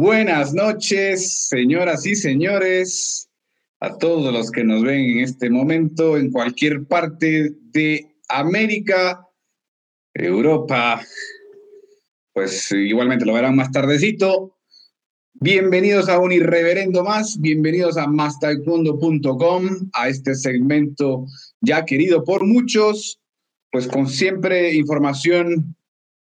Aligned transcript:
Buenas 0.00 0.54
noches, 0.54 1.48
señoras 1.48 2.06
y 2.06 2.14
señores, 2.14 3.28
a 3.80 3.98
todos 3.98 4.32
los 4.32 4.52
que 4.52 4.62
nos 4.62 4.84
ven 4.84 5.00
en 5.00 5.18
este 5.24 5.50
momento 5.50 6.16
en 6.16 6.30
cualquier 6.30 6.86
parte 6.86 7.50
de 7.72 8.14
América, 8.28 9.26
Europa, 10.14 11.04
pues 12.32 12.70
igualmente 12.70 13.24
lo 13.24 13.32
verán 13.32 13.56
más 13.56 13.72
tardecito. 13.72 14.56
Bienvenidos 15.32 16.08
a 16.08 16.20
un 16.20 16.30
irreverendo 16.30 17.02
más, 17.02 17.40
bienvenidos 17.40 17.96
a 17.96 18.06
mastaekwondo.com, 18.06 19.90
a 19.94 20.08
este 20.08 20.36
segmento 20.36 21.26
ya 21.60 21.84
querido 21.84 22.22
por 22.22 22.46
muchos, 22.46 23.20
pues 23.72 23.88
con 23.88 24.06
siempre 24.08 24.74
información 24.74 25.74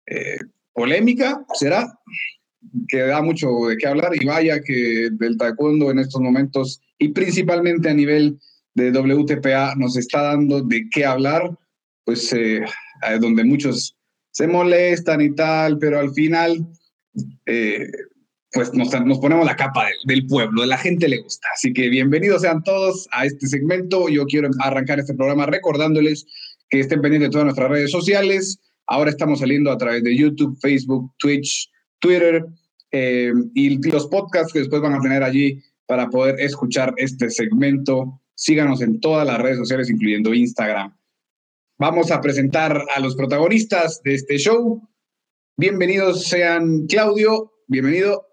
eh, 0.07 0.39
polémica, 0.73 1.45
¿será? 1.55 1.99
Que 2.89 2.99
da 2.99 3.23
mucho 3.23 3.49
de 3.69 3.77
qué 3.77 3.87
hablar 3.87 4.13
y 4.15 4.25
vaya 4.25 4.61
que 4.61 5.09
del 5.13 5.37
taekwondo 5.37 5.91
en 5.91 5.99
estos 5.99 6.21
momentos 6.21 6.81
y 6.99 7.09
principalmente 7.09 7.89
a 7.89 7.95
nivel 7.95 8.39
de 8.75 8.91
WTPA 8.91 9.75
nos 9.77 9.97
está 9.97 10.23
dando 10.23 10.63
de 10.63 10.89
qué 10.91 11.05
hablar, 11.05 11.57
pues 12.05 12.33
eh, 12.33 12.65
donde 13.21 13.45
muchos 13.45 13.97
se 14.31 14.47
molestan 14.47 15.21
y 15.21 15.35
tal, 15.35 15.79
pero 15.79 16.01
al 16.01 16.13
final 16.13 16.67
eh, 17.47 17.87
pues 18.53 18.73
nos, 18.73 18.93
nos, 19.05 19.19
ponemos 19.19 19.47
la 19.47 19.57
capa 19.57 19.87
del, 19.87 19.97
del, 20.07 20.27
pueblo, 20.27 20.63
de 20.63 20.69
la 20.69 20.79
gente 20.79 21.09
le 21.09 21.19
gusta. 21.19 21.49
Así 21.55 21.73
que 21.73 21.89
bienvenidos 21.89 22.43
sean 22.43 22.63
todos 22.63 23.09
a 23.13 23.27
este 23.27 23.47
segmento. 23.47 24.09
Yo 24.09 24.27
quiero 24.27 24.49
arrancar 24.61 24.99
este 24.99 25.15
programa 25.15 25.47
recordándoles 25.47 26.27
que 26.69 26.81
estén 26.81 27.01
pendientes 27.01 27.29
de 27.29 27.33
todas 27.33 27.47
nuestras 27.47 27.71
redes 27.71 27.91
sociales. 27.91 28.59
Ahora 28.87 29.11
estamos 29.11 29.41
saliendo 29.41 29.71
a 29.71 29.79
través 29.79 30.03
de 30.05 30.17
YouTube, 30.17 30.59
Facebook, 30.61 31.13
Twitch, 31.19 31.71
Twitter 32.05 32.45
eh, 32.91 33.33
y 33.55 33.91
los 33.91 34.07
podcasts 34.09 34.53
que 34.53 34.59
después 34.59 34.83
van 34.83 34.93
a 34.93 35.01
tener 35.01 35.23
allí 35.23 35.63
para 35.87 36.11
poder 36.11 36.39
escuchar 36.39 36.93
este 36.99 37.31
segmento. 37.31 38.21
Síganos 38.35 38.83
en 38.83 39.01
todas 39.01 39.27
las 39.27 39.41
redes 39.41 39.57
sociales, 39.57 39.89
incluyendo 39.89 40.35
Instagram. 40.35 40.95
Vamos 41.79 42.11
a 42.11 42.21
presentar 42.21 42.85
a 42.95 43.01
los 43.01 43.17
protagonistas 43.17 44.03
de 44.03 44.15
este 44.15 44.37
show. 44.37 44.87
Bienvenidos 45.57 46.25
sean 46.29 46.87
Claudio, 46.87 47.53
bienvenido. 47.69 48.27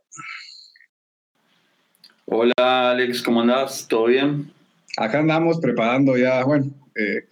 Hola 2.26 2.92
Alex, 2.92 3.22
¿cómo 3.22 3.40
andás? 3.40 3.88
¿Todo 3.88 4.08
bien? 4.08 4.52
Acá 4.98 5.20
andamos 5.20 5.60
preparando 5.62 6.18
ya, 6.18 6.44
bueno, 6.44 6.72
eh, 6.96 7.26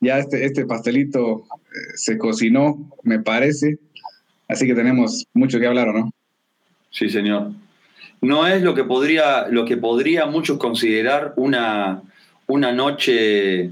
ya 0.00 0.18
este, 0.18 0.46
este 0.46 0.64
pastelito 0.64 1.44
eh, 1.52 1.96
se 1.96 2.16
cocinó, 2.16 2.90
me 3.02 3.20
parece. 3.20 3.78
Así 4.52 4.66
que 4.66 4.74
tenemos 4.74 5.26
mucho 5.32 5.58
que 5.58 5.66
hablar, 5.66 5.88
¿o 5.88 5.92
no? 5.92 6.12
Sí, 6.90 7.08
señor. 7.08 7.52
No 8.20 8.46
es 8.46 8.62
lo 8.62 8.74
que 8.74 8.84
podría, 8.84 9.48
lo 9.48 9.64
que 9.64 9.78
podría 9.78 10.26
muchos 10.26 10.58
considerar 10.58 11.32
una, 11.36 12.02
una 12.46 12.72
noche 12.72 13.70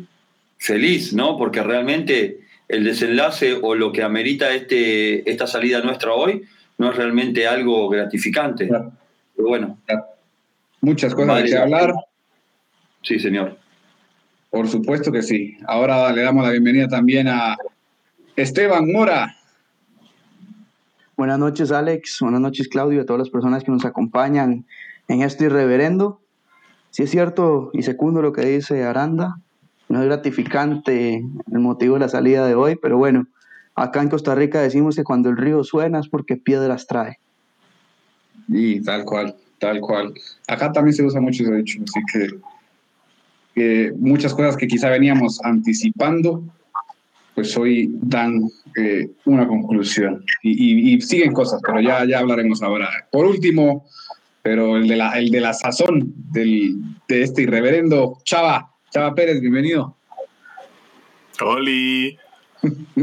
feliz, 0.56 1.12
¿no? 1.12 1.36
Porque 1.36 1.62
realmente 1.62 2.40
el 2.66 2.84
desenlace 2.84 3.58
o 3.60 3.74
lo 3.74 3.92
que 3.92 4.02
amerita 4.02 4.54
este, 4.54 5.28
esta 5.30 5.46
salida 5.46 5.82
nuestra 5.82 6.12
hoy 6.12 6.44
no 6.78 6.90
es 6.90 6.96
realmente 6.96 7.46
algo 7.46 7.88
gratificante. 7.88 8.66
Pero 8.66 9.48
bueno. 9.48 9.78
Muchas 10.80 11.14
cosas 11.14 11.42
que 11.42 11.56
hablar. 11.58 11.92
Sí, 13.02 13.18
señor. 13.18 13.58
Por 14.48 14.66
supuesto 14.66 15.12
que 15.12 15.22
sí. 15.22 15.58
Ahora 15.66 16.10
le 16.12 16.22
damos 16.22 16.42
la 16.42 16.50
bienvenida 16.50 16.88
también 16.88 17.28
a 17.28 17.56
Esteban 18.34 18.90
Mora. 18.90 19.36
Buenas 21.20 21.38
noches, 21.38 21.70
Alex. 21.70 22.20
Buenas 22.22 22.40
noches, 22.40 22.66
Claudio, 22.66 23.02
a 23.02 23.04
todas 23.04 23.18
las 23.18 23.28
personas 23.28 23.62
que 23.62 23.70
nos 23.70 23.84
acompañan 23.84 24.64
en 25.06 25.20
este 25.20 25.44
irreverendo. 25.44 26.18
Si 26.92 27.02
es 27.02 27.10
cierto 27.10 27.68
y 27.74 27.82
segundo 27.82 28.22
lo 28.22 28.32
que 28.32 28.40
dice 28.40 28.84
Aranda, 28.84 29.38
no 29.90 30.00
es 30.00 30.06
gratificante 30.06 31.16
el 31.16 31.58
motivo 31.58 31.96
de 31.96 32.00
la 32.00 32.08
salida 32.08 32.46
de 32.46 32.54
hoy, 32.54 32.76
pero 32.76 32.96
bueno, 32.96 33.26
acá 33.74 34.00
en 34.00 34.08
Costa 34.08 34.34
Rica 34.34 34.62
decimos 34.62 34.96
que 34.96 35.04
cuando 35.04 35.28
el 35.28 35.36
río 35.36 35.62
suena 35.62 36.00
es 36.00 36.08
porque 36.08 36.38
piedras 36.38 36.86
trae. 36.86 37.18
Y 38.48 38.80
tal 38.80 39.04
cual, 39.04 39.36
tal 39.58 39.78
cual. 39.82 40.14
Acá 40.48 40.72
también 40.72 40.94
se 40.94 41.04
usa 41.04 41.20
mucho 41.20 41.42
ese 41.42 41.54
dicho, 41.54 41.80
así 41.86 42.00
que, 42.10 42.28
que 43.54 43.92
muchas 43.98 44.32
cosas 44.32 44.56
que 44.56 44.66
quizá 44.66 44.88
veníamos 44.88 45.38
anticipando, 45.44 46.42
pues 47.34 47.56
hoy 47.56 47.90
dan 48.02 48.48
eh, 48.76 49.08
una 49.24 49.46
conclusión. 49.46 50.24
Y, 50.42 51.00
siguen 51.00 51.32
cosas, 51.32 51.60
pero 51.66 51.80
ya, 51.80 52.04
ya 52.04 52.18
hablaremos 52.18 52.62
ahora. 52.62 52.88
Por 53.10 53.26
último, 53.26 53.86
pero 54.42 54.76
el 54.76 54.88
de 54.88 54.96
la, 54.96 55.18
el 55.18 55.30
de 55.30 55.40
la 55.40 55.52
sazón 55.52 56.12
del, 56.32 56.76
de 57.08 57.22
este 57.22 57.42
irreverendo 57.42 58.18
Chava, 58.24 58.74
Chava 58.90 59.14
Pérez, 59.14 59.40
bienvenido. 59.40 59.96
Oli. 61.40 62.18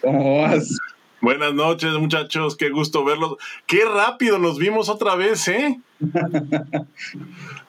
¿Cómo 0.00 0.42
vas? 0.42 0.76
Buenas 1.22 1.52
noches, 1.52 1.92
muchachos, 1.92 2.56
qué 2.56 2.70
gusto 2.70 3.04
verlos. 3.04 3.36
Qué 3.66 3.84
rápido 3.84 4.38
nos 4.38 4.58
vimos 4.58 4.88
otra 4.88 5.16
vez, 5.16 5.48
¿eh? 5.48 5.78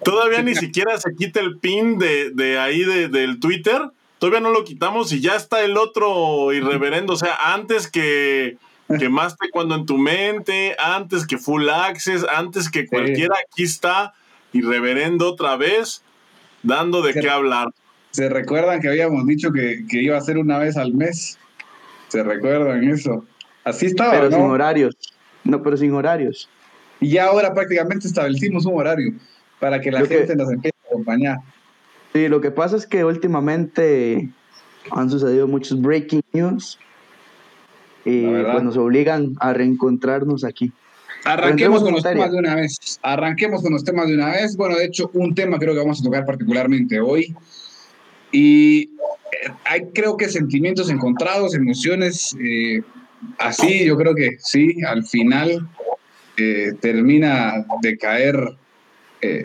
Todavía 0.06 0.42
ni 0.42 0.56
siquiera 0.56 0.98
se 0.98 1.14
quita 1.16 1.42
el 1.42 1.60
pin 1.60 1.98
de, 1.98 2.32
de 2.32 2.58
ahí 2.58 2.86
de, 2.86 3.10
del 3.10 3.42
Twitter 3.42 3.92
todavía 4.22 4.40
no 4.40 4.52
lo 4.52 4.64
quitamos 4.64 5.12
y 5.14 5.20
ya 5.20 5.36
está 5.36 5.64
el 5.66 5.76
otro 5.78 6.54
irreverendo. 6.54 7.14
O 7.14 7.18
sea, 7.18 7.36
antes 7.56 7.90
que, 7.90 8.58
que 9.00 9.10
más 9.10 9.36
cuando 9.52 9.74
en 9.74 9.88
tu 9.88 9.98
mente, 9.98 10.76
antes 10.78 11.26
que 11.26 11.40
Full 11.40 11.68
Access, 11.68 12.24
antes 12.32 12.70
que 12.70 12.86
cualquiera, 12.86 13.34
aquí 13.44 13.64
está 13.64 14.14
irreverendo 14.54 15.28
otra 15.28 15.58
vez, 15.58 16.04
dando 16.62 17.02
de 17.02 17.16
qué 17.16 17.32
hablar. 17.32 17.70
¿Se 18.12 18.30
recuerdan 18.30 18.80
que 18.80 18.90
habíamos 18.90 19.26
dicho 19.26 19.52
que, 19.52 19.84
iba 19.90 20.18
a 20.18 20.22
ser 20.22 20.38
una 20.38 20.60
vez 20.60 20.78
al 20.78 20.94
mes? 20.94 21.40
¿Se 22.10 22.22
recuerdan 22.22 22.84
eso? 22.84 23.26
Así 23.64 23.88
estaba, 23.88 24.12
Pero 24.12 24.30
sin 24.30 24.42
horarios. 24.42 24.96
No, 25.44 25.64
pero 25.64 25.78
sin 25.78 25.94
horarios. 25.94 26.48
Y 27.00 27.10
ya 27.10 27.26
ahora 27.26 27.56
prácticamente 27.56 28.06
establecimos 28.06 28.68
un 28.68 28.78
horario 28.78 29.14
para 29.60 29.82
que 29.82 29.90
la 29.90 30.06
gente 30.06 30.36
nos 30.36 30.52
empiece 30.52 30.78
a 30.84 30.88
acompañar. 30.90 31.38
Sí, 32.14 32.28
lo 32.28 32.42
que 32.42 32.52
pasa 32.52 32.76
es 32.76 32.86
que 32.86 33.06
últimamente 33.06 34.30
han 34.92 35.10
sucedido 35.10 35.48
muchos 35.48 35.82
breaking 35.82 36.22
news 36.34 36.78
y 38.04 38.26
pues 38.26 38.64
nos 38.64 38.78
obligan 38.78 39.36
a 39.40 39.54
reencontrarnos 39.54 40.44
aquí. 40.44 40.72
Arranquemos 41.24 41.84
con 41.84 41.94
los 41.94 42.04
temas 42.04 42.32
de 42.32 42.40
una 42.40 42.56
vez. 42.56 43.00
Arranquemos 43.04 43.62
con 43.62 43.74
los 43.74 43.84
temas 43.84 44.08
de 44.08 44.16
una 44.16 44.32
vez. 44.32 44.58
Bueno, 44.58 44.76
de 44.76 44.86
hecho, 44.86 45.12
un 45.14 45.36
tema 45.36 45.60
creo 45.60 45.74
que 45.74 45.80
vamos 45.80 46.02
a 46.02 46.04
tocar 46.04 46.26
particularmente 46.26 47.00
hoy. 47.00 47.36
Y 48.32 48.82
eh, 48.82 49.52
hay 49.66 49.82
creo 49.94 50.18
que 50.18 50.30
sentimientos 50.30 50.90
encontrados, 50.90 51.54
emociones 51.54 52.36
eh, 52.42 52.82
así, 53.38 53.86
yo 53.86 53.98
creo 53.98 54.16
que 54.16 54.38
sí, 54.40 54.78
al 54.88 55.06
final 55.06 55.68
eh, 56.38 56.74
termina 56.80 57.66
de 57.82 57.98
caer 57.98 58.36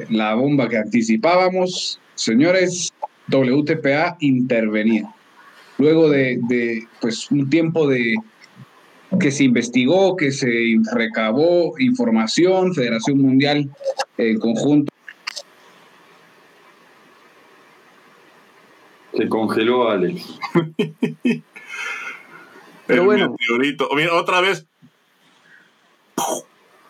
la 0.09 0.33
bomba 0.33 0.71
que 0.71 0.79
anticipábamos 0.79 2.01
Señores, 2.17 2.93
WTPA 3.29 4.17
intervenía. 4.21 5.15
Luego 5.79 6.11
de, 6.11 6.87
pues, 7.01 7.31
un 7.31 7.49
tiempo 7.49 7.87
de 7.87 8.15
que 9.21 9.31
se 9.31 9.45
investigó, 9.45 10.17
que 10.17 10.33
se 10.33 10.77
recabó 10.93 11.79
información, 11.79 12.75
Federación 12.75 13.19
Mundial 13.19 13.71
en 14.19 14.39
conjunto. 14.41 14.93
Se 19.15 19.29
congeló 19.29 19.89
Alex. 19.89 20.39
Pero 22.87 23.05
bueno. 23.05 23.31
Meteorito. 23.39 23.89
Otra 24.13 24.41
vez. 24.41 24.67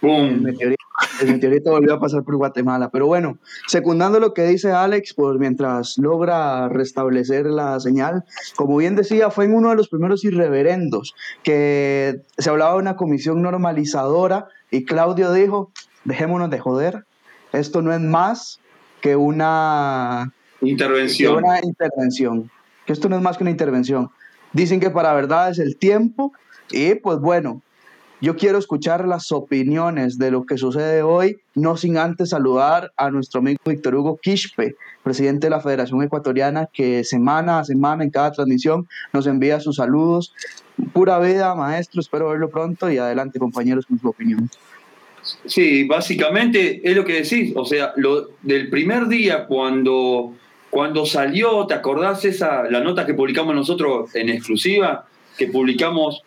¡Pum! 0.00 0.44
El 1.20 1.32
meteorito 1.32 1.70
volvió 1.70 1.94
a 1.94 2.00
pasar 2.00 2.22
por 2.22 2.36
Guatemala. 2.36 2.90
Pero 2.90 3.06
bueno, 3.06 3.38
secundando 3.66 4.20
lo 4.20 4.34
que 4.34 4.44
dice 4.44 4.72
Alex, 4.72 5.14
pues 5.14 5.38
mientras 5.38 5.98
logra 5.98 6.68
restablecer 6.68 7.46
la 7.46 7.78
señal, 7.80 8.24
como 8.56 8.76
bien 8.76 8.96
decía, 8.96 9.30
fue 9.30 9.44
en 9.44 9.54
uno 9.54 9.70
de 9.70 9.76
los 9.76 9.88
primeros 9.88 10.24
irreverendos 10.24 11.14
que 11.42 12.22
se 12.38 12.50
hablaba 12.50 12.72
de 12.72 12.78
una 12.78 12.96
comisión 12.96 13.42
normalizadora 13.42 14.46
y 14.70 14.84
Claudio 14.84 15.32
dijo, 15.32 15.70
dejémonos 16.04 16.50
de 16.50 16.58
joder, 16.58 17.04
esto 17.52 17.82
no 17.82 17.92
es 17.92 18.00
más 18.00 18.60
que 19.00 19.16
una 19.16 20.32
intervención. 20.60 21.34
Que 21.34 21.44
una 21.44 21.60
intervención. 21.62 22.50
Que 22.86 22.92
esto 22.92 23.08
no 23.08 23.16
es 23.16 23.22
más 23.22 23.36
que 23.36 23.44
una 23.44 23.50
intervención. 23.50 24.10
Dicen 24.52 24.80
que 24.80 24.90
para 24.90 25.12
verdad 25.12 25.50
es 25.50 25.58
el 25.58 25.76
tiempo 25.76 26.32
y 26.70 26.94
pues 26.94 27.18
bueno, 27.18 27.62
yo 28.20 28.36
quiero 28.36 28.58
escuchar 28.58 29.06
las 29.06 29.30
opiniones 29.30 30.16
de 30.18 30.30
lo 30.30 30.46
que 30.46 30.56
sucede 30.56 31.02
hoy, 31.02 31.36
no 31.54 31.76
sin 31.76 31.98
antes 31.98 32.30
saludar 32.30 32.92
a 32.96 33.10
nuestro 33.10 33.40
amigo 33.40 33.60
Víctor 33.64 33.94
Hugo 33.94 34.18
Quispe, 34.22 34.74
presidente 35.02 35.46
de 35.46 35.50
la 35.50 35.60
Federación 35.60 36.02
Ecuatoriana, 36.02 36.68
que 36.72 37.04
semana 37.04 37.58
a 37.58 37.64
semana 37.64 38.04
en 38.04 38.10
cada 38.10 38.32
transmisión 38.32 38.88
nos 39.12 39.26
envía 39.26 39.60
sus 39.60 39.76
saludos. 39.76 40.32
Pura 40.92 41.18
vida, 41.18 41.54
maestro, 41.54 42.00
espero 42.00 42.30
verlo 42.30 42.48
pronto 42.48 42.90
y 42.90 42.96
adelante 42.96 43.38
compañeros 43.38 43.84
con 43.86 43.98
su 44.00 44.08
opinión. 44.08 44.48
Sí, 45.44 45.84
básicamente 45.84 46.88
es 46.88 46.96
lo 46.96 47.04
que 47.04 47.22
decís, 47.22 47.52
o 47.54 47.64
sea, 47.64 47.92
lo, 47.96 48.30
del 48.42 48.70
primer 48.70 49.08
día 49.08 49.46
cuando, 49.46 50.32
cuando 50.70 51.04
salió, 51.04 51.66
¿te 51.66 51.74
acordás 51.74 52.24
esa, 52.24 52.62
la 52.70 52.80
nota 52.80 53.04
que 53.04 53.14
publicamos 53.14 53.54
nosotros 53.54 54.14
en 54.14 54.30
exclusiva? 54.30 55.06
Que 55.36 55.48
publicamos 55.48 56.22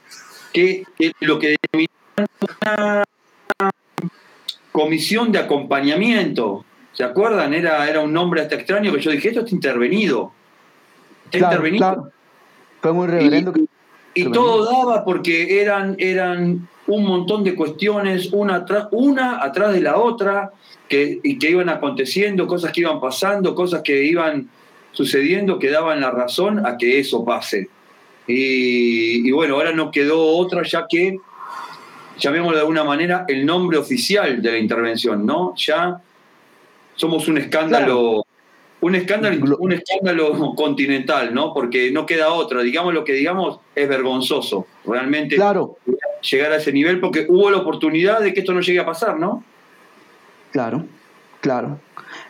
que, 0.54 0.84
que 0.98 1.14
lo 1.22 1.40
que 1.40 1.56
una 2.20 3.04
comisión 4.72 5.32
de 5.32 5.40
acompañamiento, 5.40 6.66
¿se 6.94 7.04
acuerdan? 7.04 7.54
Era, 7.54 7.90
era 7.90 8.02
un 8.02 8.14
nombre 8.14 8.42
hasta 8.42 8.56
extraño 8.56 8.94
que 8.94 9.02
yo 9.02 9.12
dije, 9.12 9.30
esto 9.30 9.42
está 9.42 9.56
intervenido. 9.56 10.32
Está 11.26 11.38
intervenido. 11.38 12.12
Fue 12.82 12.94
muy 12.94 13.08
reverendo. 13.08 13.54
Y, 14.14 14.22
y 14.22 14.32
todo 14.32 14.66
daba 14.66 15.04
porque 15.06 15.62
eran, 15.62 15.96
eran 16.00 16.68
un 16.88 17.06
montón 17.06 17.44
de 17.44 17.56
cuestiones, 17.56 18.30
una, 18.32 18.66
una 18.92 19.44
atrás 19.44 19.74
de 19.74 19.82
la 19.82 19.98
otra, 19.98 20.52
que, 20.88 21.20
y 21.24 21.38
que 21.38 21.52
iban 21.52 21.70
aconteciendo, 21.70 22.48
cosas 22.48 22.72
que 22.72 22.82
iban 22.82 23.00
pasando, 23.00 23.54
cosas 23.54 23.82
que 23.84 24.04
iban 24.04 24.50
sucediendo, 24.92 25.60
que 25.60 25.70
daban 25.70 26.02
la 26.02 26.12
razón 26.12 26.66
a 26.66 26.78
que 26.78 27.00
eso 27.00 27.24
pase. 27.24 27.70
Y, 28.28 29.32
bueno, 29.32 29.56
ahora 29.56 29.72
no 29.72 29.92
quedó 29.92 30.38
otra 30.38 30.64
ya 30.64 30.86
que, 30.90 31.18
llamémoslo 32.20 32.56
de 32.56 32.62
alguna 32.62 32.84
manera, 32.84 33.26
el 33.28 33.46
nombre 33.46 33.78
oficial 33.78 34.42
de 34.42 34.52
la 34.52 34.58
intervención, 34.58 35.26
¿no? 35.26 35.54
Ya 35.56 36.02
somos 36.96 37.28
un 37.28 37.38
escándalo 37.38 38.26
un 38.82 38.96
escándalo, 38.96 39.58
un 39.58 39.74
escándalo 39.74 40.56
continental, 40.56 41.34
¿no? 41.34 41.54
Porque 41.54 41.92
no 41.92 42.06
queda 42.06 42.32
otra. 42.32 42.62
Digamos 42.62 42.94
lo 42.94 43.04
que 43.04 43.14
digamos, 43.14 43.60
es 43.76 43.90
vergonzoso. 43.90 44.68
Realmente 44.86 45.36
claro. 45.36 45.78
llegar 46.30 46.52
a 46.54 46.58
ese 46.58 46.72
nivel, 46.72 47.00
porque 47.00 47.26
hubo 47.28 47.50
la 47.50 47.58
oportunidad 47.58 48.22
de 48.22 48.34
que 48.34 48.40
esto 48.40 48.54
no 48.54 48.62
llegue 48.62 48.80
a 48.80 48.86
pasar, 48.86 49.20
¿no? 49.20 49.44
Claro, 50.52 50.86
claro. 51.42 51.80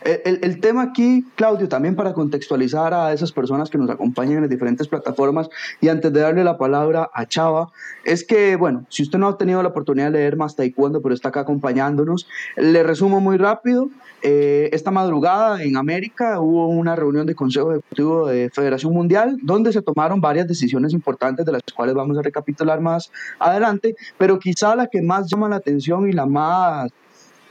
El, 0.02 0.60
tema 0.60 0.82
aquí, 0.82 1.24
Claudio, 1.36 1.68
también 1.68 1.96
para 1.96 2.12
contextualizar 2.12 2.94
a 2.94 3.12
esas 3.12 3.32
personas 3.32 3.70
que 3.70 3.78
nos 3.78 3.90
acompañan 3.90 4.36
en 4.36 4.40
las 4.42 4.50
diferentes 4.50 4.88
plataformas 4.88 5.48
y 5.80 5.88
antes 5.88 6.12
de 6.12 6.20
darle 6.20 6.44
la 6.44 6.58
palabra 6.58 7.10
a 7.12 7.26
Chava, 7.26 7.70
es 8.04 8.24
que, 8.24 8.56
bueno, 8.56 8.86
si 8.88 9.02
usted 9.02 9.18
no 9.18 9.28
ha 9.28 9.38
tenido 9.38 9.62
la 9.62 9.70
oportunidad 9.70 10.06
de 10.06 10.18
leer 10.18 10.36
más 10.36 10.56
taekwondo, 10.56 11.02
pero 11.02 11.14
está 11.14 11.28
acá 11.28 11.40
acompañándonos, 11.40 12.28
le 12.56 12.82
resumo 12.82 13.20
muy 13.20 13.36
rápido. 13.36 13.88
Eh, 14.22 14.68
esta 14.72 14.90
madrugada 14.90 15.62
en 15.62 15.76
América 15.76 16.40
hubo 16.40 16.68
una 16.68 16.94
reunión 16.94 17.26
de 17.26 17.34
Consejo 17.34 17.72
Ejecutivo 17.72 18.26
de 18.26 18.50
Federación 18.50 18.92
Mundial 18.92 19.38
donde 19.42 19.72
se 19.72 19.80
tomaron 19.80 20.20
varias 20.20 20.46
decisiones 20.46 20.92
importantes 20.92 21.46
de 21.46 21.52
las 21.52 21.62
cuales 21.74 21.94
vamos 21.94 22.18
a 22.18 22.22
recapitular 22.22 22.80
más 22.80 23.10
adelante, 23.38 23.96
pero 24.18 24.38
quizá 24.38 24.76
la 24.76 24.88
que 24.88 25.00
más 25.00 25.30
llama 25.30 25.48
la 25.48 25.56
atención 25.56 26.06
y 26.08 26.12
la 26.12 26.26
más 26.26 26.90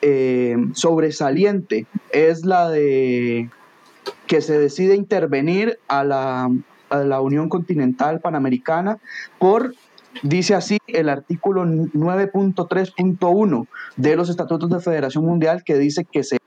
eh, 0.01 0.57
sobresaliente 0.73 1.85
es 2.11 2.45
la 2.45 2.69
de 2.69 3.49
que 4.27 4.41
se 4.41 4.59
decide 4.59 4.95
intervenir 4.95 5.79
a 5.87 6.03
la, 6.03 6.49
a 6.89 6.97
la 6.99 7.21
Unión 7.21 7.49
Continental 7.49 8.21
Panamericana 8.21 8.99
por 9.37 9.73
Dice 10.23 10.55
así 10.55 10.79
el 10.87 11.07
artículo 11.07 11.63
9.3.1 11.63 13.67
de 13.95 14.15
los 14.15 14.29
Estatutos 14.29 14.69
de 14.69 14.79
Federación 14.79 15.23
Mundial 15.23 15.63
que 15.63 15.77
dice 15.77 16.03
que 16.03 16.23
se 16.23 16.39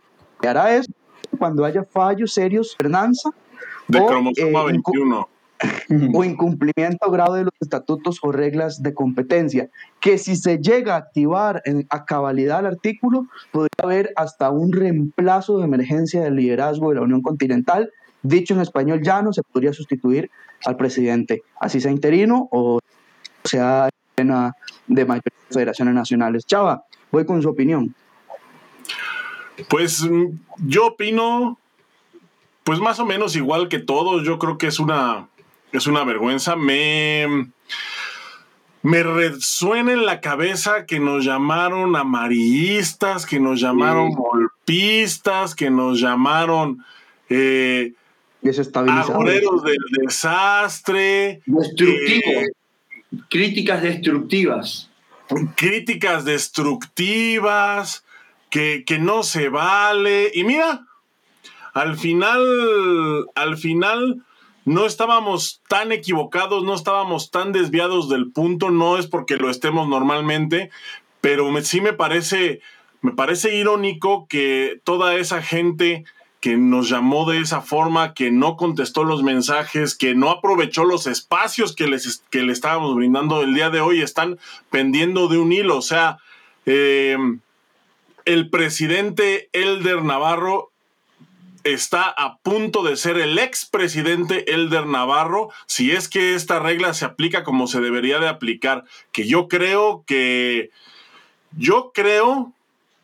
hará 0.46 0.75
eso 0.75 0.90
cuando 1.38 1.64
haya 1.64 1.84
fallos 1.84 2.34
serios 2.34 2.76
de 2.78 2.88
gobernanza 2.88 3.31
de 3.88 4.04
cromosoma 4.04 4.64
21 4.64 5.28
o 6.12 6.25
incumplimiento 6.25 7.11
grave 7.11 7.38
de 7.38 7.44
los 7.44 7.55
estatutos 7.61 8.19
o 8.23 8.32
reglas 8.32 8.82
de 8.82 8.94
competencia, 8.94 9.69
que 10.00 10.19
si 10.19 10.37
se 10.37 10.59
llega 10.59 10.94
a 10.94 10.99
activar 10.99 11.62
en, 11.64 11.87
a 11.91 12.05
cabalidad 12.05 12.61
el 12.61 12.67
artículo, 12.67 13.26
podría 13.50 13.82
haber 13.82 14.12
hasta 14.17 14.50
un 14.50 14.73
reemplazo 14.73 15.59
de 15.59 15.64
emergencia 15.64 16.23
del 16.23 16.37
liderazgo 16.37 16.91
de 16.91 16.97
la 16.97 17.03
Unión 17.03 17.23
Continental. 17.23 17.91
Dicho 18.23 18.55
en 18.55 18.61
español 18.61 19.03
llano, 19.03 19.32
se 19.32 19.43
podría 19.43 19.73
sustituir 19.73 20.31
al 20.64 20.76
presidente, 20.76 21.43
así 21.61 21.81
sea 21.81 21.91
interino 21.91 22.49
o 22.53 22.79
sea 23.44 23.88
de 24.17 25.05
mayores 25.05 25.32
federaciones 25.50 25.94
nacionales. 25.94 26.47
Chava, 26.47 26.85
voy 27.11 27.25
con 27.25 27.43
su 27.43 27.49
opinión. 27.49 27.94
Pues 29.69 30.03
mm, 30.03 30.38
yo 30.67 30.87
opino, 30.88 31.59
pues 32.64 32.79
más 32.81 33.00
o 33.00 33.06
menos 33.06 33.37
igual 33.37 33.69
que 33.69 33.79
todos, 33.79 34.25
yo 34.25 34.38
creo 34.38 34.59
que 34.59 34.69
es 34.69 34.79
una 34.79 35.29
es 35.73 35.87
una 35.87 36.05
vergüenza. 36.05 36.57
Me, 36.57 37.49
me 38.83 39.03
resuena 39.03 39.93
en 39.93 40.05
la 40.07 40.21
cabeza 40.21 40.87
que 40.87 41.01
nos 41.01 41.25
llamaron 41.25 41.97
amarillistas, 41.97 43.27
que 43.27 43.41
nos 43.41 43.61
llamaron 43.61 44.11
golpistas, 44.11 45.55
que 45.55 45.71
nos 45.71 46.01
llamaron 46.01 46.85
eh, 47.29 47.95
agoreros 48.89 49.65
del 49.65 49.79
desastre. 50.05 51.41
Destructivos. 51.47 52.25
Eh, 52.27 52.47
críticas 53.29 53.83
destructivas. 53.83 54.91
Críticas 55.57 56.25
destructivas, 56.25 58.05
que, 58.51 58.85
que 58.85 58.99
no 58.99 59.23
se 59.23 59.49
vale. 59.49 60.31
Y 60.35 60.45
mira, 60.45 60.87
al 61.73 61.97
final, 61.97 63.27
al 63.35 63.57
final 63.57 64.23
no 64.64 64.87
estábamos 64.87 65.61
tan 65.69 65.93
equivocados, 65.93 66.62
no 66.64 66.75
estábamos 66.75 67.31
tan 67.31 67.53
desviados 67.53 68.09
del 68.09 68.31
punto, 68.31 68.70
no 68.70 68.99
es 68.99 69.06
porque 69.06 69.37
lo 69.37 69.50
estemos 69.50 69.88
normalmente, 69.88 70.70
pero 71.20 71.50
sí 71.62 71.81
me 71.81 71.93
parece, 71.93 72.61
me 73.00 73.12
parece 73.12 73.56
irónico 73.56 74.26
que 74.29 74.81
toda 74.85 75.17
esa 75.17 75.43
gente 75.43 76.05
que 76.41 76.56
nos 76.56 76.88
llamó 76.88 77.31
de 77.31 77.38
esa 77.38 77.61
forma, 77.61 78.14
que 78.14 78.32
no 78.32 78.56
contestó 78.56 79.05
los 79.05 79.23
mensajes, 79.23 79.94
que 79.94 80.17
no 80.17 80.29
aprovechó 80.29 80.85
los 80.85 81.06
espacios 81.06 81.73
que, 81.73 81.87
les, 81.87 82.25
que 82.31 82.43
le 82.43 82.53
estábamos 82.53 82.97
brindando 82.97 83.43
el 83.43 83.55
día 83.55 83.70
de 83.70 83.81
hoy, 83.81 84.03
están 84.03 84.41
pendiendo 84.69 85.29
de 85.29 85.38
un 85.38 85.53
hilo. 85.53 85.76
O 85.76 85.82
sea, 85.82 86.19
eh, 86.67 87.17
el 88.25 88.50
presidente 88.50 89.50
Elder 89.53 90.03
Navarro 90.03 90.72
está 91.64 92.05
a 92.09 92.38
punto 92.38 92.82
de 92.82 92.97
ser 92.97 93.19
el 93.19 93.38
expresidente 93.38 94.53
Elder 94.53 94.87
Navarro 94.87 95.50
si 95.67 95.93
es 95.93 96.09
que 96.09 96.35
esta 96.35 96.59
regla 96.59 96.94
se 96.94 97.05
aplica 97.05 97.44
como 97.44 97.67
se 97.67 97.81
debería 97.81 98.19
de 98.19 98.29
aplicar, 98.29 98.85
que 99.12 99.26
yo 99.26 99.49
creo 99.49 100.05
que 100.06 100.70
yo 101.56 101.93
creo 101.94 102.53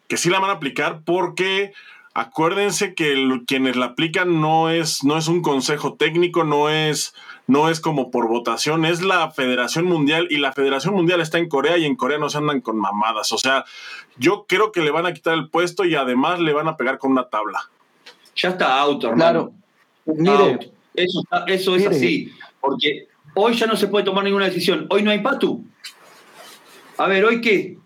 que 0.08 0.16
sí 0.16 0.30
la 0.30 0.40
van 0.40 0.50
a 0.50 0.54
aplicar 0.54 1.02
porque 1.04 1.72
acuérdense 2.14 2.94
que 2.94 3.42
quienes 3.46 3.76
la 3.76 3.86
aplican 3.86 4.40
no 4.40 4.70
es 4.70 5.04
no 5.04 5.18
es 5.18 5.28
un 5.28 5.42
consejo 5.42 5.94
técnico, 5.94 6.44
no 6.44 6.70
es 6.70 7.14
no 7.46 7.70
es 7.70 7.80
como 7.80 8.10
por 8.10 8.28
votación, 8.28 8.84
es 8.84 9.02
la 9.02 9.30
Federación 9.30 9.86
Mundial 9.86 10.26
y 10.30 10.38
la 10.38 10.52
Federación 10.52 10.94
Mundial 10.94 11.20
está 11.20 11.38
en 11.38 11.48
Corea 11.48 11.78
y 11.78 11.84
en 11.84 11.96
Corea 11.96 12.18
no 12.18 12.28
se 12.28 12.38
andan 12.38 12.60
con 12.60 12.76
mamadas, 12.76 13.32
o 13.32 13.38
sea, 13.38 13.64
yo 14.16 14.46
creo 14.48 14.72
que 14.72 14.82
le 14.82 14.90
van 14.90 15.06
a 15.06 15.14
quitar 15.14 15.34
el 15.34 15.48
puesto 15.48 15.84
y 15.84 15.94
además 15.94 16.40
le 16.40 16.52
van 16.52 16.68
a 16.68 16.76
pegar 16.76 16.98
con 16.98 17.12
una 17.12 17.28
tabla 17.28 17.70
ya 18.38 18.50
está 18.50 18.78
auto, 18.78 19.08
hermano. 19.08 19.52
Claro. 20.16 20.58
Eso, 20.94 21.22
eso 21.46 21.76
es 21.76 21.86
así. 21.86 22.32
Porque 22.60 23.08
hoy 23.34 23.54
ya 23.54 23.66
no 23.66 23.76
se 23.76 23.88
puede 23.88 24.04
tomar 24.04 24.24
ninguna 24.24 24.46
decisión. 24.46 24.86
Hoy 24.90 25.02
no 25.02 25.10
hay 25.10 25.20
Patu. 25.20 25.64
A 26.96 27.06
ver, 27.06 27.24
¿hoy 27.24 27.40
qué? 27.40 27.76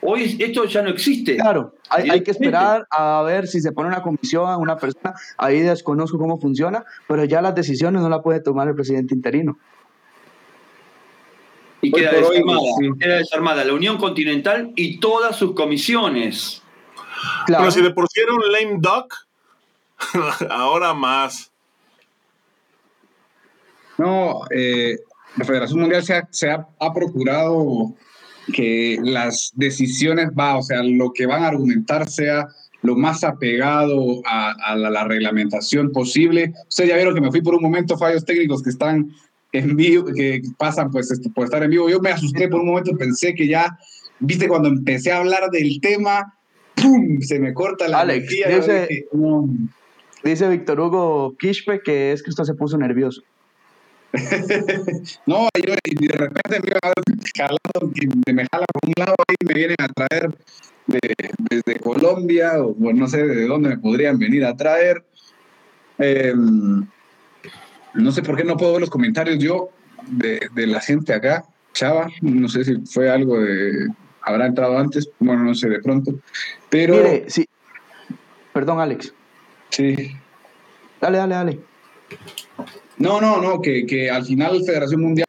Hoy 0.00 0.36
esto 0.38 0.64
ya 0.66 0.82
no 0.82 0.90
existe. 0.90 1.36
Claro, 1.36 1.74
hay, 1.88 2.22
que 2.22 2.30
esperar 2.30 2.86
a 2.90 3.22
ver 3.22 3.48
si 3.48 3.60
se 3.60 3.72
pone 3.72 3.88
una 3.88 4.02
comisión, 4.02 4.60
una 4.60 4.76
persona. 4.76 5.14
Ahí 5.36 5.60
desconozco 5.60 6.16
cómo 6.18 6.38
funciona, 6.38 6.84
pero 7.08 7.24
ya 7.24 7.42
las 7.42 7.54
decisiones 7.54 8.02
no 8.02 8.08
las 8.08 8.22
puede 8.22 8.40
tomar 8.40 8.68
el 8.68 8.74
presidente 8.74 9.14
interino. 9.14 9.58
Y 11.80 11.90
queda 11.90 12.12
desarmada, 12.12 12.60
queda 13.00 13.16
desarmada 13.16 13.64
la 13.64 13.74
Unión 13.74 13.98
Continental 13.98 14.72
y 14.76 15.00
todas 15.00 15.36
sus 15.36 15.54
comisiones. 15.54 16.62
Claro. 17.46 17.64
Pero 17.64 17.70
si 17.72 17.82
de 17.82 17.90
por 17.90 18.08
sí 18.08 18.20
era 18.20 18.32
un 18.32 18.40
lame 18.52 18.78
duck, 18.78 19.25
Ahora 20.50 20.94
más. 20.94 21.50
No, 23.98 24.42
eh, 24.50 24.98
la 25.36 25.44
Federación 25.44 25.80
Mundial 25.80 26.02
se, 26.30 26.50
ha, 26.50 26.92
procurado 26.94 27.94
que 28.52 28.98
las 29.02 29.52
decisiones 29.54 30.30
va, 30.38 30.56
o 30.56 30.62
sea, 30.62 30.82
lo 30.82 31.12
que 31.12 31.26
van 31.26 31.42
a 31.42 31.48
argumentar 31.48 32.08
sea 32.08 32.48
lo 32.82 32.94
más 32.94 33.24
apegado 33.24 34.22
a, 34.26 34.76
la, 34.76 35.04
reglamentación 35.04 35.90
posible. 35.92 36.52
Ustedes 36.68 36.90
ya 36.90 36.96
vieron 36.96 37.14
que 37.14 37.20
me 37.20 37.30
fui 37.30 37.40
por 37.40 37.54
un 37.54 37.62
momento, 37.62 37.98
fallos 37.98 38.24
técnicos 38.24 38.62
que 38.62 38.70
están 38.70 39.10
en 39.52 39.76
vivo, 39.76 40.06
que 40.14 40.42
pasan 40.58 40.90
pues 40.90 41.10
este, 41.10 41.30
por 41.30 41.44
estar 41.44 41.62
en 41.62 41.70
vivo. 41.70 41.88
Yo 41.88 42.00
me 42.00 42.10
asusté 42.10 42.48
por 42.48 42.60
un 42.60 42.68
momento, 42.68 42.96
pensé 42.96 43.34
que 43.34 43.48
ya, 43.48 43.76
viste, 44.20 44.46
cuando 44.46 44.68
empecé 44.68 45.10
a 45.10 45.18
hablar 45.18 45.50
del 45.50 45.80
tema, 45.80 46.34
¡pum! 46.76 47.20
Se 47.22 47.40
me 47.40 47.52
corta 47.54 47.88
la 47.88 48.00
Alex, 48.00 48.28
Dice 48.28 49.06
Víctor 50.22 50.80
Hugo 50.80 51.36
Quispe 51.38 51.80
que 51.80 52.12
es 52.12 52.22
que 52.22 52.30
usted 52.30 52.44
se 52.44 52.54
puso 52.54 52.76
nervioso. 52.76 53.22
no, 55.26 55.48
yo 55.54 55.74
de 55.84 56.16
repente 56.16 56.60
me 56.60 56.68
iba 56.68 56.92
jalando, 57.36 57.92
me 58.32 58.46
jala 58.50 58.66
por 58.72 58.86
un 58.86 58.94
lado 58.96 59.14
y 59.28 59.46
me 59.46 59.54
vienen 59.54 59.76
a 59.78 59.88
traer 59.88 60.30
desde 61.50 61.78
Colombia, 61.80 62.62
o 62.62 62.74
bueno, 62.74 63.00
no 63.00 63.08
sé 63.08 63.26
de 63.26 63.46
dónde 63.46 63.70
me 63.70 63.78
podrían 63.78 64.18
venir 64.18 64.44
a 64.44 64.56
traer. 64.56 65.04
Em, 65.98 66.86
no 67.94 68.12
sé 68.12 68.22
por 68.22 68.36
qué 68.36 68.44
no 68.44 68.56
puedo 68.56 68.72
ver 68.72 68.80
los 68.82 68.90
comentarios 68.90 69.38
yo 69.38 69.70
de, 70.06 70.48
de, 70.54 70.66
la 70.66 70.80
gente 70.80 71.12
acá. 71.12 71.44
Chava, 71.72 72.08
no 72.22 72.48
sé 72.48 72.64
si 72.64 72.76
fue 72.86 73.10
algo 73.10 73.38
de. 73.40 73.88
Habrá 74.22 74.46
entrado 74.46 74.78
antes, 74.78 75.08
bueno, 75.18 75.44
no 75.44 75.54
sé, 75.54 75.68
de 75.68 75.80
pronto. 75.80 76.14
Pero. 76.70 76.94
Mire, 76.94 77.24
sí. 77.28 77.46
Perdón, 78.52 78.80
Alex. 78.80 79.12
Sí. 79.76 79.94
Dale, 81.02 81.18
dale, 81.18 81.34
dale. 81.34 81.60
No, 82.96 83.20
no, 83.20 83.42
no, 83.42 83.60
que, 83.60 83.84
que 83.84 84.10
al 84.10 84.24
final 84.24 84.62
Federación 84.64 85.02
Mundial 85.02 85.26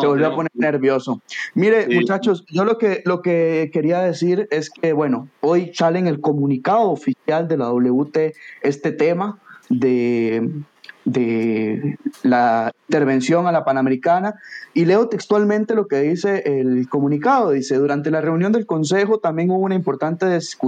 se 0.00 0.06
volvió 0.06 0.28
a 0.28 0.36
poner 0.36 0.52
nervioso. 0.54 1.20
Mire, 1.54 1.88
muchachos, 1.88 2.44
yo 2.48 2.64
lo 2.64 2.78
que, 2.78 3.02
lo 3.04 3.20
que 3.20 3.70
quería 3.72 3.98
decir 3.98 4.46
es 4.52 4.70
que, 4.70 4.92
bueno, 4.92 5.28
hoy 5.40 5.72
sale 5.74 5.98
en 5.98 6.06
el 6.06 6.20
comunicado 6.20 6.90
oficial 6.90 7.48
de 7.48 7.56
la 7.56 7.72
WT 7.72 8.34
este 8.62 8.92
tema 8.92 9.40
de, 9.70 10.48
de 11.12 11.98
la 12.22 12.72
intervención 12.88 13.46
a 13.46 13.52
la 13.52 13.64
Panamericana 13.64 14.34
y 14.74 14.84
leo 14.84 15.08
textualmente 15.08 15.74
lo 15.74 15.86
que 15.86 16.00
dice 16.00 16.42
el 16.46 16.88
comunicado. 16.88 17.50
Dice, 17.50 17.76
durante 17.76 18.10
la 18.10 18.20
reunión 18.20 18.52
del 18.52 18.66
Consejo 18.66 19.18
también 19.18 19.50
hubo 19.50 19.64
una 19.64 19.74
importante 19.74 20.26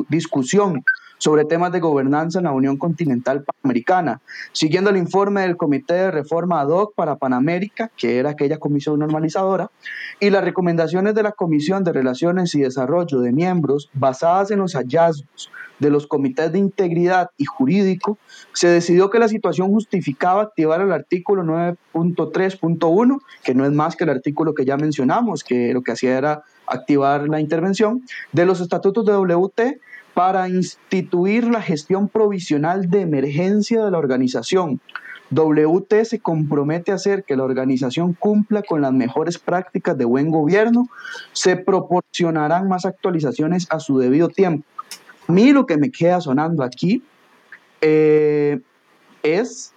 discusión 0.08 0.84
sobre 1.20 1.44
temas 1.44 1.70
de 1.70 1.80
gobernanza 1.80 2.38
en 2.38 2.46
la 2.46 2.52
Unión 2.52 2.78
Continental 2.78 3.44
Panamericana, 3.44 4.22
siguiendo 4.52 4.88
el 4.88 4.96
informe 4.96 5.42
del 5.42 5.58
Comité 5.58 5.94
de 5.94 6.10
Reforma 6.10 6.60
ad 6.60 6.68
hoc 6.68 6.94
para 6.94 7.16
Panamérica, 7.16 7.90
que 7.96 8.18
era 8.18 8.30
aquella 8.30 8.58
comisión 8.58 8.98
normalizadora, 8.98 9.70
y 10.18 10.30
las 10.30 10.42
recomendaciones 10.42 11.14
de 11.14 11.22
la 11.22 11.32
Comisión 11.32 11.84
de 11.84 11.92
Relaciones 11.92 12.54
y 12.54 12.60
Desarrollo 12.60 13.20
de 13.20 13.32
miembros 13.32 13.90
basadas 13.92 14.50
en 14.50 14.60
los 14.60 14.74
hallazgos 14.74 15.50
de 15.78 15.90
los 15.90 16.06
comités 16.06 16.52
de 16.52 16.58
integridad 16.58 17.30
y 17.36 17.44
jurídico, 17.44 18.18
se 18.52 18.68
decidió 18.68 19.10
que 19.10 19.18
la 19.18 19.28
situación 19.28 19.68
justificaba 19.70 20.42
activar 20.42 20.80
el 20.80 20.92
artículo 20.92 21.42
9.3.1, 21.42 23.18
que 23.42 23.54
no 23.54 23.64
es 23.64 23.72
más 23.72 23.96
que 23.96 24.04
el 24.04 24.10
artículo 24.10 24.54
que 24.54 24.64
ya 24.64 24.76
mencionamos, 24.76 25.42
que 25.42 25.72
lo 25.72 25.82
que 25.82 25.92
hacía 25.92 26.16
era 26.16 26.42
activar 26.66 27.28
la 27.28 27.40
intervención, 27.40 28.02
de 28.32 28.46
los 28.46 28.60
estatutos 28.60 29.04
de 29.04 29.12
WT 29.12 29.80
para 30.20 30.50
instituir 30.50 31.44
la 31.44 31.62
gestión 31.62 32.06
provisional 32.06 32.90
de 32.90 33.00
emergencia 33.00 33.82
de 33.82 33.90
la 33.90 33.96
organización. 33.96 34.78
WT 35.30 36.04
se 36.04 36.18
compromete 36.20 36.92
a 36.92 36.96
hacer 36.96 37.24
que 37.24 37.36
la 37.36 37.44
organización 37.44 38.12
cumpla 38.12 38.62
con 38.62 38.82
las 38.82 38.92
mejores 38.92 39.38
prácticas 39.38 39.96
de 39.96 40.04
buen 40.04 40.30
gobierno. 40.30 40.90
Se 41.32 41.56
proporcionarán 41.56 42.68
más 42.68 42.84
actualizaciones 42.84 43.66
a 43.70 43.80
su 43.80 43.98
debido 43.98 44.28
tiempo. 44.28 44.66
A 45.26 45.32
mí 45.32 45.54
lo 45.54 45.64
que 45.64 45.78
me 45.78 45.90
queda 45.90 46.20
sonando 46.20 46.64
aquí 46.64 47.02
eh, 47.80 48.60
es 49.22 49.72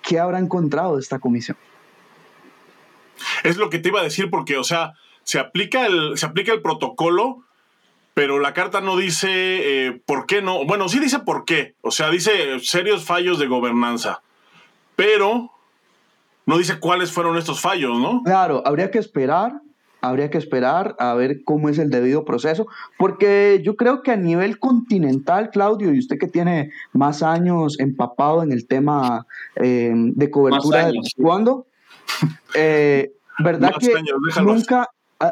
qué 0.00 0.18
habrá 0.18 0.38
encontrado 0.38 0.98
esta 0.98 1.18
comisión. 1.18 1.58
Es 3.44 3.58
lo 3.58 3.68
que 3.68 3.78
te 3.78 3.90
iba 3.90 4.00
a 4.00 4.04
decir 4.04 4.30
porque, 4.30 4.56
o 4.56 4.64
sea, 4.64 4.94
se 5.22 5.38
aplica 5.38 5.84
el, 5.84 6.16
se 6.16 6.24
aplica 6.24 6.50
el 6.54 6.62
protocolo, 6.62 7.44
pero 8.14 8.38
la 8.38 8.52
carta 8.52 8.80
no 8.80 8.96
dice 8.96 9.28
eh, 9.30 10.02
por 10.04 10.26
qué 10.26 10.42
no. 10.42 10.64
Bueno, 10.66 10.88
sí 10.88 10.98
dice 10.98 11.20
por 11.20 11.44
qué. 11.44 11.74
O 11.80 11.90
sea, 11.90 12.10
dice 12.10 12.60
serios 12.60 13.04
fallos 13.04 13.38
de 13.38 13.46
gobernanza. 13.46 14.22
Pero 14.96 15.50
no 16.44 16.58
dice 16.58 16.78
cuáles 16.78 17.10
fueron 17.10 17.38
estos 17.38 17.60
fallos, 17.60 17.98
¿no? 17.98 18.22
Claro, 18.24 18.62
habría 18.66 18.90
que 18.90 18.98
esperar. 18.98 19.60
Habría 20.04 20.30
que 20.30 20.38
esperar 20.38 20.96
a 20.98 21.14
ver 21.14 21.44
cómo 21.44 21.68
es 21.68 21.78
el 21.78 21.88
debido 21.88 22.24
proceso, 22.24 22.66
porque 22.98 23.60
yo 23.64 23.76
creo 23.76 24.02
que 24.02 24.10
a 24.10 24.16
nivel 24.16 24.58
continental, 24.58 25.50
Claudio, 25.50 25.94
y 25.94 26.00
usted 26.00 26.18
que 26.18 26.26
tiene 26.26 26.72
más 26.92 27.22
años 27.22 27.78
empapado 27.78 28.42
en 28.42 28.50
el 28.50 28.66
tema 28.66 29.28
eh, 29.54 29.92
de 29.94 30.28
cobertura 30.28 30.86
de 30.86 30.98
cuándo, 31.16 31.66
eh, 32.56 33.12
¿verdad 33.38 33.74
que 33.78 33.94
nunca, 34.42 34.88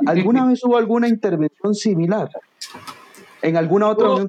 alguna 0.07 0.47
vez 0.47 0.63
hubo 0.63 0.77
alguna 0.77 1.09
intervención 1.09 1.75
similar? 1.75 2.31
En 3.43 3.57
alguna 3.57 3.89
otra 3.89 4.09
yo, 4.09 4.27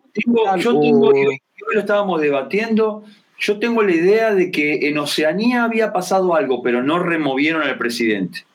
yo 0.58 0.80
tengo, 0.80 1.12
lo 1.12 1.80
estábamos 1.80 2.22
debatiendo, 2.22 3.04
yo 3.40 3.60
tengo 3.60 3.84
la 3.84 3.92
idea 3.92 4.34
de 4.34 4.52
que 4.52 4.88
en 4.88 4.98
Oceanía 4.98 5.64
había 5.64 5.94
pasado 5.94 6.36
algo, 6.36 6.62
pero 6.62 6.84
no 6.84 7.00
removieron 7.00 7.64
al 7.64 7.78
presidente. 7.78 8.46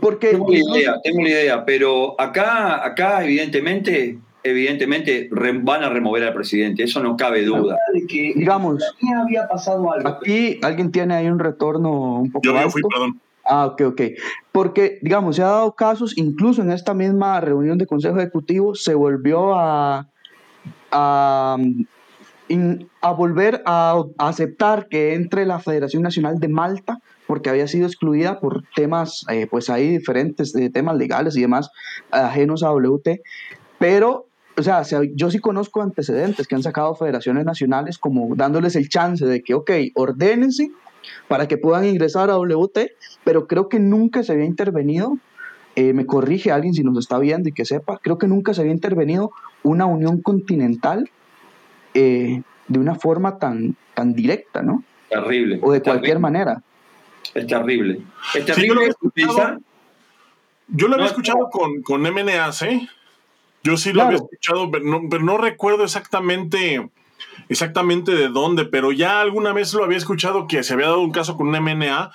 Porque 0.00 0.30
tengo 0.30 0.50
la 0.50 0.58
idea, 0.58 0.94
tengo 1.02 1.22
la 1.22 1.28
idea, 1.28 1.64
pero 1.64 2.20
acá, 2.20 2.84
acá 2.84 3.24
evidentemente, 3.24 4.18
evidentemente 4.42 5.28
van 5.30 5.84
a 5.84 5.88
remover 5.88 6.24
al 6.24 6.34
presidente, 6.34 6.82
eso 6.82 7.00
no 7.02 7.16
cabe 7.16 7.44
duda. 7.44 7.76
De 7.94 8.06
que 8.06 8.32
digamos, 8.34 8.82
había 9.22 9.46
pasado 9.46 9.90
algo. 9.92 10.08
Aquí 10.08 10.58
alguien 10.62 10.90
tiene 10.90 11.14
ahí 11.14 11.28
un 11.28 11.38
retorno 11.38 12.16
un 12.16 12.32
poco 12.32 12.44
Yo, 12.44 12.60
yo 12.60 12.70
fui, 12.70 12.82
perdón. 12.82 13.20
Ah, 13.50 13.64
ok, 13.64 13.80
ok. 13.86 14.02
Porque, 14.52 14.98
digamos, 15.00 15.36
se 15.36 15.42
ha 15.42 15.46
dado 15.46 15.74
casos, 15.74 16.18
incluso 16.18 16.60
en 16.60 16.70
esta 16.70 16.92
misma 16.92 17.40
reunión 17.40 17.78
de 17.78 17.86
Consejo 17.86 18.18
Ejecutivo, 18.18 18.74
se 18.74 18.94
volvió 18.94 19.58
a, 19.58 20.06
a, 20.92 21.56
a 23.00 23.12
volver 23.12 23.62
a, 23.64 24.02
aceptar 24.18 24.88
que 24.88 25.14
entre 25.14 25.46
la 25.46 25.60
Federación 25.60 26.02
Nacional 26.02 26.38
de 26.40 26.48
Malta, 26.48 26.98
porque 27.26 27.48
había 27.48 27.66
sido 27.68 27.86
excluida 27.86 28.38
por 28.38 28.64
temas, 28.76 29.24
eh, 29.30 29.46
pues 29.50 29.70
ahí 29.70 29.96
diferentes, 29.96 30.52
de 30.52 30.68
temas 30.68 30.98
legales 30.98 31.34
y 31.34 31.40
demás, 31.40 31.70
ajenos 32.10 32.62
a 32.62 32.70
WT, 32.72 33.22
pero 33.78 34.26
o 34.58 34.62
sea, 34.62 34.82
yo 35.14 35.30
sí 35.30 35.38
conozco 35.38 35.82
antecedentes 35.82 36.48
que 36.48 36.56
han 36.56 36.64
sacado 36.64 36.94
federaciones 36.96 37.44
nacionales 37.44 37.96
como 37.96 38.34
dándoles 38.34 38.74
el 38.74 38.88
chance 38.88 39.24
de 39.24 39.40
que, 39.40 39.54
ok, 39.54 39.70
ordénense 39.94 40.72
para 41.28 41.48
que 41.48 41.56
puedan 41.56 41.84
ingresar 41.84 42.30
a 42.30 42.36
WT, 42.36 42.92
pero 43.24 43.46
creo 43.46 43.68
que 43.68 43.78
nunca 43.78 44.22
se 44.22 44.32
había 44.32 44.44
intervenido, 44.44 45.18
eh, 45.76 45.92
me 45.92 46.06
corrige 46.06 46.50
alguien 46.50 46.74
si 46.74 46.82
nos 46.82 46.98
está 46.98 47.18
viendo 47.18 47.48
y 47.48 47.52
que 47.52 47.64
sepa, 47.64 47.98
creo 48.02 48.18
que 48.18 48.26
nunca 48.26 48.54
se 48.54 48.62
había 48.62 48.72
intervenido 48.72 49.30
una 49.62 49.86
unión 49.86 50.22
continental 50.22 51.10
eh, 51.94 52.42
de 52.66 52.78
una 52.78 52.94
forma 52.94 53.38
tan, 53.38 53.76
tan 53.94 54.14
directa, 54.14 54.62
¿no? 54.62 54.82
Terrible. 55.08 55.60
O 55.62 55.72
de 55.72 55.82
cualquier 55.82 56.18
manera. 56.18 56.62
Es 57.34 57.46
terrible. 57.46 58.00
Es 58.34 58.44
terrible. 58.44 58.90
yo, 60.68 60.88
lo 60.88 60.94
había 60.94 61.06
escuchado 61.06 61.48
con, 61.50 61.82
con 61.82 62.02
MNAC. 62.02 62.88
Yo 63.62 63.76
sí 63.76 63.92
lo 63.92 64.02
había 64.02 64.16
escuchado, 64.16 64.70
pero 64.70 65.24
no 65.24 65.38
recuerdo 65.38 65.84
exactamente 65.84 66.90
exactamente 67.48 68.12
de 68.12 68.28
dónde, 68.28 68.64
pero 68.64 68.92
ya 68.92 69.20
alguna 69.20 69.52
vez 69.52 69.72
lo 69.74 69.84
había 69.84 69.98
escuchado 69.98 70.46
que 70.46 70.62
se 70.62 70.74
había 70.74 70.86
dado 70.86 71.00
un 71.00 71.12
caso 71.12 71.36
con 71.36 71.48
una 71.48 71.60
MNA, 71.60 72.12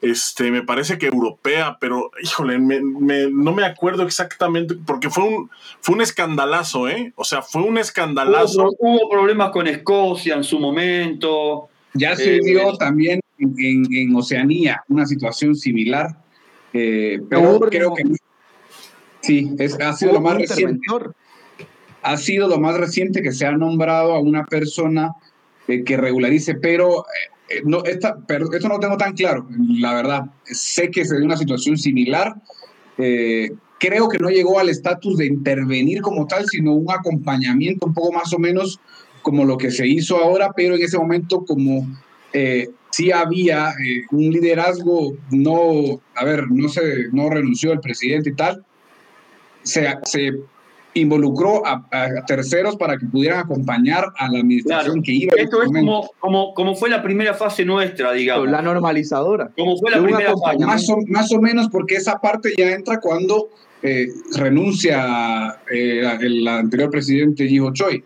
este, 0.00 0.50
me 0.50 0.62
parece 0.62 0.98
que 0.98 1.06
europea, 1.06 1.78
pero 1.80 2.10
híjole, 2.22 2.58
no 2.58 3.52
me 3.52 3.64
acuerdo 3.64 4.04
exactamente, 4.04 4.76
porque 4.86 5.10
fue 5.10 5.24
un, 5.24 5.50
fue 5.80 5.96
un 5.96 6.02
escandalazo, 6.02 6.88
¿eh? 6.88 7.12
O 7.16 7.24
sea, 7.24 7.42
fue 7.42 7.62
un 7.62 7.78
escandalazo. 7.78 8.70
Hubo, 8.78 9.08
problemas 9.10 9.50
con 9.50 9.66
Escocia 9.66 10.34
en 10.34 10.44
su 10.44 10.58
momento. 10.58 11.68
Ya 11.94 12.14
se 12.14 12.36
eh, 12.36 12.62
también 12.78 13.20
en, 13.38 14.14
Oceanía 14.14 14.84
una 14.88 15.06
situación 15.06 15.54
similar, 15.54 16.16
eh, 16.72 17.20
pero 17.28 17.58
creo 17.60 17.94
que 17.94 18.04
sí, 19.20 19.50
es, 19.58 19.80
ha 19.80 19.92
sido 19.94 20.12
lo 20.12 20.20
más 20.20 20.36
reciente 20.36 20.80
ha 22.06 22.16
sido 22.16 22.46
lo 22.46 22.60
más 22.60 22.76
reciente 22.76 23.20
que 23.20 23.32
se 23.32 23.46
ha 23.46 23.52
nombrado 23.52 24.12
a 24.12 24.20
una 24.20 24.44
persona 24.44 25.12
eh, 25.66 25.82
que 25.82 25.96
regularice, 25.96 26.54
pero, 26.54 27.04
eh, 27.48 27.62
no, 27.64 27.82
esta, 27.84 28.16
pero 28.28 28.52
esto 28.52 28.68
no 28.68 28.78
tengo 28.78 28.96
tan 28.96 29.14
claro, 29.14 29.48
la 29.80 29.92
verdad. 29.92 30.26
Sé 30.44 30.88
que 30.92 31.04
se 31.04 31.16
dio 31.16 31.24
una 31.24 31.36
situación 31.36 31.76
similar. 31.76 32.36
Eh, 32.96 33.50
creo 33.80 34.08
que 34.08 34.20
no 34.20 34.28
llegó 34.28 34.60
al 34.60 34.68
estatus 34.68 35.18
de 35.18 35.26
intervenir 35.26 36.00
como 36.00 36.28
tal, 36.28 36.46
sino 36.46 36.74
un 36.74 36.88
acompañamiento 36.92 37.86
un 37.86 37.94
poco 37.94 38.12
más 38.12 38.32
o 38.32 38.38
menos 38.38 38.78
como 39.22 39.44
lo 39.44 39.58
que 39.58 39.72
se 39.72 39.88
hizo 39.88 40.16
ahora, 40.18 40.52
pero 40.54 40.76
en 40.76 40.82
ese 40.82 40.98
momento 40.98 41.44
como 41.44 41.88
sí 42.90 43.10
había 43.10 43.74
un 44.10 44.30
liderazgo, 44.30 45.16
no, 45.30 46.00
a 46.14 46.24
ver, 46.24 46.50
no 46.50 46.68
se, 46.68 47.08
no 47.12 47.30
renunció 47.30 47.72
el 47.72 47.80
presidente 47.80 48.28
y 48.30 48.34
tal, 48.34 48.62
se, 49.62 49.88
se 50.04 50.32
involucró 51.00 51.62
a, 51.66 51.86
terceros 52.26 52.76
para 52.76 52.98
que 52.98 53.06
pudieran 53.06 53.40
acompañar 53.40 54.04
a 54.16 54.30
la 54.30 54.38
administración 54.38 55.02
que 55.02 55.12
iba. 55.12 55.32
Esto 55.36 55.62
es 55.62 55.68
como, 55.68 56.10
como, 56.18 56.54
como, 56.54 56.74
fue 56.74 56.90
la 56.90 57.02
primera 57.02 57.34
fase 57.34 57.64
nuestra, 57.64 58.12
digamos. 58.12 58.48
La 58.48 58.62
normalizadora. 58.62 59.50
Como 59.56 59.76
fue 59.76 59.90
la 59.90 60.02
primera 60.02 60.34
fase. 60.36 60.64
Más 60.64 60.88
o, 60.90 60.98
más 61.08 61.32
o 61.32 61.40
menos 61.40 61.68
porque 61.70 61.96
esa 61.96 62.18
parte 62.18 62.52
ya 62.56 62.70
entra 62.70 63.00
cuando 63.00 63.50
eh, 63.82 64.08
renuncia 64.36 65.60
eh, 65.70 66.02
el 66.20 66.46
anterior 66.48 66.90
presidente 66.90 67.46
Jiho 67.46 67.72
Choi. 67.72 68.02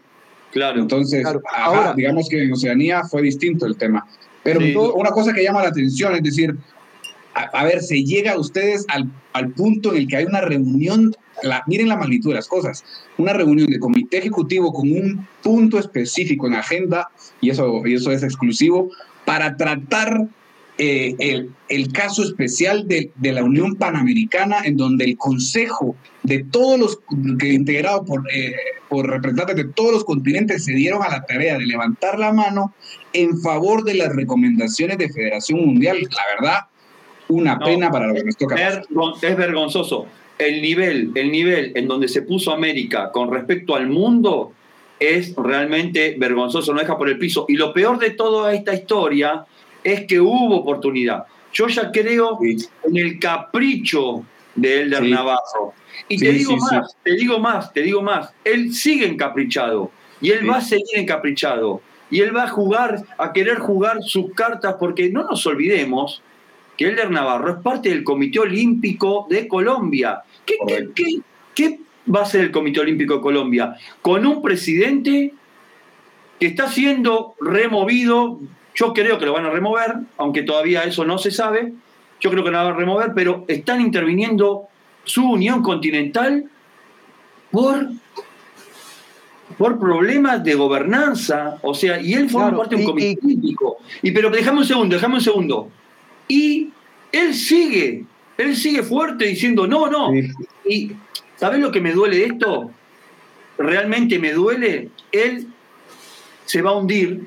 Claro. 0.53 0.81
Entonces, 0.81 1.25
Ahora, 1.55 1.95
digamos 1.95 2.29
que 2.29 2.43
en 2.43 2.53
Oceanía 2.53 3.05
fue 3.05 3.23
distinto 3.23 3.67
el 3.67 3.77
tema. 3.77 4.07
Pero 4.43 4.95
una 4.95 5.11
cosa 5.11 5.33
que 5.33 5.43
llama 5.43 5.63
la 5.63 5.69
atención 5.69 6.15
es 6.15 6.23
decir, 6.23 6.57
a, 7.35 7.65
ver, 7.65 7.81
se 7.83 8.03
llega 8.03 8.33
a 8.33 8.39
ustedes 8.39 8.85
al, 8.89 9.11
al, 9.33 9.51
punto 9.53 9.93
en 9.93 9.99
el 9.99 10.09
que 10.09 10.17
hay 10.17 10.25
una 10.25 10.41
reunión, 10.41 11.15
la, 11.43 11.63
miren 11.67 11.89
la 11.89 11.97
magnitud 11.97 12.31
de 12.31 12.37
las 12.37 12.49
cosas, 12.49 12.85
una 13.19 13.33
reunión 13.33 13.69
de 13.69 13.79
comité 13.79 14.19
ejecutivo 14.19 14.73
con 14.73 14.91
un 14.91 15.27
punto 15.43 15.79
específico 15.79 16.47
en 16.47 16.55
agenda, 16.55 17.09
y 17.41 17.51
eso, 17.51 17.83
y 17.85 17.95
eso 17.95 18.13
es 18.13 18.23
exclusivo, 18.23 18.91
para 19.25 19.57
tratar 19.57 20.29
eh, 20.79 21.15
el, 21.19 21.51
el, 21.69 21.93
caso 21.93 22.23
especial 22.23 22.89
de, 22.89 23.11
de, 23.17 23.33
la 23.33 23.45
Unión 23.45 23.77
Panamericana, 23.77 24.61
en 24.65 24.79
donde 24.79 25.05
el 25.05 25.19
Consejo 25.19 25.95
de 26.23 26.43
todos 26.43 26.81
los, 26.81 27.01
que 27.39 27.53
integrado 27.53 28.05
por, 28.05 28.23
eh, 28.33 28.55
por 28.89 29.07
representantes 29.07 29.57
de 29.57 29.65
todos 29.65 29.93
los 29.93 30.05
continentes, 30.05 30.65
se 30.65 30.73
dieron 30.73 31.03
a 31.03 31.11
la 31.11 31.27
tarea 31.27 31.59
de 31.59 31.67
levantar 31.67 32.19
la 32.19 32.33
mano 32.33 32.73
en 33.13 33.39
favor 33.43 33.85
de 33.85 33.95
las 33.95 34.17
recomendaciones 34.17 34.97
de 34.97 35.11
Federación 35.11 35.67
Mundial. 35.67 35.99
La 36.01 36.41
verdad, 36.41 36.61
una 37.29 37.59
pena 37.59 37.91
para 37.91 38.07
lo 38.07 38.15
que 38.15 38.25
nos 38.25 38.37
toca. 38.37 38.57
Es 38.57 39.37
vergonzoso. 39.37 40.07
El 40.41 40.63
nivel, 40.63 41.13
el 41.15 41.31
nivel 41.31 41.73
en 41.75 41.87
donde 41.87 42.09
se 42.09 42.23
puso 42.23 42.51
América 42.53 43.13
con 43.13 43.31
respecto 43.31 43.75
al 43.77 43.89
mundo 43.89 44.53
es 44.99 45.35
realmente 45.37 46.17
vergonzoso, 46.19 46.73
no 46.73 46.81
deja 46.81 46.97
por 46.97 47.09
el 47.09 47.19
piso. 47.19 47.45
Y 47.49 47.57
lo 47.57 47.73
peor 47.75 47.99
de 47.99 48.11
toda 48.11 48.55
esta 48.55 48.75
historia 48.75 49.45
es 49.85 50.07
que 50.07 50.19
hubo 50.19 50.57
oportunidad. 50.57 51.25
Yo 51.53 51.69
ya 51.69 51.91
creo 51.93 52.39
en 52.43 52.97
el 52.97 53.19
capricho 53.19 54.25
de 54.55 54.83
Elder 54.83 55.03
Navarro. 55.05 55.75
Y 56.09 56.19
te 56.19 56.33
digo 56.33 56.57
más, 56.57 56.97
te 57.03 57.13
digo 57.13 57.39
más, 57.39 57.73
te 57.73 57.83
digo 57.83 58.03
más. 58.03 58.33
Él 58.45 58.73
sigue 58.73 59.07
encaprichado 59.07 59.91
y 60.21 60.31
él 60.31 60.49
va 60.49 60.57
a 60.57 60.61
seguir 60.61 60.97
encaprichado. 60.97 61.83
Y 62.11 62.21
él 62.21 62.35
va 62.37 62.45
a 62.45 62.49
jugar, 62.49 63.05
a 63.19 63.33
querer 63.33 63.59
jugar 63.59 63.99
sus 64.03 64.33
cartas, 64.35 64.77
porque 64.81 65.11
no 65.11 65.25
nos 65.25 65.47
olvidemos 65.47 66.23
que 66.77 66.89
Elder 66.89 67.11
Navarro 67.11 67.53
es 67.53 67.63
parte 67.63 67.91
del 67.91 68.03
Comité 68.03 68.41
Olímpico 68.41 69.27
de 69.31 69.47
Colombia. 69.47 70.23
¿Qué, 70.67 70.89
qué, 70.95 71.21
qué 71.55 71.81
va 72.13 72.23
a 72.23 72.27
ser 72.27 72.43
el 72.43 72.51
Comité 72.51 72.81
Olímpico 72.81 73.17
de 73.17 73.21
Colombia? 73.21 73.77
Con 74.03 74.27
un 74.27 74.43
presidente 74.43 75.33
que 76.39 76.47
está 76.47 76.69
siendo 76.69 77.35
removido 77.41 78.41
yo 78.75 78.93
creo 78.93 79.19
que 79.19 79.27
lo 79.27 79.33
van 79.33 79.47
a 79.47 79.51
remover, 79.51 79.95
aunque 80.17 80.43
todavía 80.43 80.85
eso 80.85 81.05
no 81.05 81.19
se 81.19 81.31
sabe. 81.31 81.73
Yo 82.21 82.31
creo 82.31 82.45
que 82.45 82.51
lo 82.51 82.57
van 82.57 82.69
a 82.69 82.77
remover, 82.77 83.13
pero 83.15 83.45
están 83.49 83.81
interviniendo 83.81 84.69
su 85.05 85.25
unión 85.25 85.63
continental 85.63 86.45
por, 87.51 87.91
por 89.59 89.79
problemas 89.79 90.45
de 90.45 90.55
gobernanza. 90.55 91.59
O 91.63 91.75
sea, 91.75 92.01
y 92.01 92.15
él 92.15 92.31
forma 92.31 92.57
parte 92.57 92.77
de 92.77 92.83
un 92.83 92.91
comité 92.91 93.21
político. 93.21 93.79
Y, 94.03 94.13
pero 94.13 94.31
déjame 94.31 94.61
un 94.61 94.67
segundo, 94.67 94.95
déjame 94.95 95.17
un 95.17 95.21
segundo. 95.21 95.71
Y 96.29 96.71
él 97.13 97.35
sigue, 97.35 98.05
él 98.41 98.57
sigue 98.57 98.83
fuerte 98.83 99.27
diciendo, 99.27 99.67
no, 99.67 99.89
no. 99.89 100.13
Y 100.65 100.93
¿sabes 101.37 101.61
lo 101.61 101.71
que 101.71 101.81
me 101.81 101.93
duele 101.93 102.19
de 102.19 102.25
esto? 102.27 102.71
Realmente 103.59 104.19
me 104.19 104.33
duele. 104.33 104.91
Él 105.13 105.49
se 106.47 106.63
va 106.63 106.71
a 106.71 106.77
hundir 106.77 107.27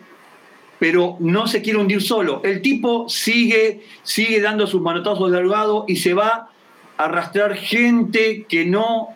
pero 0.83 1.15
no 1.21 1.47
se 1.47 1.61
quiere 1.61 1.79
hundir 1.79 2.01
solo. 2.01 2.41
El 2.43 2.61
tipo 2.61 3.07
sigue, 3.07 3.83
sigue 4.03 4.41
dando 4.41 4.67
sus 4.67 4.81
manotazos 4.81 5.31
de 5.31 5.37
delgado 5.37 5.85
y 5.87 5.95
se 5.95 6.13
va 6.13 6.49
a 6.97 7.05
arrastrar 7.05 7.55
gente 7.55 8.45
que 8.49 8.65
no, 8.65 9.15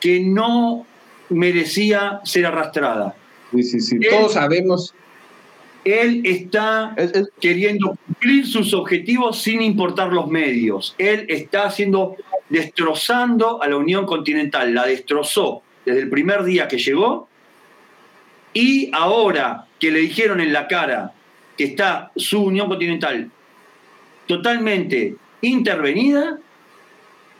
que 0.00 0.18
no 0.18 0.84
merecía 1.28 2.20
ser 2.24 2.46
arrastrada. 2.46 3.14
Sí, 3.52 3.62
sí, 3.62 3.78
sí. 3.78 4.00
Todos 4.00 4.32
sabemos. 4.32 4.92
Él 5.84 6.22
está 6.24 6.96
queriendo 7.40 7.96
cumplir 8.06 8.46
sus 8.46 8.72
objetivos 8.72 9.42
sin 9.42 9.60
importar 9.60 10.12
los 10.12 10.28
medios. 10.28 10.94
Él 10.96 11.26
está 11.28 11.64
haciendo, 11.64 12.16
destrozando 12.48 13.62
a 13.62 13.68
la 13.68 13.76
Unión 13.76 14.06
Continental. 14.06 14.74
La 14.74 14.86
destrozó 14.86 15.62
desde 15.84 16.00
el 16.00 16.10
primer 16.10 16.44
día 16.44 16.66
que 16.68 16.78
llegó 16.78 17.28
y 18.54 18.90
ahora 18.94 19.66
que 19.78 19.90
le 19.90 20.00
dijeron 20.00 20.40
en 20.40 20.52
la 20.52 20.68
cara 20.68 21.12
que 21.58 21.64
está 21.64 22.10
su 22.16 22.42
Unión 22.42 22.68
Continental 22.68 23.30
totalmente 24.26 25.16
intervenida, 25.42 26.38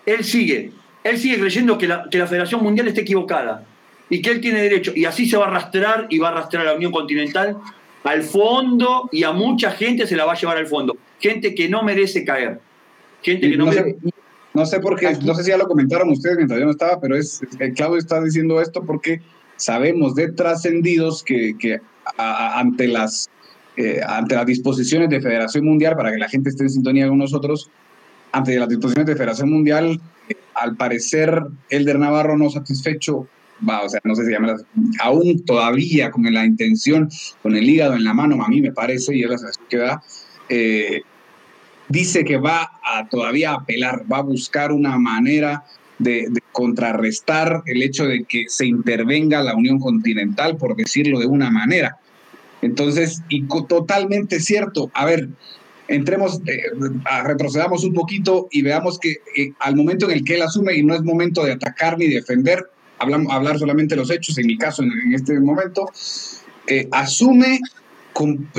él 0.05 0.25
sigue, 0.25 0.73
él 1.03 1.19
sigue 1.19 1.39
creyendo 1.39 1.79
que 1.79 1.89
la, 1.89 2.07
que 2.11 2.19
la 2.19 2.27
Federación 2.27 2.63
Mundial 2.63 2.89
está 2.89 3.01
equivocada 3.01 3.65
y 4.11 4.21
que 4.21 4.31
él 4.31 4.41
tiene 4.41 4.61
derecho. 4.61 4.93
Y 4.95 5.07
así 5.07 5.27
se 5.27 5.37
va 5.37 5.47
a 5.47 5.49
arrastrar 5.49 6.07
y 6.11 6.19
va 6.19 6.29
a 6.29 6.33
arrastrar 6.33 6.67
a 6.67 6.71
la 6.71 6.77
Unión 6.77 6.93
Continental 6.93 7.57
al 8.05 8.23
fondo 8.23 9.09
y 9.11 9.25
a 9.25 9.33
mucha 9.33 9.71
gente 9.73 10.07
se 10.07 10.17
la 10.17 10.25
va 10.25 10.33
a 10.33 10.37
llevar 10.37 10.59
al 10.59 10.67
fondo. 10.67 10.97
Gente 11.19 11.55
que 11.55 11.69
no 11.69 11.83
merece 11.83 12.25
caer. 12.25 12.61
Gente 13.23 13.51
que 13.51 13.57
no, 13.57 13.67
merece... 13.67 13.97
Sé, 14.03 14.11
no 14.53 14.67
sé 14.67 14.79
por 14.79 14.99
qué, 14.99 15.17
no 15.23 15.35
sé 15.35 15.43
si 15.43 15.51
ya 15.51 15.57
lo 15.57 15.67
comentaron 15.67 16.11
ustedes 16.11 16.37
mientras 16.37 16.61
yo 16.61 16.67
no 16.67 16.71
estaba, 16.71 17.01
pero 17.01 17.17
es, 17.17 17.41
Claudio 17.75 17.99
está 17.99 18.23
diciendo 18.23 18.61
esto 18.61 18.85
porque 18.85 19.21
sabemos 19.57 20.15
de 20.15 20.31
trascendidos 20.31 21.25
que, 21.25 21.57
que 21.59 21.81
ante, 22.17 22.87
las, 22.87 23.29
eh, 23.77 24.01
ante 24.07 24.37
las 24.37 24.47
disposiciones 24.47 25.09
de 25.09 25.21
Federación 25.21 25.65
Mundial, 25.65 25.97
para 25.97 26.13
que 26.13 26.19
la 26.19 26.29
gente 26.29 26.51
esté 26.51 26.65
en 26.65 26.71
sintonía 26.71 27.09
con 27.09 27.19
nosotros, 27.19 27.71
ante 28.31 28.57
las 28.59 28.69
disposiciones 28.69 29.07
de 29.07 29.17
Federación 29.17 29.51
Mundial, 29.51 30.01
eh, 30.29 30.37
al 30.55 30.77
parecer 30.77 31.43
Elder 31.71 31.99
Navarro 31.99 32.37
no 32.37 32.51
satisfecho, 32.51 33.27
va, 33.69 33.83
o 33.83 33.89
sea, 33.89 34.01
no 34.05 34.15
sé 34.15 34.25
si 34.25 34.33
llama, 34.33 34.57
aún 35.01 35.45
todavía 35.45 36.11
con 36.11 36.33
la 36.33 36.45
intención, 36.45 37.09
con 37.43 37.57
el 37.57 37.69
hígado 37.69 37.95
en 37.95 38.05
la 38.05 38.15
mano, 38.15 38.43
a 38.45 38.49
mí 38.49 38.61
me 38.61 38.73
parece, 38.73 39.17
y 39.17 39.23
es 39.23 39.31
la 39.31 39.39
sensación 39.39 39.67
que 39.69 39.77
da, 39.77 40.03
eh, 40.49 41.03
dice 41.89 42.25
que 42.25 42.37
va 42.37 42.73
a 42.83 43.09
todavía 43.09 43.53
apelar, 43.53 44.05
va 44.11 44.19
a 44.19 44.23
buscar 44.23 44.73
una 44.73 44.99
manera 44.99 45.65
de, 45.99 46.29
contrarrestar 46.53 47.65
el 47.67 47.83
hecho 47.83 48.07
de 48.07 48.25
que 48.25 48.45
se 48.47 48.67
intervenga 48.67 49.43
la 49.43 49.57
Unión 49.57 49.81
Continental, 49.81 50.57
por 50.57 50.77
decirlo 50.77 51.19
de 51.19 51.27
una 51.27 51.51
manera. 51.51 51.99
Entonces, 52.63 53.23
y 53.29 53.43
totalmente 53.67 54.39
cierto, 54.39 54.91
a 54.95 55.05
ver, 55.05 55.29
entremos, 55.89 56.41
eh, 56.47 56.63
retrocedamos 57.25 57.85
un 57.85 57.93
poquito 57.93 58.49
y 58.53 58.63
veamos 58.63 58.99
que 59.01 59.17
eh, 59.37 59.53
al 59.59 59.75
momento 59.75 60.07
en 60.07 60.13
el 60.13 60.25
que 60.25 60.37
él 60.37 60.43
asume, 60.43 60.77
y 60.77 60.85
no 60.85 60.95
es 60.95 61.03
momento 61.03 61.45
de 61.45 61.53
atacar 61.53 61.99
ni 61.99 62.07
defender, 62.07 62.71
hablamos, 62.99 63.33
hablar 63.33 63.59
solamente 63.59 63.95
de 63.95 64.01
los 64.01 64.11
hechos, 64.11 64.39
en 64.39 64.47
mi 64.47 64.59
caso, 64.59 64.83
en, 64.83 65.15
este 65.15 65.39
momento, 65.41 65.91
eh, 66.67 66.89
asume 66.93 67.61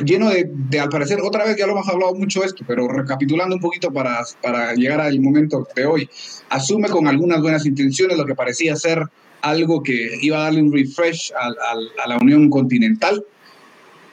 lleno 0.03 0.29
de, 0.29 0.79
al 0.79 0.89
parecer, 0.89 1.19
otra 1.21 1.45
vez 1.45 1.55
ya 1.55 1.65
lo 1.65 1.73
hemos 1.73 1.87
hablado 1.87 2.13
mucho 2.15 2.43
esto, 2.43 2.65
pero 2.67 2.87
recapitulando 2.87 3.55
un 3.55 3.61
poquito 3.61 3.91
para, 3.91 4.19
para 4.41 4.73
llegar 4.73 4.99
al 4.99 5.19
momento 5.21 5.65
de 5.75 5.85
hoy, 5.85 6.09
asume 6.49 6.89
con 6.89 7.07
algunas 7.07 7.41
buenas 7.41 7.65
intenciones 7.65 8.17
lo 8.17 8.25
que 8.25 8.35
parecía 8.35 8.75
ser 8.75 9.01
algo 9.41 9.83
que 9.83 10.17
iba 10.21 10.37
a 10.37 10.43
darle 10.45 10.63
un 10.63 10.73
refresh 10.73 11.31
a, 11.33 12.07
la 12.07 12.17
Unión 12.17 12.49
Continental 12.49 13.23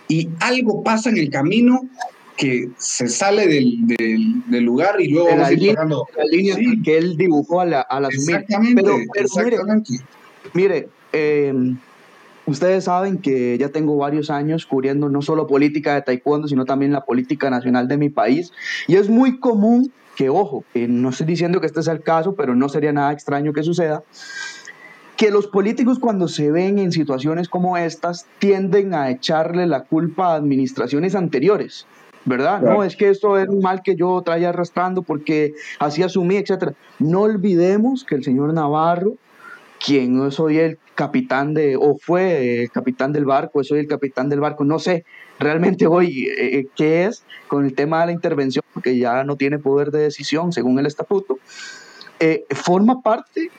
y 0.08 0.28
algo 0.40 0.82
pasa 0.82 1.08
en 1.10 1.16
el 1.16 1.30
camino 1.30 1.80
que 2.36 2.70
se 2.78 3.08
sale 3.08 3.46
del, 3.46 3.86
del, 3.86 4.62
lugar 4.62 5.00
y 5.00 5.08
luego 5.08 5.28
la, 5.36 5.50
línea, 5.50 5.84
la 5.84 6.24
línea 6.30 6.56
que 6.82 6.96
él 6.96 7.16
dibujó 7.16 7.60
a 7.60 7.66
la, 7.66 7.80
a 7.82 8.00
la 8.00 8.08
Exactamente, 8.08 9.06
exactamente. 9.14 9.92
Mire, 10.54 10.54
mire 10.54 10.88
eh, 11.12 11.74
Ustedes 12.44 12.84
saben 12.84 13.18
que 13.18 13.56
ya 13.56 13.68
tengo 13.68 13.96
varios 13.96 14.28
años 14.28 14.66
cubriendo 14.66 15.08
no 15.08 15.22
solo 15.22 15.46
política 15.46 15.94
de 15.94 16.02
taekwondo, 16.02 16.48
sino 16.48 16.64
también 16.64 16.92
la 16.92 17.04
política 17.04 17.50
nacional 17.50 17.86
de 17.86 17.96
mi 17.96 18.08
país. 18.08 18.52
Y 18.88 18.96
es 18.96 19.08
muy 19.08 19.38
común 19.38 19.92
que, 20.16 20.28
ojo, 20.28 20.64
no 20.74 21.10
estoy 21.10 21.26
diciendo 21.26 21.60
que 21.60 21.66
este 21.66 21.82
sea 21.82 21.92
el 21.92 22.02
caso, 22.02 22.34
pero 22.34 22.56
no 22.56 22.68
sería 22.68 22.92
nada 22.92 23.12
extraño 23.12 23.52
que 23.52 23.62
suceda, 23.62 24.02
que 25.16 25.30
los 25.30 25.46
políticos 25.46 26.00
cuando 26.00 26.26
se 26.26 26.50
ven 26.50 26.80
en 26.80 26.90
situaciones 26.90 27.48
como 27.48 27.76
estas 27.76 28.26
tienden 28.40 28.92
a 28.92 29.10
echarle 29.10 29.66
la 29.66 29.84
culpa 29.84 30.32
a 30.32 30.34
administraciones 30.34 31.14
anteriores. 31.14 31.86
¿Verdad? 32.24 32.60
No, 32.60 32.84
es 32.84 32.96
que 32.96 33.08
esto 33.08 33.38
es 33.38 33.48
un 33.48 33.60
mal 33.60 33.82
que 33.82 33.96
yo 33.96 34.22
traía 34.22 34.50
arrastrando 34.50 35.02
porque 35.02 35.54
así 35.78 36.02
asumí, 36.02 36.36
etc. 36.36 36.72
No 36.98 37.22
olvidemos 37.22 38.04
que 38.04 38.14
el 38.14 38.24
señor 38.24 38.52
Navarro, 38.52 39.16
quien 39.84 40.16
no 40.16 40.30
soy 40.30 40.58
el 40.58 40.78
capitán 40.94 41.54
de, 41.54 41.76
o 41.76 41.96
fue 41.98 42.62
el 42.62 42.70
capitán 42.70 43.12
del 43.12 43.24
barco, 43.24 43.64
soy 43.64 43.80
el 43.80 43.88
capitán 43.88 44.28
del 44.28 44.40
barco, 44.40 44.64
no 44.64 44.78
sé 44.78 45.04
realmente 45.38 45.86
hoy 45.88 46.28
eh, 46.28 46.58
eh, 46.58 46.66
qué 46.76 47.06
es 47.06 47.24
con 47.48 47.64
el 47.64 47.74
tema 47.74 48.00
de 48.00 48.06
la 48.06 48.12
intervención, 48.12 48.64
porque 48.72 48.96
ya 48.96 49.24
no 49.24 49.36
tiene 49.36 49.58
poder 49.58 49.90
de 49.90 50.00
decisión 50.00 50.52
según 50.52 50.78
el 50.78 50.86
estatuto, 50.86 51.38
eh, 52.20 52.44
forma 52.50 53.02
parte 53.02 53.50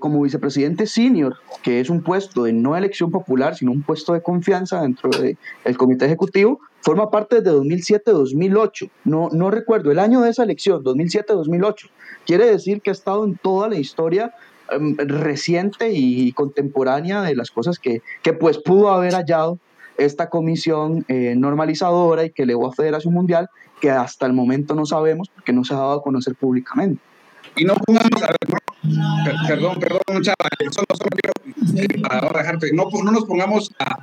como 0.00 0.22
vicepresidente 0.22 0.86
senior, 0.86 1.36
que 1.62 1.80
es 1.80 1.90
un 1.90 2.02
puesto 2.02 2.44
de 2.44 2.52
no 2.52 2.76
elección 2.76 3.10
popular, 3.10 3.54
sino 3.54 3.70
un 3.70 3.82
puesto 3.82 4.12
de 4.14 4.22
confianza 4.22 4.82
dentro 4.82 5.10
del 5.10 5.76
comité 5.76 6.06
ejecutivo, 6.06 6.60
forma 6.80 7.10
parte 7.10 7.40
desde 7.40 7.56
2007-2008. 7.56 8.90
No, 9.04 9.28
no 9.30 9.50
recuerdo 9.50 9.92
el 9.92 9.98
año 9.98 10.22
de 10.22 10.30
esa 10.30 10.42
elección, 10.42 10.82
2007-2008. 10.82 11.90
Quiere 12.26 12.46
decir 12.46 12.80
que 12.80 12.90
ha 12.90 12.92
estado 12.92 13.24
en 13.24 13.36
toda 13.36 13.68
la 13.68 13.76
historia 13.76 14.34
Em, 14.70 14.96
reciente 14.96 15.90
y 15.92 16.32
contemporánea 16.32 17.22
de 17.22 17.34
las 17.34 17.50
cosas 17.50 17.78
que, 17.80 18.02
que 18.22 18.32
pues 18.32 18.58
pudo 18.58 18.90
haber 18.90 19.14
hallado 19.14 19.58
esta 19.98 20.30
comisión 20.30 21.04
eh, 21.08 21.34
normalizadora 21.36 22.24
y 22.24 22.30
que 22.30 22.44
elevó 22.44 22.68
a 22.68 22.72
Federación 22.72 23.12
Mundial, 23.12 23.48
que 23.80 23.90
hasta 23.90 24.26
el 24.26 24.32
momento 24.32 24.76
no 24.76 24.86
sabemos 24.86 25.28
porque 25.34 25.52
no 25.52 25.64
se 25.64 25.74
ha 25.74 25.78
dado 25.78 25.92
a 25.94 26.02
conocer 26.02 26.36
públicamente. 26.36 27.02
Y 27.56 27.64
no 27.64 27.74
pongamos, 27.74 28.22
a 28.22 28.26
ver, 28.26 28.36
no, 28.48 29.46
perdón, 29.46 29.80
perdón, 29.80 30.22
chava, 30.22 30.48
solo, 30.70 30.86
solo 30.96 31.10
quiero, 31.10 31.82
eh, 31.82 32.00
para 32.00 32.20
no 32.20 32.28
dejarte, 32.38 32.72
no, 32.72 32.88
no 32.90 33.10
nos 33.10 33.24
pongamos 33.24 33.70
a, 33.78 33.98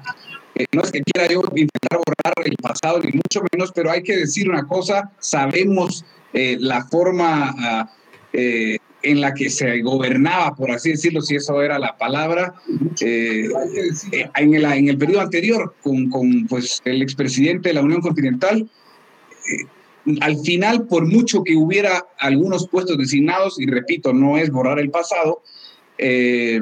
eh, 0.57 0.65
no 0.71 0.81
es 0.81 0.91
que 0.91 1.01
quiera 1.03 1.31
yo 1.31 1.41
intentar 1.55 1.99
borrar 1.99 2.33
el 2.45 2.55
pasado, 2.57 2.99
ni 2.99 3.11
mucho 3.11 3.41
menos, 3.51 3.71
pero 3.73 3.91
hay 3.91 4.01
que 4.01 4.17
decir 4.17 4.49
una 4.49 4.67
cosa, 4.67 5.11
sabemos 5.19 6.03
eh, 6.33 6.57
la 6.59 6.85
forma 6.85 7.53
ah, 7.59 7.91
eh, 8.33 8.77
en 9.03 9.21
la 9.21 9.35
que 9.35 9.51
se 9.51 9.81
gobernaba, 9.81 10.55
por 10.55 10.71
así 10.71 10.91
decirlo, 10.91 11.21
si 11.21 11.35
eso 11.35 11.61
era 11.61 11.77
la 11.77 11.95
palabra, 11.97 12.55
en, 12.99 14.53
el, 14.55 14.65
en 14.65 14.89
el 14.89 14.97
periodo 14.97 15.21
anterior 15.21 15.75
con, 15.83 16.09
con 16.09 16.47
pues, 16.47 16.81
el 16.85 17.03
expresidente 17.03 17.69
de 17.69 17.75
la 17.75 17.81
Unión 17.81 18.01
Continental. 18.01 18.67
Al 20.21 20.37
final, 20.37 20.87
por 20.87 21.05
mucho 21.05 21.43
que 21.43 21.55
hubiera 21.55 22.05
algunos 22.19 22.67
puestos 22.67 22.97
designados, 22.97 23.59
y 23.59 23.65
repito, 23.65 24.13
no 24.13 24.37
es 24.37 24.49
borrar 24.51 24.79
el 24.79 24.89
pasado, 24.89 25.41
eh, 25.97 26.61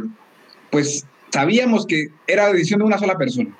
pues 0.71 1.05
sabíamos 1.31 1.85
que 1.85 2.07
era 2.27 2.51
decisión 2.51 2.79
de 2.79 2.85
una 2.85 2.97
sola 2.97 3.17
persona. 3.17 3.55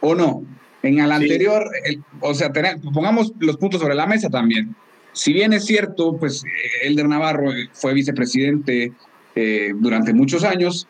¿O 0.00 0.14
no? 0.14 0.44
En 0.82 0.98
el 0.98 1.06
Sí. 1.06 1.12
anterior, 1.12 1.64
el- 1.86 2.02
o 2.20 2.34
sea, 2.34 2.52
pongamos 2.92 3.32
los 3.38 3.56
puntos 3.56 3.80
sobre 3.80 3.94
la 3.94 4.06
mesa 4.06 4.28
también. 4.28 4.74
Si 5.12 5.32
bien 5.32 5.52
es 5.52 5.64
cierto, 5.64 6.16
pues 6.18 6.44
eh, 6.44 6.86
Elder 6.88 7.08
Navarro 7.08 7.52
eh, 7.52 7.68
fue 7.72 7.94
vicepresidente 7.94 8.92
eh, 9.36 9.72
durante 9.76 10.12
muchos 10.12 10.44
años, 10.44 10.86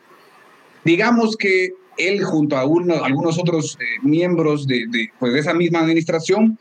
digamos 0.83 1.35
que 1.37 1.69
él 1.97 2.23
junto 2.23 2.57
a 2.57 2.65
uno- 2.65 3.03
algunos 3.03 3.39
otros 3.39 3.77
eh, 3.79 3.85
miembros 4.03 4.67
de, 4.67 4.85
de, 4.89 5.09
pues, 5.19 5.33
de 5.33 5.39
esa 5.39 5.53
misma 5.53 5.79
administración, 5.79 6.59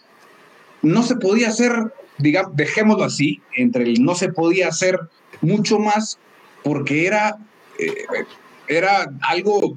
no 0.85 1.03
se 1.03 1.16
podía 1.16 1.49
hacer, 1.49 1.73
digamos, 2.18 2.57
dejémoslo 2.57 3.05
así, 3.05 3.40
entre 3.57 3.85
el 3.85 4.05
no 4.05 4.14
se 4.14 4.29
podía 4.31 4.68
hacer 4.68 4.99
mucho 5.40 5.79
más 5.79 6.18
porque 6.62 7.07
era, 7.07 7.38
eh, 7.79 8.05
era 8.68 9.11
algo, 9.23 9.77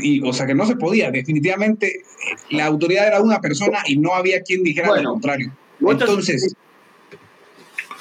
y, 0.00 0.20
o 0.26 0.32
sea, 0.32 0.46
que 0.46 0.54
no 0.54 0.66
se 0.66 0.76
podía, 0.76 1.10
definitivamente 1.10 1.86
eh, 1.86 2.02
la 2.50 2.66
autoridad 2.66 3.06
era 3.06 3.20
una 3.20 3.40
persona 3.40 3.78
y 3.86 3.96
no 3.96 4.14
había 4.14 4.42
quien 4.42 4.62
dijera 4.62 4.88
Bueno, 4.88 5.02
lo 5.02 5.10
contrario. 5.12 5.52
Entonces, 5.80 6.56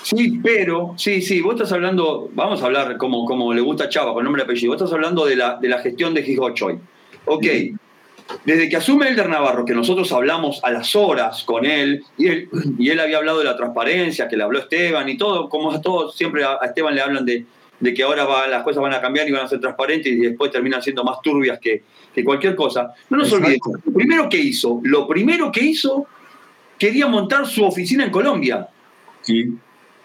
Sí, 0.05 0.39
pero, 0.43 0.93
sí, 0.97 1.19
sí, 1.19 1.41
vos 1.41 1.55
estás 1.55 1.71
hablando, 1.71 2.29
vamos 2.35 2.61
a 2.61 2.67
hablar 2.67 2.95
como, 2.97 3.25
como 3.25 3.51
le 3.55 3.61
gusta 3.61 3.85
a 3.85 3.89
Chava, 3.89 4.13
con 4.13 4.23
nombre 4.23 4.43
y 4.43 4.45
apellido, 4.45 4.71
vos 4.71 4.79
estás 4.79 4.93
hablando 4.93 5.25
de 5.25 5.35
la, 5.35 5.57
de 5.57 5.67
la 5.67 5.79
gestión 5.79 6.13
de 6.13 6.21
Gigochoy. 6.21 6.77
Ok, 7.25 7.45
desde 8.43 8.67
que 8.69 8.75
asume 8.77 9.07
Elder 9.07 9.29
Navarro, 9.29 9.65
que 9.65 9.73
nosotros 9.73 10.11
hablamos 10.11 10.59
a 10.63 10.71
las 10.71 10.95
horas 10.95 11.43
con 11.43 11.65
él, 11.65 12.03
y 12.17 12.27
él, 12.27 12.49
y 12.77 12.89
él 12.89 12.99
había 12.99 13.17
hablado 13.17 13.39
de 13.39 13.45
la 13.45 13.55
transparencia, 13.55 14.27
que 14.27 14.35
le 14.37 14.43
habló 14.43 14.59
Esteban 14.59 15.07
y 15.09 15.17
todo, 15.17 15.47
como 15.49 15.71
a 15.71 15.81
todos, 15.81 16.15
siempre 16.15 16.43
a 16.43 16.59
Esteban 16.63 16.93
le 16.95 17.01
hablan 17.01 17.25
de, 17.25 17.45
de 17.79 17.93
que 17.93 18.03
ahora 18.03 18.25
va- 18.25 18.47
las 18.47 18.63
cosas 18.63 18.81
van 18.81 18.93
a 18.93 19.01
cambiar 19.01 19.27
y 19.27 19.31
van 19.31 19.45
a 19.45 19.47
ser 19.47 19.59
transparentes 19.59 20.11
y 20.11 20.17
después 20.17 20.51
terminan 20.51 20.81
siendo 20.81 21.03
más 21.03 21.21
turbias 21.21 21.59
que, 21.59 21.83
que 22.13 22.23
cualquier 22.23 22.55
cosa. 22.55 22.93
No 23.09 23.17
nos 23.17 23.27
Exacto. 23.27 23.45
olvidemos, 23.47 23.85
lo 23.85 23.93
primero 23.93 24.29
que 24.29 24.37
hizo, 24.37 24.79
lo 24.83 25.07
primero 25.07 25.51
que 25.51 25.63
hizo, 25.63 26.05
quería 26.77 27.07
montar 27.07 27.45
su 27.47 27.63
oficina 27.63 28.03
en 28.03 28.11
Colombia. 28.11 28.67
sí, 29.21 29.53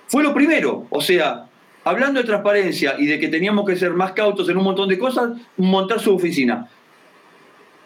Fue 0.06 0.22
lo 0.22 0.32
primero. 0.34 0.86
O 0.90 1.00
sea, 1.00 1.46
hablando 1.84 2.20
de 2.20 2.26
transparencia 2.26 2.96
y 2.98 3.06
de 3.06 3.18
que 3.20 3.28
teníamos 3.28 3.64
que 3.66 3.76
ser 3.76 3.92
más 3.92 4.12
cautos 4.12 4.48
en 4.48 4.56
un 4.56 4.64
montón 4.64 4.88
de 4.88 4.98
cosas, 4.98 5.30
montar 5.56 6.00
su 6.00 6.14
oficina. 6.14 6.68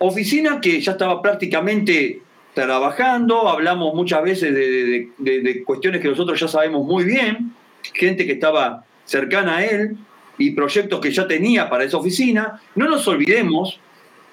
Oficina 0.07 0.61
que 0.61 0.81
ya 0.81 0.93
estaba 0.93 1.21
prácticamente 1.23 2.21
trabajando, 2.55 3.49
hablamos 3.49 3.95
muchas 3.95 4.23
veces 4.23 4.55
de, 4.55 4.61
de- 4.69 5.09
de- 5.19 5.41
de 5.41 5.65
cuestiones 5.65 6.01
que 6.01 6.09
nosotros 6.09 6.39
ya 6.39 6.47
sabemos 6.49 6.87
muy 6.87 7.05
bien, 7.05 7.53
gente 7.93 8.25
que 8.27 8.33
estaba 8.33 8.85
cercana 9.05 9.57
a 9.59 9.65
él 9.65 9.97
y 10.39 10.53
proyectos 10.53 11.01
que 11.01 11.11
ya 11.11 11.27
tenía 11.27 11.69
para 11.69 11.85
esa 11.85 11.97
oficina. 11.99 12.61
No 12.75 12.89
nos 12.89 13.07
olvidemos 13.09 13.79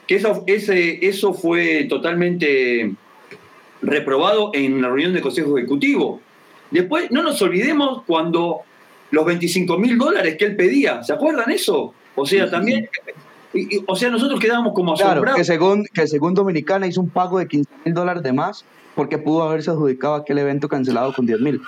que 0.07 0.15
eso, 0.15 0.43
ese, 0.47 1.05
eso 1.05 1.33
fue 1.33 1.85
totalmente 1.89 2.91
reprobado 3.81 4.51
en 4.53 4.81
la 4.81 4.87
reunión 4.89 5.13
del 5.13 5.21
Consejo 5.21 5.57
Ejecutivo. 5.57 6.21
Después, 6.69 7.09
no 7.11 7.23
nos 7.23 7.41
olvidemos 7.41 8.03
cuando 8.05 8.61
los 9.11 9.25
25 9.25 9.77
mil 9.77 9.97
dólares 9.97 10.37
que 10.37 10.45
él 10.45 10.55
pedía, 10.55 11.03
¿se 11.03 11.13
acuerdan 11.13 11.49
eso? 11.51 11.93
O 12.15 12.25
sea, 12.25 12.49
también, 12.49 12.89
y- 13.53 13.77
y- 13.77 13.83
o 13.87 13.95
sea, 13.95 14.09
nosotros 14.09 14.39
quedábamos 14.39 14.73
como 14.73 14.93
Claro, 14.95 15.11
asombrados. 15.11 15.37
que 15.37 15.43
según, 15.43 15.85
que 15.93 16.07
según 16.07 16.33
Dominicana 16.33 16.87
hizo 16.87 17.01
un 17.01 17.09
pago 17.09 17.39
de 17.39 17.47
15 17.47 17.69
mil 17.85 17.93
dólares 17.93 18.23
de 18.23 18.33
más 18.33 18.63
porque 18.95 19.17
pudo 19.17 19.43
haberse 19.43 19.71
adjudicado 19.71 20.15
aquel 20.15 20.37
evento 20.37 20.67
cancelado 20.69 21.13
con 21.13 21.25
10 21.25 21.39
mil. 21.39 21.61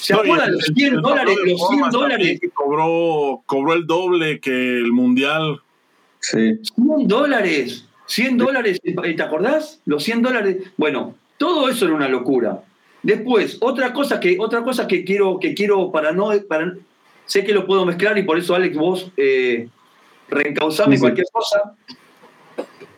¿Se 0.00 0.14
No, 0.14 0.20
acuerdan 0.20 0.52
los 0.52 0.64
100 0.74 0.94
el 0.94 1.00
dólares? 1.02 1.36
Los 1.36 1.44
100 1.44 1.58
formas 1.58 1.92
también 1.92 2.00
dólares, 2.18 2.40
Cobró, 2.54 3.42
cobró 3.46 3.72
el 3.74 3.86
doble 3.86 4.40
que 4.40 4.78
el 4.78 4.92
mundial. 4.92 5.60
sí. 6.20 6.58
100 6.74 7.06
dólares, 7.08 7.86
100 8.06 8.36
dólares, 8.38 8.80
¿te 8.82 9.22
acordás? 9.22 9.80
Los 9.84 10.02
100 10.04 10.22
dólares. 10.22 10.56
Bueno, 10.76 11.14
todo 11.38 11.68
eso 11.68 11.84
era 11.86 11.94
una 11.94 12.08
locura. 12.08 12.62
Después, 13.02 13.56
otra 13.60 13.92
cosa 13.92 14.20
que, 14.20 14.36
otra 14.38 14.62
cosa 14.62 14.86
que 14.86 15.04
quiero, 15.04 15.38
que 15.38 15.54
quiero 15.54 15.90
para 15.90 16.12
no, 16.12 16.30
para, 16.48 16.74
sé 17.26 17.44
que 17.44 17.52
lo 17.54 17.66
puedo 17.66 17.84
mezclar 17.86 18.16
y 18.18 18.22
por 18.24 18.38
eso 18.38 18.54
Alex 18.54 18.76
vos 18.76 19.10
eh, 19.16 19.68
reencauzame 20.30 20.96
Sí, 20.96 21.00
cualquier 21.00 21.26
cosa. 21.32 21.74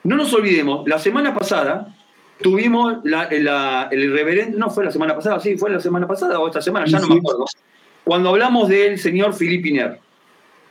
No 0.04 0.16
nos 0.16 0.32
olvidemos, 0.34 0.86
la 0.88 0.98
semana 0.98 1.34
pasada 1.34 1.94
tuvimos 2.42 2.98
la, 3.04 3.28
la- 3.30 3.88
el 3.92 4.12
reverendo, 4.12 4.58
no 4.58 4.68
fue 4.70 4.84
la 4.84 4.90
semana 4.90 5.14
pasada, 5.14 5.38
sí, 5.40 5.56
fue 5.56 5.70
la 5.70 5.80
semana 5.80 6.06
pasada 6.08 6.38
o 6.40 6.46
esta 6.48 6.60
semana, 6.60 6.86
ya 6.86 6.98
no 6.98 7.06
Sí. 7.06 7.12
me 7.12 7.18
acuerdo, 7.18 7.44
cuando 8.04 8.30
hablamos 8.30 8.68
del 8.68 8.98
señor 8.98 9.32
Philippe 9.34 9.68
Iner. 9.68 10.00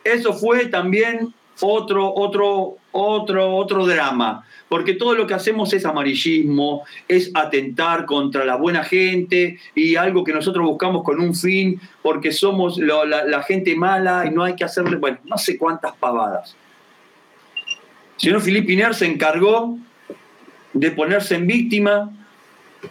Eso 0.03 0.33
fue 0.33 0.65
también 0.65 1.33
otro, 1.61 2.13
otro, 2.13 2.75
otro, 2.91 3.55
otro 3.55 3.85
drama, 3.85 4.45
porque 4.71 4.93
todo 4.93 5.15
lo 5.15 5.27
que 5.27 5.33
hacemos 5.33 5.73
es 5.73 5.83
amarillismo, 5.83 6.85
es 7.09 7.29
atentar 7.33 8.05
contra 8.05 8.45
la 8.45 8.55
buena 8.55 8.85
gente 8.85 9.59
y 9.75 9.97
algo 9.97 10.23
que 10.23 10.31
nosotros 10.31 10.65
buscamos 10.65 11.03
con 11.03 11.19
un 11.19 11.35
fin, 11.35 11.77
porque 12.01 12.31
somos 12.31 12.77
la, 12.77 13.43
gente 13.43 13.75
mala 13.75 14.25
y 14.25 14.29
no 14.33 14.45
hay 14.45 14.55
que 14.55 14.63
hacerle, 14.63 14.95
bueno, 14.95 15.17
no 15.25 15.37
sé 15.37 15.57
cuántas 15.57 15.91
pavadas. 15.97 16.55
El 18.15 18.21
señor 18.21 18.41
Philippe 18.41 18.71
Iner 18.71 18.95
se 18.95 19.07
encargó 19.07 19.77
de 20.71 20.91
ponerse 20.91 21.35
en 21.35 21.47
víctima 21.47 22.09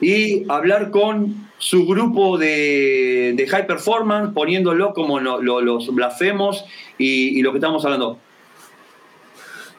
y 0.02 0.44
hablar 0.50 0.90
con 0.90 1.48
su 1.56 1.86
grupo 1.86 2.36
de, 2.36 3.32
de 3.36 3.48
high 3.48 3.66
performance, 3.66 4.34
poniéndolo 4.34 4.92
como 4.92 5.18
lo- 5.18 5.40
lo- 5.40 5.62
los 5.62 5.94
blasfemos 5.94 6.62
y, 6.98 7.38
y 7.38 7.42
lo 7.42 7.52
que 7.52 7.56
estamos 7.58 7.82
hablando. 7.86 8.18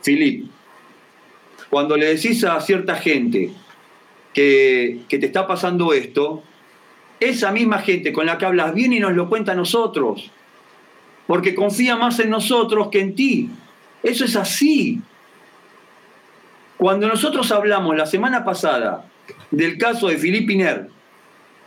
Philip, 0.04 0.48
cuando 1.72 1.96
le 1.98 2.14
decís 2.14 2.44
a 2.44 2.60
cierta 2.60 2.96
gente 2.96 3.50
que, 4.34 5.00
que 5.08 5.18
te 5.18 5.26
está 5.26 5.48
pasando 5.48 5.94
esto, 5.94 6.44
esa 7.22 7.52
misma 7.52 7.80
gente 7.80 8.12
con 8.12 8.26
la 8.26 8.38
que 8.38 8.46
hablas 8.46 8.74
viene 8.74 8.98
y 8.98 9.00
nos 9.00 9.14
lo 9.14 9.30
cuenta 9.30 9.54
a 9.54 9.56
nosotros, 9.56 10.30
porque 11.28 11.56
confía 11.56 11.96
más 11.96 12.20
en 12.20 12.30
nosotros 12.30 12.90
que 12.92 13.00
en 13.00 13.16
ti. 13.16 13.50
Eso 14.04 14.26
es 14.26 14.36
así. 14.36 15.00
Cuando 16.76 17.08
nosotros 17.08 17.50
hablamos 17.54 17.96
la 17.96 18.06
semana 18.06 18.44
pasada 18.44 19.06
del 19.50 19.78
caso 19.78 20.10
de 20.10 20.18
Philippe 20.18 20.52
Iner, 20.52 20.90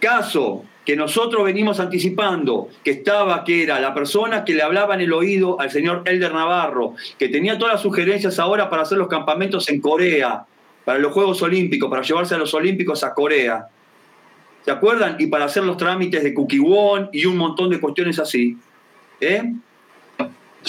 caso 0.01 0.65
que 0.85 0.97
nosotros 0.97 1.45
venimos 1.45 1.81
anticipando, 1.81 2.69
que 2.83 2.91
estaba, 2.91 3.43
que 3.45 3.63
era 3.63 3.81
la 3.81 3.95
persona 3.95 4.45
que 4.45 4.55
le 4.55 4.63
hablaba 4.63 4.95
en 4.95 5.01
el 5.01 5.13
oído 5.13 5.59
al 5.61 5.71
señor 5.71 6.03
Elder 6.05 6.33
Navarro, 6.33 6.95
que 7.19 7.29
tenía 7.29 7.59
todas 7.59 7.75
las 7.75 7.83
sugerencias 7.83 8.39
ahora 8.39 8.69
para 8.69 8.83
hacer 8.83 8.99
los 8.99 9.09
campamentos 9.09 9.69
en 9.71 9.81
Corea, 9.81 10.45
para 10.85 10.99
los 10.99 11.13
Juegos 11.13 11.41
Olímpicos, 11.43 11.89
para 11.89 12.03
llevarse 12.03 12.35
a 12.35 12.39
los 12.39 12.53
Olímpicos 12.53 13.03
a 13.03 13.15
Corea. 13.15 13.69
¿Se 14.65 14.71
acuerdan? 14.71 15.17
Y 15.19 15.27
para 15.27 15.47
hacer 15.47 15.65
los 15.65 15.77
trámites 15.77 16.23
de 16.23 16.33
Kukiwon 16.35 17.11
y 17.13 17.27
un 17.27 17.37
montón 17.37 17.71
de 17.71 17.81
cuestiones 17.81 18.19
así. 18.19 18.57
¿Eh? 19.21 19.43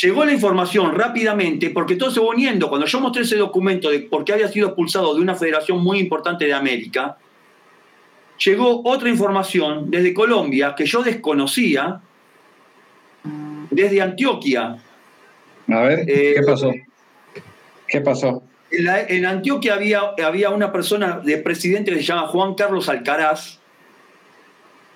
Llegó 0.01 0.25
la 0.25 0.34
información 0.34 0.93
rápidamente, 0.93 1.69
porque 1.69 1.95
todo 1.95 2.12
se 2.12 2.19
va. 2.19 2.69
Cuando 2.69 2.86
yo 2.86 2.99
mostré 2.99 3.23
ese 3.23 3.38
documento 3.38 3.89
de 3.89 4.01
por 4.01 4.25
qué 4.25 4.34
había 4.34 4.49
sido 4.49 4.67
expulsado 4.67 5.15
de 5.15 5.21
una 5.21 5.36
federación 5.36 5.82
muy 5.82 5.99
importante 5.99 6.45
de 6.45 6.54
América, 6.54 7.17
llegó 8.43 8.81
otra 8.85 9.09
información 9.09 9.89
desde 9.91 10.13
Colombia 10.13 10.73
que 10.75 10.85
yo 10.85 11.03
desconocía, 11.03 12.01
desde 13.69 14.01
Antioquia. 14.01 14.77
A 15.67 15.79
ver, 15.81 15.99
Eh, 16.07 16.33
¿qué 16.35 16.43
pasó? 16.43 16.71
¿Qué 17.87 18.01
pasó? 18.01 18.43
En, 18.71 18.85
la- 18.85 19.01
en 19.03 19.25
Antioquia 19.25 19.75
había, 19.75 20.01
había 20.23 20.49
una 20.49 20.71
persona 20.71 21.19
de 21.19 21.37
presidente 21.37 21.91
que 21.91 21.97
se 21.97 22.03
llama 22.03 22.27
Juan 22.27 22.55
Carlos 22.55 22.89
Alcaraz, 22.89 23.59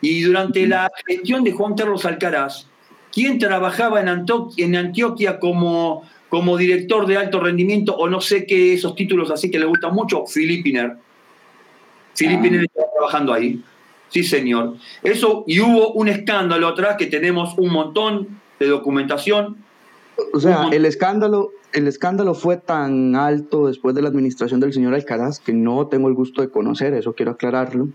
y 0.01 0.21
durante 0.21 0.65
la 0.65 0.89
gestión 1.07 1.43
de 1.43 1.51
Juan 1.51 1.75
Carlos 1.75 2.05
Alcaraz, 2.05 2.67
quien 3.11 3.37
trabajaba 3.39 3.99
en, 3.99 4.07
Antioquia 4.75 5.39
como, 5.39 6.07
como 6.29 6.55
director 6.57 7.05
de 7.05 7.17
alto 7.17 7.39
rendimiento 7.41 7.95
o 7.97 8.07
no 8.07 8.21
sé 8.21 8.45
qué, 8.45 8.73
esos 8.73 8.95
títulos 8.95 9.29
así 9.31 9.51
que 9.51 9.59
le 9.59 9.65
gustan 9.65 9.93
mucho, 9.93 10.25
Filipiner. 10.25 10.95
Filipiner 12.15 12.65
Ah. 12.77 12.83
Trabajando 12.99 13.33
ahí. 13.33 13.63
Sí, 14.09 14.23
señor. 14.23 14.75
Eso, 15.03 15.43
y 15.47 15.59
hubo 15.59 15.93
un 15.93 16.07
escándalo 16.07 16.67
atrás 16.67 16.95
que 16.97 17.05
tenemos 17.05 17.53
un 17.57 17.71
montón 17.71 18.39
de 18.59 18.67
documentación. 18.67 19.57
O 20.33 20.39
sea, 20.39 20.67
el 20.71 20.85
escándalo, 20.85 21.51
el 21.73 21.87
escándalo 21.87 22.33
fue 22.33 22.57
tan 22.57 23.15
alto 23.15 23.67
después 23.67 23.95
de 23.95 24.01
la 24.01 24.09
administración 24.09 24.59
del 24.59 24.73
señor 24.73 24.93
Alcaraz 24.95 25.39
que 25.39 25.53
no 25.53 25.87
tengo 25.87 26.07
el 26.09 26.13
gusto 26.15 26.41
de 26.41 26.49
conocer, 26.49 26.93
eso 26.93 27.13
quiero 27.13 27.31
aclararlo. 27.31 27.87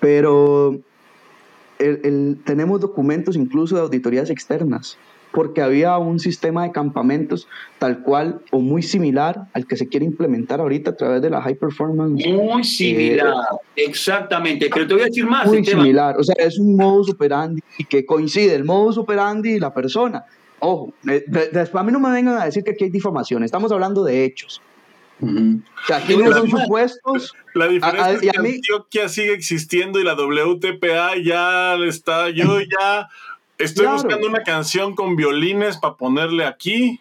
Pero 0.00 0.78
el- 1.78 2.00
el- 2.02 2.38
tenemos 2.44 2.80
documentos 2.80 3.36
incluso 3.36 3.76
de 3.76 3.82
auditorías 3.82 4.30
externas, 4.30 4.96
porque 5.32 5.62
había 5.62 5.96
un 5.98 6.18
sistema 6.18 6.64
de 6.64 6.72
campamentos 6.72 7.46
tal 7.78 8.02
cual 8.02 8.40
o 8.50 8.58
muy 8.60 8.82
similar 8.82 9.46
al 9.52 9.66
que 9.66 9.76
se 9.76 9.88
quiere 9.88 10.04
implementar 10.04 10.60
ahorita 10.60 10.90
a 10.90 10.96
través 10.96 11.22
de 11.22 11.30
la 11.30 11.40
High 11.40 11.54
Performance. 11.56 12.26
Muy 12.26 12.64
similar, 12.64 13.34
exactamente. 13.76 14.68
Pero 14.72 14.86
te 14.86 14.94
voy 14.94 15.02
a 15.02 15.06
decir 15.06 15.26
más, 15.26 15.46
Muy 15.46 15.64
similar, 15.64 16.16
o 16.18 16.22
sea, 16.24 16.34
es 16.38 16.58
un 16.58 16.76
modus 16.76 17.10
operandi 17.10 17.62
y 17.78 17.84
que 17.84 18.04
coincide 18.04 18.54
el 18.54 18.64
modus 18.64 18.98
operandi 18.98 19.52
y 19.54 19.60
la 19.60 19.72
persona. 19.72 20.24
Ojo, 20.60 20.92
eh, 21.08 21.24
de- 21.26 21.48
después 21.48 21.80
a 21.80 21.84
mí 21.84 21.92
no 21.92 22.00
me 22.00 22.10
vengan 22.10 22.36
a 22.38 22.44
decir 22.44 22.62
que 22.64 22.72
aquí 22.72 22.84
hay 22.84 22.90
difamación, 22.90 23.42
estamos 23.44 23.72
hablando 23.72 24.04
de 24.04 24.24
hechos. 24.24 24.60
Ujú. 25.22 25.60
O 25.82 25.86
sea, 25.86 25.98
aquí 25.98 26.16
no 26.16 26.32
son 26.32 26.48
supuestos. 26.48 27.34
La 27.54 27.68
diferencia 27.68 28.04
A- 28.04 28.08
a- 28.08 28.12
es 28.12 28.20
que 28.22 28.30
a 28.34 28.40
mí- 28.40 28.54
Antioquia 28.54 29.08
sigue 29.10 29.34
existiendo 29.34 30.00
y 30.00 30.04
la 30.04 30.14
WTPA 30.14 31.10
ya 31.22 31.74
está. 31.86 32.30
Yo 32.30 32.58
ya 32.60 33.06
estoy 33.60 33.84
Claro. 33.84 34.02
buscando 34.02 34.26
una 34.26 34.42
canción 34.42 34.94
con 34.94 35.16
violines 35.16 35.76
para 35.76 35.94
ponerle 35.94 36.44
aquí. 36.44 37.00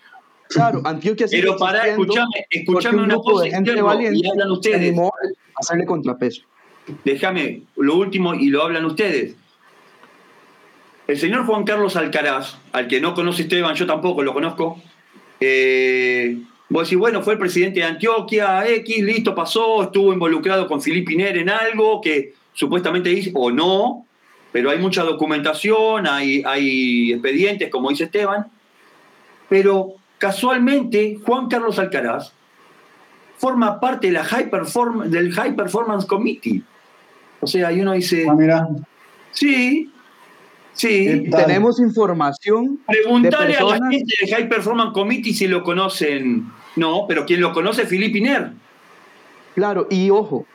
Claro, 0.49 0.81
Antioquia 0.83 1.27
sigue 1.27 1.43
Pero 1.43 1.57
para, 1.57 1.87
escúchame, 1.87 2.47
escúchame 2.49 2.97
un 2.97 3.03
una 3.05 3.13
grupo 3.15 3.31
cosa, 3.33 3.43
de 3.45 3.51
gente 3.51 3.69
Guillermo, 3.71 3.87
valiente 3.87 4.19
y 4.23 4.29
hablan 4.29 4.51
ustedes. 4.51 4.75
animó 4.77 5.07
a 5.07 5.59
hacerle 5.59 5.85
contrapeso. 5.85 6.41
Déjame, 7.05 7.61
lo 7.75 7.95
último, 7.97 8.33
y 8.33 8.47
lo 8.47 8.63
hablan 8.63 8.85
ustedes. 8.85 9.35
El 11.07 11.17
señor 11.17 11.45
Juan 11.45 11.63
Carlos 11.63 11.95
Alcaraz, 11.95 12.57
al 12.71 12.87
que 12.87 12.99
no 13.01 13.13
conoce 13.13 13.43
Esteban, 13.43 13.75
yo 13.75 13.85
tampoco 13.85 14.23
lo 14.23 14.33
conozco. 14.33 14.81
Eh, 15.39 16.37
vos 16.69 16.83
decís, 16.87 16.97
bueno, 16.99 17.21
fue 17.21 17.33
el 17.33 17.39
presidente 17.39 17.79
de 17.81 17.85
Antioquia, 17.85 18.67
X, 18.67 19.03
listo, 19.03 19.33
pasó, 19.35 19.83
estuvo 19.83 20.13
involucrado 20.13 20.67
con 20.67 20.81
Filipe 20.81 21.13
Iner 21.13 21.37
en 21.37 21.49
algo 21.49 22.01
que 22.01 22.33
supuestamente 22.53 23.09
dice, 23.09 23.31
o 23.35 23.49
no, 23.51 24.05
pero 24.51 24.69
hay 24.71 24.79
mucha 24.79 25.03
documentación, 25.03 26.07
hay, 26.07 26.41
hay 26.45 27.13
expedientes, 27.13 27.69
como 27.69 27.89
dice 27.89 28.05
Esteban. 28.05 28.47
Pero 29.47 29.93
casualmente, 30.17 31.17
Juan 31.25 31.47
Carlos 31.47 31.79
Alcaraz 31.79 32.33
forma 33.37 33.79
parte 33.79 34.07
de 34.07 34.13
la 34.13 34.23
high 34.23 34.49
perform- 34.51 35.05
del 35.05 35.31
High 35.33 35.55
Performance 35.55 36.05
Committee. 36.05 36.61
O 37.41 37.47
sea, 37.47 37.71
y 37.71 37.81
uno 37.81 37.93
dice, 37.93 38.25
Ah, 38.29 38.33
mira. 38.33 38.67
sí, 39.31 39.89
sí. 40.73 41.23
Tenemos 41.31 41.79
información 41.79 42.79
Preguntale 42.85 43.53
de 43.53 43.57
a 43.57 43.63
la 43.63 43.89
gente 43.89 44.13
del 44.19 44.29
High 44.29 44.49
Performance 44.49 44.93
Committee 44.93 45.33
si 45.33 45.47
lo 45.47 45.63
conocen. 45.63 46.45
No, 46.75 47.05
pero 47.07 47.25
quien 47.25 47.39
lo 47.41 47.53
conoce 47.53 47.83
es 47.83 47.89
Philippe 47.89 48.17
Iner. 48.17 48.51
Claro, 49.55 49.87
y 49.89 50.09
ojo. 50.09 50.45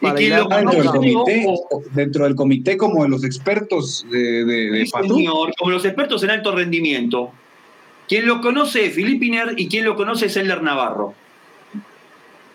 Dentro, 0.00 0.48
del 0.48 0.48
conoce, 0.48 0.88
comité, 0.88 1.46
dentro 1.92 2.24
del 2.24 2.34
comité 2.36 2.76
como 2.76 3.02
de 3.02 3.08
los 3.08 3.24
expertos 3.24 4.06
de, 4.10 4.44
de, 4.44 4.70
de 4.70 4.86
sí, 4.86 4.92
Patú. 4.92 5.16
señor, 5.16 5.52
como 5.58 5.72
los 5.72 5.84
expertos 5.84 6.22
en 6.22 6.30
alto 6.30 6.54
rendimiento. 6.54 7.32
Quien 8.06 8.26
lo 8.26 8.40
conoce 8.40 8.86
es 8.86 8.94
Philippe 8.94 9.26
Iner 9.26 9.54
y 9.56 9.68
quien 9.68 9.84
lo 9.84 9.96
conoce 9.96 10.26
es 10.26 10.36
Elder 10.36 10.62
Navarro. 10.62 11.14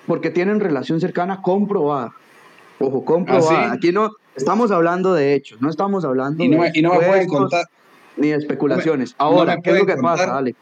porque 0.08 0.30
tienen 0.30 0.60
relación 0.60 1.00
cercana 1.02 1.42
comprobada. 1.42 2.14
Ojo, 2.80 3.04
comprobada. 3.06 3.60
¿Ah, 3.66 3.70
sí? 3.72 3.78
Aquí 3.78 3.92
no 3.92 4.12
estamos 4.36 4.72
hablando 4.72 5.14
de 5.14 5.34
hechos, 5.36 5.62
no 5.62 5.70
estamos 5.70 6.04
hablando 6.06 6.44
Y 6.44 6.50
no, 6.50 6.60
me- 6.60 6.72
de 6.72 6.80
y 6.80 6.82
no 6.82 6.92
me 6.94 6.96
pueden 6.98 7.24
supuestos 7.26 7.40
contar. 7.40 7.66
ni 8.18 8.28
de 8.30 8.36
especulaciones. 8.36 9.16
no 9.20 9.26
me 9.32 9.36
Ahora, 9.38 9.58
¿qué 9.62 9.72
es 9.72 9.80
lo 9.80 9.86
que 9.86 9.94
contar. 9.96 10.18
pasa, 10.18 10.38
Ale? 10.38 10.56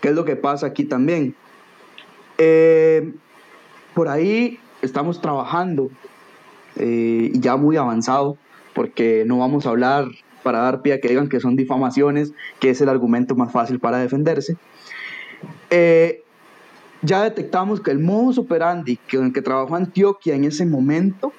¿Qué 0.00 0.08
es 0.08 0.14
lo 0.14 0.24
que 0.24 0.36
pasa 0.36 0.66
aquí 0.66 0.84
también? 0.84 1.34
Eh, 2.38 3.12
por 3.94 4.08
ahí 4.08 4.58
estamos 4.82 5.20
trabajando 5.20 5.90
eh, 6.76 7.32
ya 7.34 7.56
muy 7.56 7.76
avanzado, 7.76 8.36
porque 8.74 9.24
no 9.26 9.38
vamos 9.38 9.66
a 9.66 9.70
hablar 9.70 10.06
para 10.42 10.60
dar 10.60 10.82
pie 10.82 10.94
a 10.94 11.00
que 11.00 11.08
digan 11.08 11.28
que 11.28 11.40
son 11.40 11.56
difamaciones, 11.56 12.32
que 12.60 12.70
es 12.70 12.80
el 12.80 12.88
argumento 12.88 13.34
más 13.34 13.52
fácil 13.52 13.80
para 13.80 13.98
defenderse. 13.98 14.56
Eh, 15.70 16.22
ya 17.02 17.22
detectamos 17.22 17.80
que 17.80 17.90
el 17.90 17.98
modus 17.98 18.38
operandi 18.38 18.96
con 19.10 19.26
el 19.26 19.32
que 19.32 19.42
trabajó 19.42 19.76
Antioquia 19.76 20.34
en 20.34 20.44
ese 20.44 20.66
momento 20.66 21.32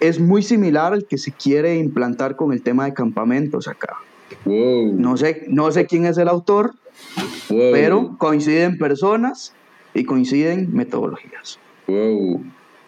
es 0.00 0.18
muy 0.18 0.42
similar 0.42 0.92
al 0.92 1.06
que 1.06 1.16
se 1.16 1.30
quiere 1.30 1.76
implantar 1.76 2.34
con 2.34 2.52
el 2.52 2.62
tema 2.62 2.84
de 2.86 2.94
campamentos 2.94 3.68
acá. 3.68 3.96
Wow, 4.44 4.94
No 4.94 5.16
sé, 5.16 5.44
no 5.48 5.70
sé 5.70 5.86
quién 5.86 6.06
es 6.06 6.18
el 6.18 6.28
autor, 6.28 6.74
wow, 7.50 7.72
pero 7.72 8.16
coinciden 8.18 8.78
personas 8.78 9.54
y 9.94 10.04
coinciden 10.04 10.72
metodologías. 10.72 11.60
Wow. 11.86 12.44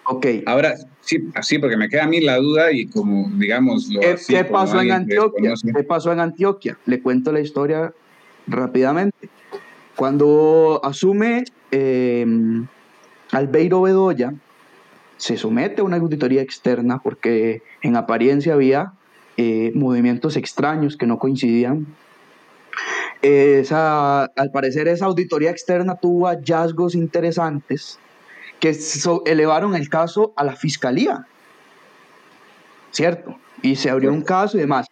Ok, 0.07 0.26
Ahora, 0.46 0.74
sí, 1.00 1.30
así 1.35 1.59
porque 1.59 1.76
me 1.76 1.88
queda 1.88 2.04
a 2.04 2.07
mí 2.07 2.20
la 2.20 2.37
duda 2.37 2.72
y 2.72 2.87
como, 2.87 3.30
digamos, 3.38 3.88
lo 3.88 4.00
¿qué, 4.00 4.12
así 4.12 4.35
qué 4.35 4.44
pasó 4.44 4.80
en 4.80 4.92
Antioquia? 4.92 5.54
¿Qué 5.74 5.83
pasó 5.83 6.12
en 6.12 6.20
Antioquia? 6.20 6.78
Le 6.85 7.00
cuento 7.00 7.33
la 7.33 7.40
historia 7.40 7.92
rápidamente. 8.46 9.30
Cuando 9.96 10.80
asume 10.85 11.44
eh, 11.70 12.26
Albeiro 13.33 13.83
Bedoya, 13.83 14.35
se 15.16 15.37
somete 15.38 15.80
a 15.80 15.85
una 15.85 15.96
auditoría 15.96 16.42
externa 16.42 17.00
porque 17.02 17.62
en 17.80 17.96
apariencia 17.96 18.52
había 18.52 18.92
eh, 19.38 19.72
movimientos 19.74 20.37
extraños 20.37 20.96
que 20.96 21.07
no 21.07 21.18
coincidían. 21.18 21.87
Esa, 23.22 24.24
al 24.24 24.50
parecer 24.50 24.87
esa 24.88 25.07
auditoría 25.07 25.50
externa 25.50 25.96
tuvo 25.96 26.26
hallazgos 26.26 26.94
interesantes 26.94 27.98
que 28.60 28.76
elevaron 29.26 29.74
el 29.74 29.88
caso 29.88 30.32
a 30.36 30.44
la 30.44 30.56
fiscalía, 30.56 31.26
¿cierto? 32.90 33.38
Y 33.62 33.76
se 33.76 33.90
abrió 33.90 34.12
un 34.12 34.22
caso 34.22 34.56
y 34.56 34.60
demás. 34.60 34.86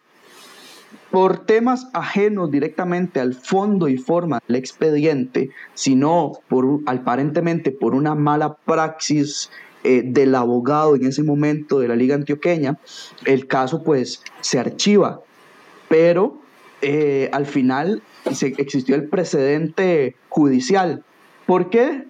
Por 1.11 1.45
temas 1.45 1.87
ajenos 1.93 2.49
directamente 2.49 3.19
al 3.19 3.35
fondo 3.35 3.87
y 3.87 3.97
forma 3.97 4.39
del 4.47 4.55
expediente, 4.57 5.51
sino 5.75 6.33
por, 6.47 6.79
aparentemente 6.87 7.71
por 7.71 7.93
una 7.93 8.15
mala 8.15 8.55
praxis 8.55 9.51
eh, 9.83 10.01
del 10.05 10.33
abogado 10.33 10.95
en 10.95 11.05
ese 11.05 11.23
momento 11.23 11.79
de 11.79 11.89
la 11.89 11.95
Liga 11.95 12.15
Antioqueña, 12.15 12.79
el 13.25 13.47
caso 13.47 13.83
pues 13.83 14.23
se 14.39 14.57
archiva, 14.57 15.21
pero 15.89 16.39
eh, 16.81 17.29
al 17.31 17.45
final 17.45 18.01
se, 18.31 18.47
existió 18.57 18.95
el 18.95 19.09
precedente 19.09 20.15
judicial. 20.29 21.03
¿Por 21.45 21.69
qué 21.69 22.05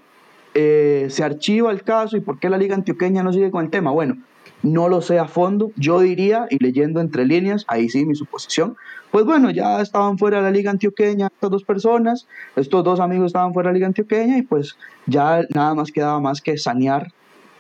eh, 0.54 1.08
se 1.10 1.24
archiva 1.24 1.72
el 1.72 1.84
caso 1.84 2.18
y 2.18 2.22
por 2.22 2.40
qué 2.40 2.50
la 2.50 2.58
Liga 2.58 2.76
Antioqueña 2.76 3.24
no 3.24 3.34
sigue 3.34 3.52
con 3.52 3.66
el 3.66 3.72
tema? 3.72 3.92
Bueno, 3.92 4.18
no 4.62 4.90
lo 4.90 5.02
sé 5.02 5.20
a 5.20 5.28
fondo. 5.28 5.72
Yo 5.76 6.00
diría, 6.00 6.48
y 6.50 6.58
leyendo 6.64 7.02
entre 7.02 7.26
líneas, 7.26 7.66
ahí 7.68 7.90
sí 7.90 8.06
mi 8.06 8.16
suposición, 8.16 8.76
pues 9.12 9.26
bueno, 9.26 9.52
ya 9.52 9.82
estaban 9.82 10.18
fuera 10.18 10.38
de 10.38 10.44
la 10.44 10.52
Liga 10.52 10.72
Antioqueña 10.72 11.28
estas 11.28 11.52
dos 11.52 11.64
personas, 11.64 12.28
estos 12.56 12.84
dos 12.84 13.00
amigos 13.00 13.28
estaban 13.28 13.54
fuera 13.54 13.70
de 13.70 13.74
la 13.74 13.78
Liga 13.78 13.88
Antioqueña 13.88 14.38
y 14.38 14.42
pues 14.42 14.78
ya 15.06 15.42
nada 15.54 15.76
más 15.76 15.92
quedaba 15.92 16.20
más 16.20 16.42
que 16.42 16.58
sanear 16.58 17.12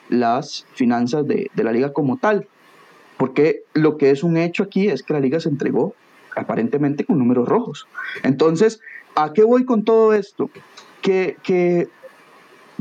las 0.10 0.65
finanzas 0.73 1.27
de, 1.27 1.49
de 1.53 1.63
la 1.63 1.71
liga 1.71 1.93
como 1.93 2.17
tal. 2.17 2.47
Porque 3.17 3.63
lo 3.73 3.97
que 3.97 4.12
es 4.12 4.23
un 4.23 4.38
hecho 4.38 4.63
aquí 4.63 4.88
es 4.88 5.03
que 5.03 5.13
la 5.13 5.19
liga 5.19 5.39
se 5.39 5.49
entregó 5.49 5.95
aparentemente 6.36 7.06
con 7.06 7.19
números 7.19 7.47
rojos. 7.47 7.88
Entonces, 8.23 8.79
¿a 9.15 9.34
qué 9.34 9.43
voy 9.43 9.65
con 9.65 9.84
todo 9.84 10.13
esto? 10.13 10.49
Que, 11.01 11.38
que 11.43 11.89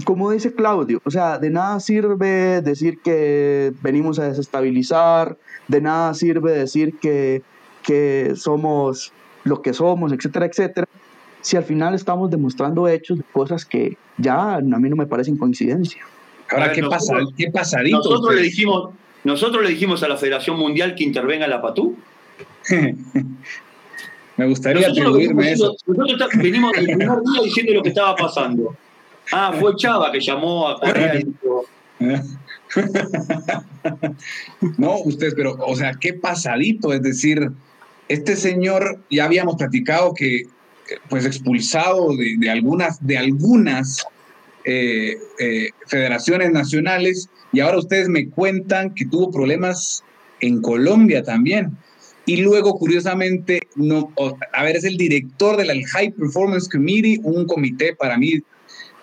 como 0.05 0.31
dice 0.31 0.55
Claudio, 0.55 1.01
o 1.05 1.11
sea, 1.11 1.39
de 1.39 1.51
nada 1.51 1.79
sirve 1.81 2.63
decir 2.63 3.01
que 3.03 3.73
venimos 3.83 4.19
a 4.19 4.29
desestabilizar, 4.29 5.37
de 5.69 5.81
nada 5.81 6.15
sirve 6.15 6.53
decir 6.53 6.99
que, 6.99 7.43
que 7.83 8.33
somos 8.37 9.13
lo 9.45 9.61
que 9.61 9.75
somos, 9.75 10.13
etcétera, 10.13 10.47
etcétera, 10.47 10.89
si 11.41 11.57
al 11.57 11.65
final 11.65 11.95
estamos 11.95 12.31
demostrando 12.31 12.89
hechos 12.89 13.19
de 13.19 13.25
cosas 13.33 13.65
que 13.65 13.97
ya 14.17 14.55
a 14.55 14.61
mí 14.61 14.89
no 14.89 14.97
me 14.97 15.07
parecen 15.07 15.37
coincidencia. 15.37 16.03
Ahora, 16.49 16.73
¿qué, 16.73 16.83
pasa, 16.83 17.15
¿qué 17.37 17.51
pasadito? 17.51 17.99
Nosotros 17.99 18.35
le, 18.35 18.43
dijimos, 18.43 18.91
nosotros 19.25 19.63
le 19.63 19.71
dijimos 19.71 20.03
a 20.03 20.09
la 20.09 20.17
Federación 20.17 20.59
Mundial 20.59 20.95
que 20.95 21.05
intervenga 21.05 21.47
la 21.49 21.61
PATU. 21.61 21.97
Me 24.35 24.47
gustaría 24.47 24.89
Nosotros, 24.89 25.09
atribuirme 25.09 25.53
eso. 25.53 25.77
nosotros 25.87 26.31
venimos 26.37 26.73
el 26.79 26.87
primer 26.87 27.09
día 27.09 27.43
diciendo 27.45 27.75
lo 27.75 27.83
que 27.83 27.91
estaba 27.91 28.17
pasando. 28.17 28.75
Ah, 29.31 29.55
fue 29.59 29.77
Chava 29.77 30.11
que 30.11 30.21
llamó 30.21 30.69
a 30.69 30.81
Correa 30.81 31.17
y 31.17 31.25
dijo, 31.25 31.67
No, 34.79 34.99
ustedes, 35.05 35.35
pero, 35.35 35.57
o 35.61 35.77
sea, 35.77 35.93
qué 36.01 36.15
pasadito. 36.15 36.93
Es 36.93 37.03
decir, 37.03 37.51
este 38.09 38.37
señor, 38.37 39.01
ya 39.11 39.25
habíamos 39.25 39.57
platicado 39.57 40.15
que 40.15 40.45
pues 41.09 41.25
expulsado 41.25 42.09
de, 42.17 42.51
algunas, 42.51 43.05
de 43.07 43.17
algunas 43.17 44.05
eh, 44.65 45.17
eh, 45.39 45.71
federaciones 45.87 46.51
nacionales 46.51 47.31
y 47.53 47.61
ahora 47.61 47.79
ustedes 47.79 48.09
me 48.09 48.29
cuentan 48.29 48.95
que 48.95 49.07
tuvo 49.07 49.31
problemas 49.31 50.05
en 50.41 50.61
Colombia 50.61 51.23
también. 51.23 51.77
Y 52.25 52.37
luego, 52.37 52.79
curiosamente, 52.79 53.63
no, 53.75 54.13
a 54.53 54.63
ver, 54.63 54.77
es 54.77 54.85
el 54.85 54.97
director 54.97 55.57
del 55.57 55.85
High 55.85 56.13
Performance 56.13 56.69
Committee, 56.69 57.19
un 57.25 57.47
comité 57.47 57.97
para 57.97 58.17
mí 58.17 58.41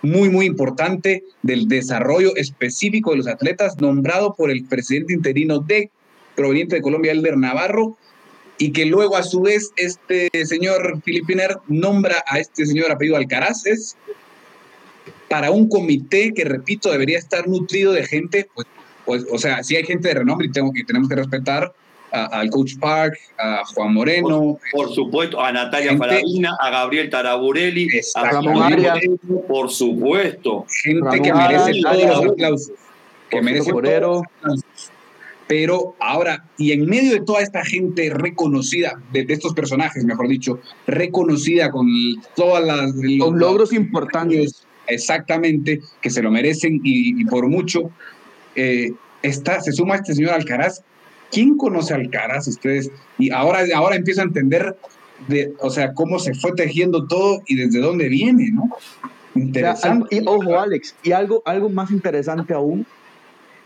muy, 0.02 0.30
muy 0.30 0.46
importante 0.46 1.24
del 1.44 1.68
desarrollo 1.68 2.36
específico 2.36 3.12
de 3.12 3.18
los 3.18 3.28
atletas, 3.28 3.80
nombrado 3.80 4.34
por 4.36 4.52
el 4.52 4.66
presidente 4.66 5.14
interino 5.14 5.60
de 5.60 5.92
proveniente 6.36 6.78
de 6.78 6.82
Colombia, 6.82 7.12
Elder 7.12 7.38
Navarro, 7.38 7.98
y 8.58 8.72
que 8.72 8.86
luego 8.86 9.16
a 9.18 9.24
su 9.24 9.42
vez 9.42 9.72
este 9.78 10.30
señor 10.46 11.02
Filipiner 11.04 11.58
nombra 11.68 12.24
a 12.28 12.40
este 12.40 12.66
señor 12.66 12.92
apellido 12.92 13.18
Alcaraz, 13.18 13.64
para 15.30 15.52
un 15.52 15.70
comité 15.70 16.34
que, 16.34 16.44
repito, 16.44 16.92
debería 16.92 17.18
estar 17.18 17.48
nutrido 17.48 17.94
de 17.94 18.06
gente, 18.06 18.50
pues, 18.54 18.68
pues 19.06 19.26
o 19.32 19.38
sea, 19.38 19.64
si 19.64 19.76
hay 19.76 19.84
gente 19.84 20.08
de 20.10 20.16
renombre 20.16 20.48
y 20.48 20.52
tengo 20.52 20.74
que, 20.74 20.84
tenemos 20.84 21.08
que 21.08 21.16
respetar 21.16 21.74
al 22.12 22.50
coach 22.50 22.74
Park, 22.80 23.18
a 23.38 23.64
Juan 23.74 23.94
Moreno. 23.94 24.60
Por, 24.72 24.94
supuesto, 24.94 25.42
a 25.42 25.52
Natalia 25.52 25.98
Faradina, 25.98 26.56
a 26.60 26.70
Gabriel 26.70 27.10
Taraburelli, 27.10 27.88
a 28.16 28.32
Ramón 28.32 28.74
por 29.48 29.70
supuesto. 29.70 30.66
Gente 30.84 31.22
que 31.22 31.34
merece 31.34 31.82
todos 31.82 32.04
los 32.04 32.26
aplausos. 32.32 32.72
Que 33.30 33.42
merece 33.42 33.72
todos 33.72 33.84
los 33.84 34.24
aplausos. 34.24 34.92
Pero 35.50 35.96
ahora, 36.00 36.46
y 36.60 36.74
en 36.74 36.86
medio 36.86 37.12
de 37.12 37.22
toda 37.22 37.42
esta 37.42 37.66
gente 37.66 38.12
reconocida, 38.12 39.02
de, 39.12 39.26
estos 39.30 39.56
personajes, 39.56 40.06
mejor 40.06 40.28
dicho, 40.28 40.60
reconocida 40.86 41.72
con 41.72 41.88
todas 42.36 42.64
las... 42.64 42.94
Los, 42.94 43.34
logros 43.34 43.74
importantes. 43.74 44.68
Exactamente, 44.86 45.82
que 46.02 46.12
se 46.12 46.22
lo 46.22 46.30
merecen 46.30 46.82
y, 46.84 47.26
por 47.26 47.48
mucho, 47.48 47.90
eh, 48.56 48.92
está, 49.24 49.60
se 49.60 49.72
suma 49.72 49.96
este 49.96 50.14
señor 50.14 50.34
Alcaraz. 50.34 50.84
¿Quién 51.32 51.58
conoce 51.58 51.94
a 51.94 51.98
Alcaraz 51.98 52.48
ustedes? 52.48 52.92
Y 53.18 53.32
ahora, 53.32 53.60
ahora 53.76 53.96
empiezo 53.96 54.22
a 54.22 54.26
entender, 54.26 54.78
de, 55.28 55.54
o 55.60 55.70
sea, 55.70 55.94
cómo 55.94 56.20
se 56.20 56.34
fue 56.34 56.54
tejiendo 56.54 57.08
todo 57.08 57.42
y 57.48 57.56
desde 57.56 57.80
dónde 57.80 58.10
viene, 58.10 58.52
¿no? 58.52 58.70
Interesante. 59.36 60.16
y, 60.16 60.22
ojo, 60.26 60.60
Alex, 60.60 60.96
y 61.04 61.12
algo, 61.12 61.44
algo 61.46 61.70
más 61.70 61.92
interesante 61.92 62.54
aún, 62.54 62.86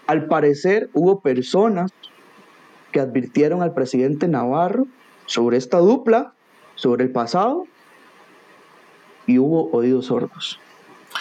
al 0.08 0.28
parecer 0.28 0.90
hubo 0.94 1.22
personas 1.22 1.92
que 2.92 3.00
advirtieron 3.00 3.62
al 3.62 3.74
presidente 3.74 4.28
Navarro 4.28 4.88
sobre 5.26 5.58
esta 5.58 5.78
dupla, 5.78 6.34
sobre 6.76 7.06
el 7.06 7.12
pasado, 7.12 7.66
y 9.26 9.40
hubo 9.40 9.72
oídos 9.72 10.08
sordos. 10.08 10.60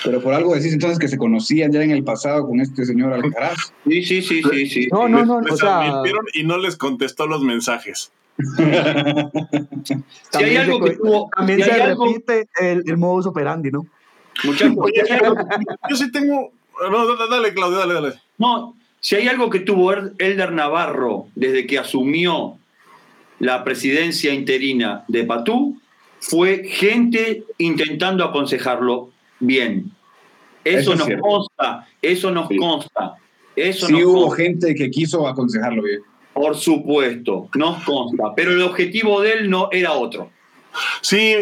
Pero 0.04 0.20
por 0.20 0.34
algo 0.34 0.54
decís 0.54 0.72
entonces 0.72 0.98
que 0.98 1.08
se 1.08 1.18
conocían 1.18 1.72
ya 1.72 1.82
en 1.82 1.90
el 1.90 2.04
pasado 2.04 2.46
con 2.46 2.60
este 2.60 2.84
señor 2.84 3.12
Alcaraz. 3.12 3.72
Sí, 3.86 4.02
sí, 4.02 4.22
sí, 4.22 4.42
sí, 4.42 4.66
sí. 4.66 4.88
No, 4.90 5.08
no, 5.08 5.24
no. 5.24 5.40
Les, 5.40 5.62
advirtieron 5.62 6.24
y 6.34 6.44
no 6.44 6.58
les 6.58 6.76
contestó 6.76 7.26
los 7.26 7.42
mensajes. 7.42 8.12
si 8.56 10.44
hay 10.44 10.56
algo 10.56 10.80
que 10.80 10.92
tuvo, 10.92 11.30
también 11.36 11.62
se 11.62 11.86
repite 11.86 12.48
el, 12.60 12.82
el 12.86 12.96
modus 12.96 13.26
operandi, 13.26 13.70
¿no? 13.70 13.86
Muchachos, 14.44 14.74
yo 15.90 15.96
sí 15.96 16.10
tengo. 16.10 16.52
No, 16.90 17.16
dale, 17.28 17.52
Claudio, 17.52 17.78
dale, 17.78 17.94
dale. 17.94 18.14
No, 18.38 18.74
si 19.00 19.16
hay 19.16 19.28
algo 19.28 19.50
que 19.50 19.60
tuvo 19.60 19.92
Elder 19.92 20.52
Navarro 20.52 21.26
desde 21.34 21.66
que 21.66 21.78
asumió 21.78 22.56
la 23.38 23.62
presidencia 23.64 24.32
interina 24.32 25.04
de 25.08 25.24
Patú, 25.24 25.78
fue 26.20 26.64
gente 26.64 27.44
intentando 27.58 28.24
aconsejarlo 28.24 29.11
bien. 29.42 29.90
Eso, 30.64 30.94
nos 30.94 31.08
consta, 31.20 31.88
eso 32.00 32.30
nos 32.30 32.48
consta. 32.48 33.16
Eso 33.54 33.86
sí 33.86 34.02
hubo 34.02 34.30
gente 34.30 34.74
que 34.74 34.90
quiso 34.90 35.26
aconsejarlo 35.26 35.82
bien. 35.82 36.00
Por 36.32 36.56
supuesto, 36.56 37.48
nos 37.54 37.82
consta, 37.84 38.34
pero 38.34 38.52
el 38.52 38.62
objetivo 38.62 39.20
de 39.20 39.32
él 39.32 39.50
no 39.50 39.68
era 39.70 39.92
otro. 39.92 40.30
Sí, 41.02 41.34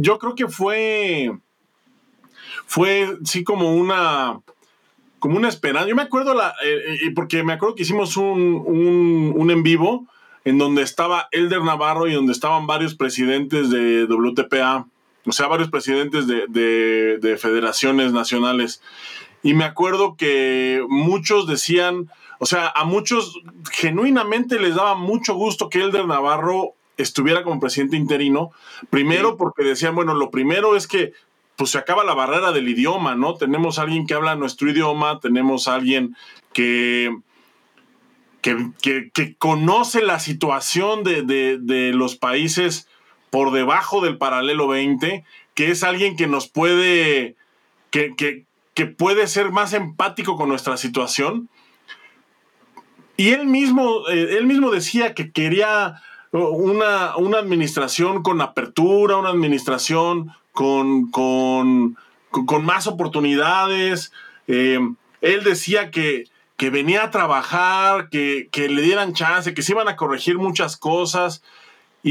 yo 0.00 0.18
creo 0.18 0.34
que 0.34 0.48
fue, 0.48 1.30
fue 2.66 3.16
sí 3.24 3.44
como 3.44 3.76
una, 3.76 4.40
como 5.20 5.36
una 5.36 5.48
esperanza. 5.48 5.88
Yo 5.88 5.94
me 5.94 6.02
acuerdo, 6.02 6.34
la, 6.34 6.54
eh, 6.64 6.98
eh, 7.06 7.12
porque 7.14 7.44
me 7.44 7.52
acuerdo 7.52 7.76
que 7.76 7.82
hicimos 7.82 8.16
un, 8.16 9.34
un, 9.36 9.50
en 9.50 9.62
vivo 9.62 10.06
en 10.44 10.58
donde 10.58 10.82
estaba 10.82 11.28
Elder 11.30 11.62
Navarro 11.62 12.08
y 12.08 12.14
donde 12.14 12.32
estaban 12.32 12.66
varios 12.66 12.94
presidentes 12.94 13.70
de 13.70 14.04
WTPA, 14.04 14.86
o 15.28 15.32
sea, 15.32 15.46
varios 15.46 15.70
presidentes 15.70 16.26
de, 16.26 16.46
de, 17.18 17.36
federaciones 17.36 18.12
nacionales. 18.12 18.82
Y 19.42 19.54
me 19.54 19.64
acuerdo 19.64 20.16
que 20.16 20.84
muchos 20.88 21.46
decían, 21.46 22.10
o 22.38 22.46
sea, 22.46 22.68
a 22.68 22.84
muchos 22.84 23.40
genuinamente 23.70 24.58
les 24.58 24.74
daba 24.74 24.94
mucho 24.94 25.34
gusto 25.34 25.68
que 25.68 25.80
Elder 25.80 26.06
Navarro 26.06 26.74
estuviera 26.96 27.44
como 27.44 27.60
presidente 27.60 27.96
interino. 27.96 28.50
Primero 28.90 29.36
porque 29.36 29.62
decían, 29.62 29.94
bueno, 29.94 30.14
lo 30.14 30.30
primero 30.30 30.76
es 30.76 30.86
que 30.86 31.12
pues 31.56 31.70
se 31.70 31.78
acaba 31.78 32.04
la 32.04 32.14
barrera 32.14 32.52
del 32.52 32.68
idioma, 32.68 33.16
¿no? 33.16 33.34
Tenemos 33.34 33.78
a 33.78 33.82
alguien 33.82 34.06
que 34.06 34.14
habla 34.14 34.36
nuestro 34.36 34.70
idioma, 34.70 35.18
tenemos 35.18 35.66
a 35.66 35.74
alguien 35.74 36.16
que, 36.52 37.12
que, 38.42 39.36
conoce 39.38 40.02
la 40.02 40.20
situación 40.20 41.02
de, 41.02 41.92
los 41.94 42.16
países 42.16 42.87
por 43.30 43.52
debajo 43.52 44.00
del 44.00 44.18
paralelo 44.18 44.68
20, 44.68 45.24
que 45.54 45.70
es 45.70 45.82
alguien 45.82 46.16
que 46.16 46.26
nos 46.26 46.48
puede, 46.48 47.36
que, 47.90 48.14
que 48.16 48.86
puede 48.86 49.26
ser 49.26 49.50
más 49.50 49.72
empático 49.72 50.36
con 50.36 50.48
nuestra 50.48 50.76
situación. 50.76 51.48
Y 53.18 53.30
él 53.30 53.46
mismo, 53.46 54.08
eh, 54.08 54.36
él 54.38 54.46
mismo 54.46 54.70
decía 54.70 55.12
que 55.12 55.32
quería 55.32 56.00
una, 56.30 57.16
una 57.16 57.38
administración 57.38 58.22
con 58.22 58.40
apertura, 58.40 59.16
una 59.16 59.30
administración 59.30 60.32
con, 60.52 61.10
con, 61.10 61.96
con 62.30 62.64
más 62.64 62.86
oportunidades. 62.86 64.12
Eh, 64.46 64.78
él 65.20 65.42
decía 65.42 65.90
que, 65.90 66.28
que, 66.56 66.70
venía 66.70 67.02
a 67.02 67.10
trabajar, 67.10 68.08
que, 68.08 68.48
que, 68.52 68.68
le 68.68 68.82
dieran 68.82 69.14
chance, 69.14 69.52
que 69.52 69.62
se 69.62 69.72
iban 69.72 69.88
a 69.88 69.96
corregir 69.96 70.38
muchas 70.38 70.76
cosas. 70.76 71.42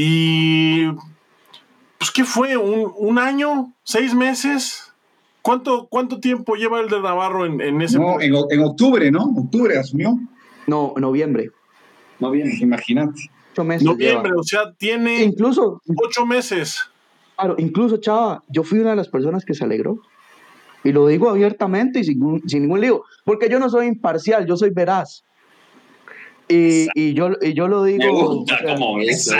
Y, 0.00 0.92
pues, 1.98 2.12
¿qué 2.14 2.22
fue? 2.22 2.56
¿Un, 2.56 2.92
un 2.96 3.18
año? 3.18 3.72
¿Seis 3.82 4.14
meses? 4.14 4.92
¿Cuánto, 5.42 5.88
¿Cuánto 5.88 6.20
tiempo 6.20 6.54
lleva 6.54 6.78
el 6.78 6.88
de 6.88 7.00
Navarro 7.00 7.44
en, 7.44 7.60
en 7.60 7.82
ese 7.82 7.98
No, 7.98 8.20
en, 8.20 8.32
en, 8.50 8.62
octubre, 8.62 9.10
¿no? 9.10 9.24
Octubre 9.24 9.76
asumió. 9.76 10.16
No, 10.68 10.94
noviembre. 10.98 11.50
Noviembre, 12.20 12.56
imagínate. 12.60 13.22
Noviembre, 13.56 14.34
o 14.36 14.44
sea, 14.44 14.72
tiene 14.74 15.24
incluso 15.24 15.82
ocho 15.96 16.24
meses. 16.24 16.78
Claro, 17.36 17.56
incluso, 17.58 17.96
Chava, 17.96 18.44
yo 18.48 18.62
fui 18.62 18.78
una 18.78 18.90
de 18.90 18.96
las 18.96 19.08
personas 19.08 19.44
que 19.44 19.54
se 19.54 19.64
alegró. 19.64 20.00
Y 20.84 20.92
lo 20.92 21.08
digo 21.08 21.28
abiertamente 21.28 21.98
y 21.98 22.04
sin, 22.04 22.48
sin 22.48 22.62
ningún 22.62 22.82
lío. 22.82 23.02
Porque 23.24 23.48
yo 23.48 23.58
no 23.58 23.68
soy 23.68 23.86
imparcial, 23.86 24.46
yo 24.46 24.56
soy 24.56 24.70
veraz. 24.70 25.24
Y, 26.48 26.88
y, 26.94 27.14
yo, 27.14 27.30
y 27.40 27.54
yo 27.54 27.68
lo 27.68 27.84
digo. 27.84 28.04
Me 28.04 28.10
gusta 28.10 28.58
como 28.64 29.00
eso. 29.00 29.34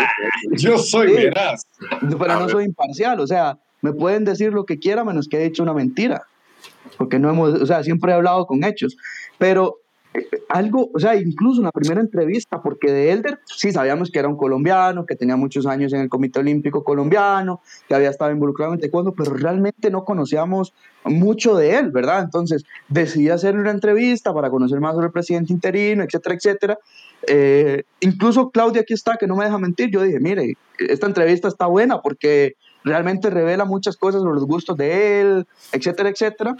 Yo 0.52 0.78
soy 0.78 1.12
veraz. 1.12 1.66
Pero 2.00 2.40
no 2.40 2.48
soy 2.48 2.64
imparcial. 2.64 3.20
O 3.20 3.26
sea, 3.26 3.58
me 3.80 3.92
pueden 3.92 4.24
decir 4.24 4.52
lo 4.52 4.64
que 4.64 4.78
quieran 4.78 5.06
menos 5.06 5.28
que 5.28 5.38
he 5.38 5.44
dicho 5.44 5.62
una 5.62 5.74
mentira. 5.74 6.22
Porque 6.96 7.18
no 7.18 7.30
hemos. 7.30 7.54
O 7.54 7.66
sea, 7.66 7.82
siempre 7.82 8.12
he 8.12 8.14
hablado 8.14 8.46
con 8.46 8.64
hechos. 8.64 8.96
Pero 9.38 9.76
algo, 10.48 10.90
o 10.94 10.98
sea, 10.98 11.16
incluso 11.16 11.60
una 11.60 11.70
primera 11.70 12.00
entrevista, 12.00 12.62
porque 12.62 12.90
de 12.90 13.12
Elder 13.12 13.38
sí 13.44 13.72
sabíamos 13.72 14.10
que 14.10 14.18
era 14.18 14.28
un 14.28 14.36
colombiano, 14.36 15.06
que 15.06 15.16
tenía 15.16 15.36
muchos 15.36 15.66
años 15.66 15.92
en 15.92 16.00
el 16.00 16.08
Comité 16.08 16.40
Olímpico 16.40 16.84
Colombiano, 16.84 17.60
que 17.86 17.94
había 17.94 18.10
estado 18.10 18.30
involucrado 18.30 18.72
en 18.72 18.80
taekwondo, 18.80 19.12
pero 19.12 19.34
realmente 19.34 19.90
no 19.90 20.04
conocíamos 20.04 20.72
mucho 21.04 21.56
de 21.56 21.76
él, 21.76 21.90
¿verdad? 21.90 22.22
Entonces 22.22 22.64
decidí 22.88 23.30
hacerle 23.30 23.60
una 23.60 23.70
entrevista 23.70 24.32
para 24.32 24.50
conocer 24.50 24.80
más 24.80 24.94
sobre 24.94 25.06
el 25.06 25.12
presidente 25.12 25.52
interino, 25.52 26.02
etcétera, 26.02 26.34
etcétera. 26.34 26.78
Eh, 27.26 27.84
incluso 28.00 28.50
Claudia 28.50 28.82
aquí 28.82 28.94
está, 28.94 29.16
que 29.16 29.26
no 29.26 29.36
me 29.36 29.44
deja 29.44 29.58
mentir, 29.58 29.90
yo 29.90 30.02
dije, 30.02 30.20
mire, 30.20 30.54
esta 30.78 31.06
entrevista 31.06 31.48
está 31.48 31.66
buena 31.66 32.00
porque 32.00 32.54
realmente 32.88 33.30
revela 33.30 33.64
muchas 33.64 33.96
cosas 33.96 34.22
sobre 34.22 34.34
los 34.34 34.46
gustos 34.46 34.76
de 34.76 35.20
él, 35.20 35.46
etcétera, 35.72 36.08
etcétera 36.08 36.56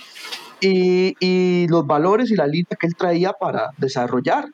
y, 0.61 1.67
los 1.69 1.87
valores 1.87 2.31
y 2.31 2.37
la 2.37 2.47
línea 2.47 2.77
que 2.79 2.87
él 2.87 2.95
traía 2.97 3.33
para 3.33 3.71
desarrollar. 3.77 4.47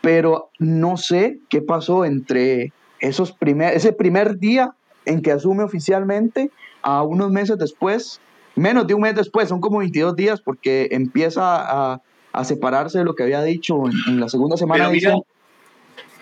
Pero 0.00 0.50
no 0.58 0.96
sé 0.96 1.38
qué 1.48 1.62
pasó 1.62 2.04
entre 2.04 2.72
esos 3.00 3.32
primer, 3.32 3.74
ese 3.74 3.92
primer 3.92 4.38
día 4.38 4.74
en 5.04 5.22
que 5.22 5.32
asume 5.32 5.62
oficialmente 5.62 6.50
a 6.82 7.02
unos 7.02 7.30
meses 7.30 7.58
después, 7.58 8.20
menos 8.56 8.86
de 8.86 8.94
un 8.94 9.02
mes 9.02 9.14
después, 9.14 9.48
son 9.48 9.60
como 9.60 9.78
22 9.78 10.16
días 10.16 10.40
porque 10.40 10.88
empieza 10.90 11.92
a, 11.92 12.02
a 12.32 12.44
separarse 12.44 12.98
de 12.98 13.04
lo 13.04 13.14
que 13.14 13.22
había 13.22 13.42
dicho 13.42 13.76
en, 14.08 14.18
la 14.18 14.28
segunda 14.28 14.56
semana. 14.56 14.90
de 14.90 15.22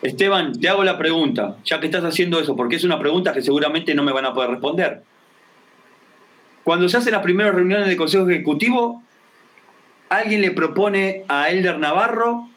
Esteban, 0.03 0.59
te 0.59 0.69
hago 0.69 0.83
la 0.83 0.97
pregunta, 0.97 1.57
ya 1.65 1.79
que 1.79 1.87
estás 1.87 2.05
haciendo 2.05 2.41
eso, 2.41 2.57
porque 2.57 2.77
es 2.77 2.85
una 2.85 2.99
pregunta 2.99 3.33
que 3.33 3.43
seguramente 3.43 3.95
no 3.95 4.03
me 4.03 4.13
van 4.13 4.25
a 4.25 4.35
poder 4.35 4.51
responder. 4.51 5.03
cuando 6.65 6.89
se 6.89 6.99
hacen 6.99 7.13
las 7.13 7.23
primeras 7.23 7.55
reuniones 7.55 7.87
del 7.87 7.97
Consejo 7.97 8.29
Ejecutivo, 8.29 9.03
alguien 10.09 10.41
le 10.43 10.51
propone 10.53 11.25
a 11.29 11.51
Elder 11.51 11.79
Navarro 11.79 12.49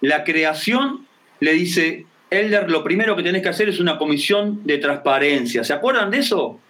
la 0.00 0.24
creación, 0.24 1.06
le 1.40 1.52
dice, 1.52 2.06
Elder, 2.30 2.70
lo 2.70 2.84
primero 2.84 3.16
que 3.16 3.22
tenés 3.22 3.42
que 3.42 3.48
hacer 3.48 3.68
es 3.68 3.80
una 3.80 3.98
comisión 3.98 4.60
de 4.64 4.78
transparencia. 4.78 5.64
¿Se 5.64 5.72
acuerdan 5.72 6.10
de 6.10 6.18
eso? 6.18 6.60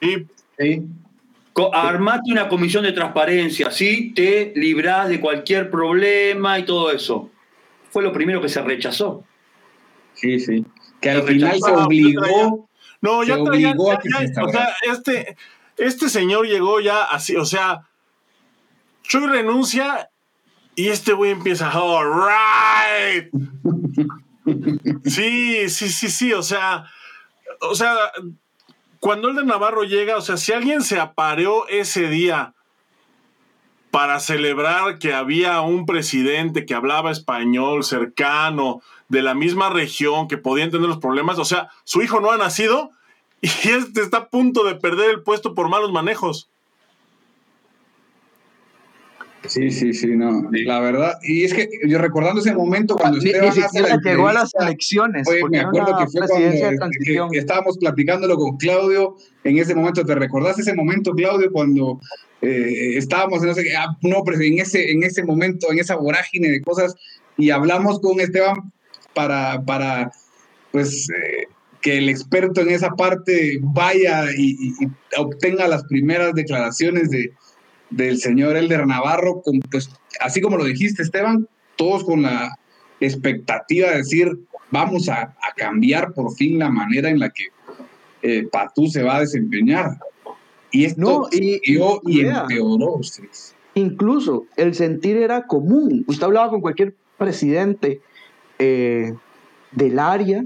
Sí. 0.00 0.26
Sí. 0.58 0.82
Armate 1.72 2.30
una 2.30 2.48
comisión 2.48 2.84
de 2.84 2.92
transparencia, 2.92 3.68
así 3.68 4.12
te 4.14 4.52
librás 4.54 5.08
de 5.08 5.20
cualquier 5.20 5.70
problema 5.70 6.58
y 6.58 6.64
todo 6.64 6.92
eso. 6.92 7.30
Fue 7.90 8.02
lo 8.02 8.12
primero 8.12 8.40
que 8.40 8.48
se 8.48 8.60
rechazó. 8.62 9.24
Sí, 10.14 10.38
sí. 10.40 10.64
Que 11.00 11.10
al 11.10 11.22
final 11.22 11.58
se 11.60 11.70
obligó. 11.70 12.68
No, 13.00 13.22
ya 13.22 13.42
traían, 13.44 13.72
obligó 13.78 13.92
a 13.92 13.94
ya- 13.94 14.00
que 14.00 14.08
ya- 14.10 14.34
se 14.34 14.40
o 14.42 14.48
sea, 14.48 14.68
este, 14.90 15.36
este 15.76 16.08
señor 16.08 16.46
llegó 16.46 16.80
ya 16.80 17.04
así, 17.04 17.36
o 17.36 17.44
sea, 17.44 17.82
Chuy 19.02 19.26
renuncia 19.28 20.10
y 20.74 20.88
este 20.88 21.12
güey 21.12 21.30
empieza, 21.30 21.70
all 21.80 22.28
right. 22.28 23.30
Sí, 25.04 25.68
sí, 25.68 25.88
sí, 25.90 26.08
sí, 26.08 26.32
o 26.32 26.42
sea, 26.42 26.86
o 27.60 27.74
sea, 27.74 27.94
cuando 28.98 29.28
el 29.28 29.36
de 29.36 29.44
Navarro 29.44 29.84
llega, 29.84 30.16
o 30.16 30.20
sea, 30.22 30.36
si 30.38 30.52
alguien 30.52 30.82
se 30.82 30.98
apareó 30.98 31.68
ese 31.68 32.08
día 32.08 32.54
para 33.90 34.20
celebrar 34.20 34.98
que 34.98 35.14
había 35.14 35.60
un 35.60 35.86
presidente 35.86 36.66
que 36.66 36.74
hablaba 36.74 37.10
español 37.10 37.84
cercano, 37.84 38.82
de 39.08 39.22
la 39.22 39.34
misma 39.34 39.70
región, 39.70 40.28
que 40.28 40.36
podía 40.36 40.64
entender 40.64 40.88
los 40.88 40.98
problemas, 40.98 41.38
o 41.38 41.44
sea, 41.44 41.70
su 41.84 42.02
hijo 42.02 42.20
no 42.20 42.30
ha 42.30 42.36
nacido 42.36 42.90
y 43.40 43.46
este 43.68 44.02
está 44.02 44.18
a 44.18 44.28
punto 44.28 44.64
de 44.64 44.74
perder 44.74 45.10
el 45.10 45.22
puesto 45.22 45.54
por 45.54 45.68
malos 45.68 45.92
manejos. 45.92 46.48
Sí, 49.46 49.70
sí, 49.70 49.94
sí, 49.94 50.08
no. 50.16 50.48
La 50.64 50.80
verdad. 50.80 51.14
Y 51.22 51.44
es 51.44 51.54
que 51.54 51.68
yo 51.86 51.98
recordando 51.98 52.40
ese 52.40 52.54
momento 52.54 52.96
cuando 52.96 53.18
Ni, 53.18 53.24
ni 53.26 53.30
siquiera 53.52 53.98
llegó 54.04 54.28
a 54.28 54.32
las 54.32 54.52
elecciones, 54.60 55.28
me 55.50 55.60
acuerdo 55.60 55.96
que 55.98 56.06
fue 56.08 56.26
cuando 56.26 56.48
de 56.48 56.58
este, 56.58 56.76
transición. 56.76 57.28
que- 57.30 57.34
que 57.34 57.38
estábamos 57.38 57.78
platicándolo 57.78 58.36
con 58.36 58.56
Claudio 58.56 59.16
en 59.44 59.58
ese 59.58 59.74
momento. 59.74 60.04
¿Te 60.04 60.14
recordás 60.16 60.58
ese 60.58 60.74
momento, 60.74 61.12
Claudio, 61.12 61.50
cuando 61.52 62.00
eh, 62.42 62.96
estábamos 62.96 63.42
no 63.42 63.54
sé, 63.54 63.64
qué, 63.64 63.76
ah, 63.76 63.96
no, 64.02 64.22
pero 64.24 64.40
en 64.40 64.58
ese, 64.58 64.90
en 64.92 65.02
ese 65.02 65.22
momento, 65.24 65.70
en 65.72 65.78
esa 65.78 65.96
vorágine 65.96 66.48
de 66.48 66.60
cosas, 66.60 66.94
y 67.36 67.50
hablamos 67.50 68.00
con 68.00 68.20
Esteban 68.20 68.72
para, 69.14 69.62
para 69.64 70.10
pues, 70.72 71.08
eh, 71.10 71.46
que 71.80 71.98
el 71.98 72.08
experto 72.08 72.60
en 72.60 72.70
esa 72.70 72.90
parte 72.90 73.58
vaya 73.62 74.24
y, 74.36 74.50
y- 74.50 74.84
y 74.84 74.88
obtenga 75.16 75.66
las 75.68 75.84
primeras 75.84 76.34
declaraciones 76.34 77.10
de, 77.10 77.32
del 77.90 78.18
señor 78.18 78.56
Elder 78.56 78.86
Navarro, 78.86 79.40
con, 79.42 79.60
pues, 79.60 79.90
así 80.20 80.40
como 80.40 80.56
lo 80.56 80.64
dijiste, 80.64 81.02
Esteban, 81.02 81.48
todos 81.76 82.04
con 82.04 82.22
la 82.22 82.56
expectativa 83.00 83.90
de 83.90 83.98
decir, 83.98 84.38
vamos 84.70 85.08
a, 85.08 85.22
a 85.22 85.52
cambiar 85.56 86.12
por 86.12 86.34
fin 86.34 86.58
la 86.58 86.68
manera 86.70 87.08
en 87.08 87.18
la 87.18 87.30
que 87.30 87.44
eh, 88.22 88.46
Patú 88.50 88.88
se 88.88 89.02
va 89.02 89.16
a 89.16 89.20
desempeñar. 89.20 89.98
Y 90.70 90.84
esto 90.84 91.00
No, 91.00 91.28
y- 91.30 91.58
siguió 91.64 92.00
y, 92.04 92.20
empeoró. 92.26 92.94
ustedes. 92.96 93.54
Incluso 93.74 94.46
el 94.56 94.74
sentir 94.74 95.16
era 95.16 95.46
común. 95.46 96.04
Usted 96.08 96.24
hablaba 96.24 96.50
con 96.50 96.60
cualquier 96.60 96.94
presidente 97.16 98.00
eh, 98.58 99.14
del 99.72 99.98
área 100.00 100.44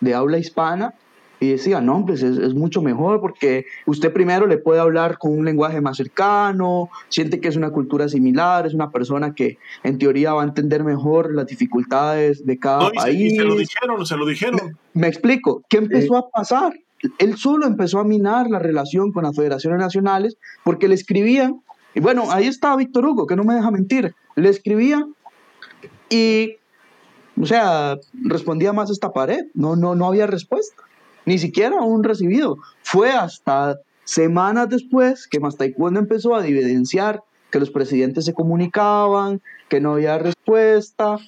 de 0.00 0.14
habla 0.14 0.36
hispana 0.38 0.92
y 1.40 1.50
decía, 1.50 1.80
no, 1.80 2.04
pues 2.06 2.22
es, 2.22 2.38
es 2.38 2.54
mucho 2.54 2.80
mejor 2.80 3.20
porque 3.20 3.66
usted 3.86 4.12
primero 4.12 4.46
le 4.46 4.58
puede 4.58 4.80
hablar 4.80 5.18
con 5.18 5.36
un 5.38 5.44
lenguaje 5.44 5.80
más 5.80 5.96
cercano, 5.96 6.88
siente 7.08 7.40
que 7.40 7.48
es 7.48 7.56
una 7.56 7.70
cultura 7.70 8.08
similar, 8.08 8.66
es 8.66 8.74
una 8.74 8.90
persona 8.90 9.34
que 9.34 9.58
en 9.82 9.98
teoría 9.98 10.32
va 10.32 10.42
a 10.42 10.46
entender 10.46 10.84
mejor 10.84 11.34
las 11.34 11.46
dificultades 11.46 12.46
de 12.46 12.58
cada 12.58 12.84
No, 12.84 12.90
y, 12.94 12.98
se, 12.98 13.12
y 13.12 13.16
país. 13.16 13.36
se 13.36 13.44
lo 13.44 13.56
dijeron, 13.56 14.06
se 14.06 14.16
lo 14.16 14.26
dijeron. 14.26 14.78
Me 14.94 15.08
explico, 15.08 15.62
¿qué 15.68 15.78
empezó 15.78 16.16
a 16.16 16.30
pasar? 16.30 16.74
Él 17.18 17.36
solo 17.36 17.66
empezó 17.66 17.98
a 17.98 18.04
minar 18.04 18.48
la 18.48 18.58
relación 18.58 19.12
con 19.12 19.24
las 19.24 19.36
federaciones 19.36 19.78
nacionales 19.78 20.38
porque 20.62 20.88
le 20.88 20.94
escribían, 20.94 21.60
y 21.94 22.00
bueno, 22.00 22.30
ahí 22.30 22.46
está 22.46 22.74
Víctor 22.76 23.04
Hugo, 23.04 23.26
que 23.26 23.36
no 23.36 23.44
me 23.44 23.54
deja 23.54 23.70
mentir, 23.70 24.14
le 24.36 24.48
escribían 24.48 25.14
y, 26.08 26.56
o 27.40 27.44
sea, 27.44 27.98
respondía 28.14 28.72
más 28.72 28.90
esta 28.90 29.12
pared, 29.12 29.40
no, 29.52 29.76
no, 29.76 29.94
no 29.94 30.06
había 30.06 30.26
respuesta, 30.26 30.82
ni 31.26 31.38
siquiera 31.38 31.80
un 31.82 32.04
recibido. 32.04 32.58
Fue 32.82 33.10
hasta 33.10 33.78
semanas 34.04 34.68
después 34.68 35.26
que 35.26 35.40
más 35.40 35.56
Taekwondo 35.56 36.00
empezó 36.00 36.34
a 36.34 36.46
evidenciar 36.46 37.22
que 37.50 37.60
los 37.60 37.70
presidentes 37.70 38.24
se 38.24 38.34
comunicaban, 38.34 39.40
que 39.68 39.80
no 39.80 39.94
había 39.94 40.18
respuesta, 40.18 41.18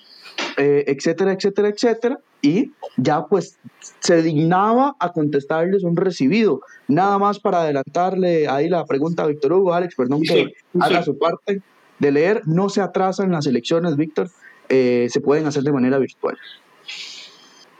eh, 0.57 0.84
etcétera, 0.88 1.32
etcétera, 1.32 1.68
etcétera, 1.68 2.18
y 2.42 2.72
ya 2.97 3.26
pues 3.26 3.59
se 4.01 4.22
dignaba 4.22 4.97
a 4.99 5.12
contestarles 5.12 5.84
un 5.84 5.97
recibido. 5.97 6.61
Nada 6.88 7.18
más 7.18 7.38
para 7.38 7.62
adelantarle 7.62 8.49
ahí 8.49 8.68
la 8.68 8.84
pregunta 8.84 9.22
a 9.22 9.26
Víctor 9.26 9.53
Hugo, 9.53 9.72
Alex, 9.72 9.94
perdón 9.94 10.20
Sí, 10.20 10.26
que 10.26 10.34
sí. 10.47 10.53
haga 10.80 11.03
su 11.03 11.16
parte 11.16 11.62
de 11.99 12.12
leer, 12.12 12.42
no 12.47 12.68
se 12.68 12.80
atrasan 12.82 13.30
las 13.32 13.47
elecciones, 13.47 13.97
Víctor, 13.97 14.28
eh, 14.68 15.07
se 15.11 15.20
pueden 15.20 15.47
hacer 15.47 15.62
de 15.62 15.72
manera 15.72 15.99
virtual. 15.99 16.36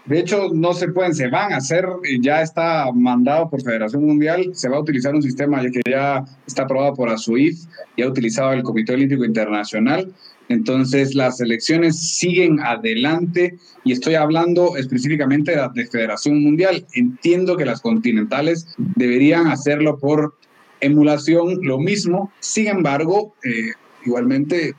De 0.07 0.21
hecho, 0.21 0.51
no 0.55 0.73
se 0.73 0.89
pueden, 0.89 1.15
se 1.15 1.29
van 1.29 1.53
a 1.53 1.57
hacer, 1.57 1.85
ya 2.21 2.41
está 2.41 2.91
mandado 2.93 3.51
por 3.51 3.63
Federación 3.63 4.05
Mundial, 4.05 4.51
se 4.53 4.69
va 4.69 4.77
a 4.77 4.81
utilizar 4.81 5.15
un 5.15 5.23
sistema 5.23 5.63
ya 5.63 5.71
que 5.71 5.81
ya 5.89 6.25
está 6.47 6.63
aprobado 6.63 6.95
por 6.95 7.09
ASUIF 7.09 7.65
y 7.97 8.03
ha 8.03 8.09
utilizado 8.09 8.53
el 8.53 8.63
Comité 8.63 8.95
Olímpico 8.95 9.25
Internacional. 9.25 10.13
Entonces, 10.49 11.17
las 11.17 11.41
elecciones 11.41 11.99
siguen 11.99 12.61
adelante 12.61 13.59
y 13.83 13.91
estoy 13.91 14.15
hablando 14.15 14.77
específicamente 14.77 15.57
de, 15.57 15.69
de 15.75 15.87
Federación 15.87 16.41
Mundial. 16.41 16.87
Entiendo 16.95 17.57
que 17.57 17.65
las 17.65 17.81
continentales 17.81 18.69
deberían 18.79 19.49
hacerlo 19.49 19.99
por 19.99 20.35
emulación, 20.81 21.59
lo 21.63 21.79
mismo. 21.79 22.31
Sin 22.41 22.69
embargo, 22.69 23.35
eh, 23.45 23.73
igualmente, 24.05 24.75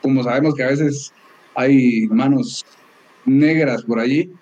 como 0.00 0.24
sabemos 0.24 0.54
que 0.54 0.64
a 0.64 0.68
veces 0.68 1.12
hay 1.54 2.06
manos 2.08 2.64
negras 3.24 3.82
por 3.84 4.00
allí, 4.00 4.32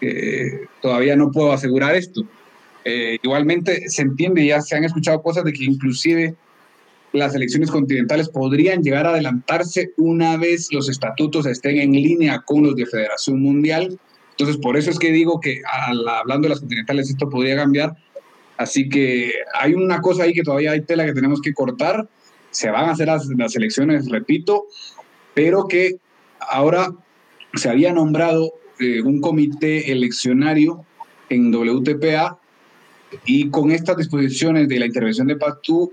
eh, 0.00 0.66
todavía 0.80 1.16
no 1.16 1.30
puedo 1.30 1.52
asegurar 1.52 1.94
esto. 1.94 2.22
Eh, 2.84 3.18
igualmente 3.22 3.88
se 3.88 4.02
entiende, 4.02 4.46
ya 4.46 4.60
se 4.60 4.76
han 4.76 4.84
escuchado 4.84 5.22
cosas 5.22 5.44
de 5.44 5.52
que 5.52 5.64
inclusive 5.64 6.34
las 7.12 7.34
elecciones 7.34 7.70
continentales 7.70 8.28
podrían 8.28 8.82
llegar 8.82 9.06
a 9.06 9.10
adelantarse 9.10 9.92
una 9.96 10.36
vez 10.36 10.68
los 10.70 10.88
estatutos 10.88 11.44
estén 11.46 11.78
en 11.78 11.92
línea 11.92 12.40
con 12.40 12.62
los 12.62 12.76
de 12.76 12.86
Federación 12.86 13.40
Mundial. 13.42 13.98
Entonces, 14.30 14.56
por 14.56 14.76
eso 14.76 14.90
es 14.90 14.98
que 14.98 15.10
digo 15.12 15.40
que 15.40 15.60
al- 15.70 16.08
hablando 16.08 16.46
de 16.46 16.50
las 16.50 16.60
continentales 16.60 17.10
esto 17.10 17.28
podría 17.28 17.56
cambiar. 17.56 17.94
Así 18.56 18.88
que 18.88 19.32
hay 19.54 19.74
una 19.74 20.00
cosa 20.00 20.22
ahí 20.22 20.32
que 20.32 20.42
todavía 20.42 20.72
hay 20.72 20.82
tela 20.82 21.04
que 21.04 21.12
tenemos 21.12 21.40
que 21.40 21.52
cortar. 21.52 22.08
Se 22.50 22.70
van 22.70 22.88
a 22.88 22.92
hacer 22.92 23.08
las, 23.08 23.26
las 23.26 23.56
elecciones, 23.56 24.08
repito, 24.08 24.66
pero 25.34 25.66
que 25.66 25.96
ahora 26.48 26.92
se 27.54 27.68
había 27.68 27.92
nombrado 27.92 28.52
eh, 28.80 29.02
un 29.02 29.20
comité 29.20 29.92
eleccionario 29.92 30.84
en 31.28 31.54
WTPA 31.54 32.38
y 33.24 33.50
con 33.50 33.70
estas 33.70 33.96
disposiciones 33.96 34.68
de 34.68 34.78
la 34.78 34.86
intervención 34.86 35.26
de 35.26 35.36
Pactú, 35.36 35.92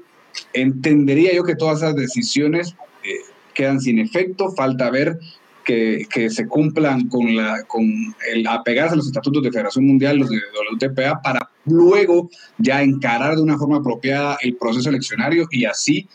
entendería 0.54 1.34
yo 1.34 1.44
que 1.44 1.56
todas 1.56 1.80
esas 1.80 1.96
decisiones 1.96 2.76
eh, 3.04 3.10
quedan 3.54 3.82
sin 3.82 4.00
efecto, 4.00 4.52
falta 4.52 4.90
ver 4.90 5.20
que, 5.66 6.08
que 6.10 6.30
se 6.30 6.48
cumplan 6.48 7.10
con, 7.10 7.36
la, 7.36 7.64
con 7.64 7.84
el 8.32 8.48
apegarse 8.48 8.94
a 8.94 8.98
los 8.98 9.08
estatutos 9.08 9.44
de 9.44 9.52
Federación 9.52 9.86
Mundial, 9.86 10.18
los 10.18 10.30
de 10.30 10.40
WTPA, 10.72 11.22
para 11.22 11.50
luego 11.66 12.30
ya 12.58 12.82
encarar 12.82 13.36
de 13.36 13.42
una 13.42 13.58
forma 13.58 13.78
apropiada 13.78 14.38
el 14.42 14.56
proceso 14.56 14.90
eleccionario. 14.90 15.48
Y 15.52 15.66
así 15.66 16.08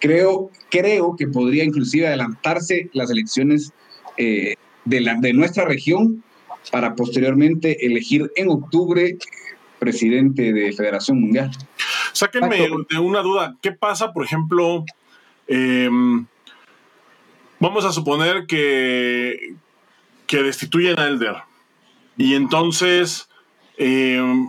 creo, 0.00 0.50
creo 0.70 1.16
que 1.16 1.26
podría 1.26 1.64
inclusive 1.64 2.06
adelantarse 2.06 2.88
las 2.92 3.10
elecciones 3.10 3.72
eh, 4.16 4.54
de, 4.84 5.00
la, 5.00 5.14
de 5.14 5.32
nuestra 5.32 5.64
región 5.64 6.22
para 6.70 6.94
posteriormente 6.94 7.86
elegir 7.86 8.30
en 8.36 8.48
octubre 8.50 9.06
eh, 9.08 9.18
presidente 9.78 10.52
de 10.52 10.72
Federación 10.72 11.20
Mundial. 11.20 11.50
Sáquenme 12.12 12.68
de 12.88 12.98
una 12.98 13.20
duda. 13.20 13.56
¿Qué 13.62 13.72
pasa, 13.72 14.12
por 14.12 14.24
ejemplo? 14.24 14.84
em, 15.50 16.26
vamos 17.58 17.84
a 17.84 17.92
suponer 17.92 18.46
que, 18.46 19.54
que 20.26 20.42
destituyen 20.42 20.98
a 20.98 21.06
Elder. 21.06 21.36
Y 22.16 22.34
entonces, 22.34 23.28
em, 23.76 24.48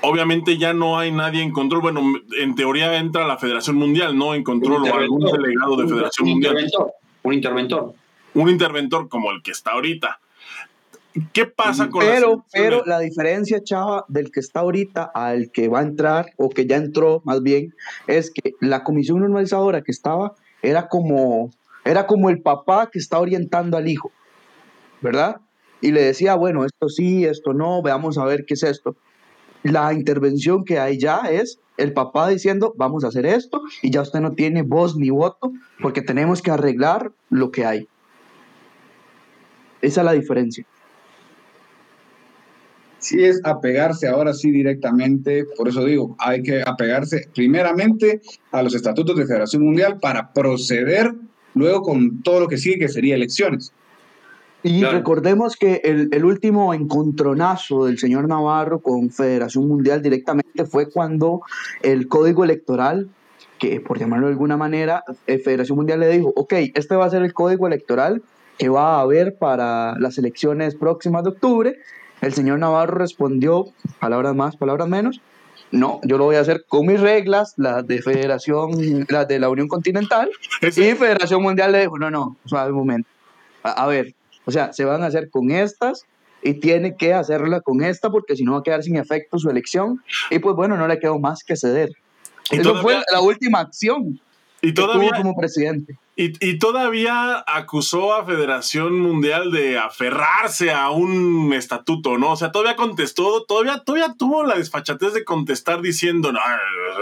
obviamente 0.00 0.56
ya 0.56 0.72
no 0.72 0.98
hay 0.98 1.12
nadie 1.12 1.42
en 1.42 1.52
control. 1.52 1.82
Bueno, 1.82 2.00
en 2.38 2.54
teoría 2.54 2.96
entra 2.96 3.26
la 3.26 3.36
Federación 3.36 3.76
Mundial, 3.76 4.16
¿no? 4.16 4.34
En 4.34 4.42
control 4.42 4.82
o 4.88 4.94
algún 4.94 5.24
delegado 5.24 5.76
de 5.76 5.88
Federación 5.88 6.26
un 6.26 6.32
Mundial. 6.34 6.52
interventor, 6.54 6.92
un 7.22 7.34
interventor. 7.34 7.94
Un 8.36 8.50
interventor 8.50 9.08
como 9.08 9.30
el 9.30 9.42
que 9.42 9.50
está 9.50 9.70
ahorita. 9.72 10.20
¿Qué 11.32 11.46
pasa 11.46 11.88
con 11.88 12.02
pero, 12.02 12.44
Pero 12.52 12.82
la 12.84 12.98
diferencia, 12.98 13.64
Chava, 13.64 14.04
del 14.08 14.30
que 14.30 14.40
está 14.40 14.60
ahorita 14.60 15.10
al 15.14 15.50
que 15.50 15.68
va 15.68 15.78
a 15.78 15.82
entrar, 15.82 16.26
o 16.36 16.50
que 16.50 16.66
ya 16.66 16.76
entró 16.76 17.22
más 17.24 17.42
bien, 17.42 17.74
es 18.06 18.30
que 18.30 18.52
la 18.60 18.84
comisión 18.84 19.20
normalizadora 19.20 19.80
que 19.80 19.90
estaba 19.90 20.34
era 20.60 20.88
como, 20.88 21.50
era 21.86 22.06
como 22.06 22.28
el 22.28 22.42
papá 22.42 22.90
que 22.92 22.98
está 22.98 23.18
orientando 23.18 23.78
al 23.78 23.88
hijo, 23.88 24.12
¿verdad? 25.00 25.40
Y 25.80 25.92
le 25.92 26.02
decía, 26.02 26.34
bueno, 26.34 26.66
esto 26.66 26.90
sí, 26.90 27.24
esto 27.24 27.54
no, 27.54 27.80
veamos 27.80 28.18
a 28.18 28.26
ver 28.26 28.44
qué 28.44 28.52
es 28.52 28.62
esto. 28.62 28.96
La 29.62 29.94
intervención 29.94 30.62
que 30.62 30.78
hay 30.78 30.98
ya 30.98 31.20
es 31.30 31.58
el 31.78 31.94
papá 31.94 32.28
diciendo, 32.28 32.74
vamos 32.76 33.02
a 33.04 33.08
hacer 33.08 33.24
esto, 33.24 33.62
y 33.80 33.90
ya 33.90 34.02
usted 34.02 34.20
no 34.20 34.32
tiene 34.32 34.60
voz 34.60 34.94
ni 34.96 35.08
voto, 35.08 35.52
porque 35.80 36.02
tenemos 36.02 36.42
que 36.42 36.50
arreglar 36.50 37.12
lo 37.30 37.50
que 37.50 37.64
hay. 37.64 37.88
Esa 39.80 40.00
es 40.00 40.04
la 40.04 40.12
diferencia. 40.12 40.64
Sí 42.98 43.22
es 43.22 43.40
apegarse 43.44 44.08
ahora 44.08 44.32
sí 44.32 44.50
directamente, 44.50 45.44
por 45.56 45.68
eso 45.68 45.84
digo, 45.84 46.16
hay 46.18 46.42
que 46.42 46.62
apegarse 46.66 47.28
primeramente 47.34 48.20
a 48.50 48.62
los 48.62 48.74
estatutos 48.74 49.16
de 49.16 49.26
Federación 49.26 49.62
Mundial 49.62 49.98
para 50.00 50.32
proceder 50.32 51.14
luego 51.54 51.82
con 51.82 52.22
todo 52.22 52.40
lo 52.40 52.48
que 52.48 52.58
sigue, 52.58 52.78
que 52.78 52.88
sería 52.88 53.14
elecciones. 53.14 53.72
Y 54.62 54.82
recordemos 54.82 55.56
que 55.56 55.80
el, 55.84 56.08
el, 56.10 56.24
último 56.24 56.74
encontronazo 56.74 57.84
del 57.84 57.98
señor 57.98 58.26
Navarro 58.26 58.80
con 58.80 59.10
Federación 59.10 59.68
Mundial 59.68 60.02
directamente 60.02 60.64
fue 60.64 60.90
cuando 60.90 61.42
el 61.82 62.08
código 62.08 62.42
electoral, 62.42 63.08
que 63.58 63.80
por 63.80 64.00
llamarlo 64.00 64.26
de 64.26 64.32
alguna 64.32 64.56
manera, 64.56 65.04
eh, 65.28 65.38
Federación 65.38 65.76
Mundial 65.76 66.00
le 66.00 66.08
dijo, 66.08 66.32
ok, 66.34 66.54
este 66.74 66.96
va 66.96 67.04
a 67.04 67.10
ser 67.10 67.22
el 67.22 67.32
código 67.32 67.68
electoral 67.68 68.22
que 68.58 68.68
va 68.68 68.96
a 68.96 69.00
haber 69.00 69.36
para 69.36 69.98
las 69.98 70.18
elecciones 70.18 70.74
próximas 70.74 71.24
de 71.24 71.30
octubre. 71.30 71.76
El 72.20 72.32
señor 72.32 72.58
Navarro 72.58 72.98
respondió, 72.98 73.66
palabras 74.00 74.34
más, 74.34 74.56
palabras 74.56 74.88
menos, 74.88 75.20
no, 75.70 76.00
yo 76.04 76.16
lo 76.16 76.24
voy 76.24 76.36
a 76.36 76.40
hacer 76.40 76.64
con 76.68 76.86
mis 76.86 77.00
reglas, 77.00 77.54
las 77.56 77.86
de 77.86 78.00
Federación, 78.00 79.06
las 79.08 79.26
de 79.28 79.38
la 79.38 79.48
Unión 79.48 79.68
Continental, 79.68 80.30
y 80.62 80.70
Federación 80.70 81.42
Mundial 81.42 81.72
le 81.72 81.80
dijo, 81.80 81.98
no, 81.98 82.10
no, 82.10 82.36
suave 82.44 82.70
un 82.70 82.78
momento. 82.78 83.08
a 83.62 83.86
ver, 83.86 84.14
o 84.44 84.52
sea, 84.52 84.72
se 84.72 84.84
van 84.84 85.02
a 85.02 85.06
hacer 85.06 85.28
con 85.28 85.50
estas 85.50 86.06
y 86.42 86.54
tiene 86.54 86.96
que 86.96 87.12
hacerla 87.12 87.60
con 87.60 87.82
esta 87.82 88.10
porque 88.10 88.36
si 88.36 88.44
no 88.44 88.52
va 88.52 88.58
a 88.58 88.62
quedar 88.62 88.82
sin 88.82 88.96
efecto 88.96 89.38
su 89.38 89.50
elección. 89.50 90.02
Y 90.30 90.38
pues 90.38 90.54
bueno, 90.54 90.76
no 90.76 90.86
le 90.86 90.98
quedó 90.98 91.18
más 91.18 91.42
que 91.42 91.56
ceder. 91.56 91.90
Eso 92.50 92.76
fue 92.76 92.96
la 93.12 93.20
última 93.20 93.58
acción 93.58 94.20
y 94.62 94.72
todavía, 94.72 95.10
tuvo 95.10 95.18
como 95.18 95.36
presidente. 95.36 95.98
Y, 96.18 96.58
todavía 96.58 97.44
acusó 97.46 98.14
a 98.14 98.24
Federación 98.24 98.98
Mundial 98.98 99.52
de 99.52 99.78
aferrarse 99.78 100.72
a 100.72 100.88
un 100.88 101.52
estatuto, 101.52 102.16
¿no? 102.16 102.32
O 102.32 102.36
sea, 102.36 102.52
todavía 102.52 102.74
contestó, 102.74 103.44
todavía, 103.44 103.80
todavía 103.80 104.14
tuvo 104.18 104.42
la 104.42 104.54
desfachatez 104.54 105.12
de 105.12 105.26
contestar 105.26 105.82
diciendo, 105.82 106.32
no, 106.32 106.40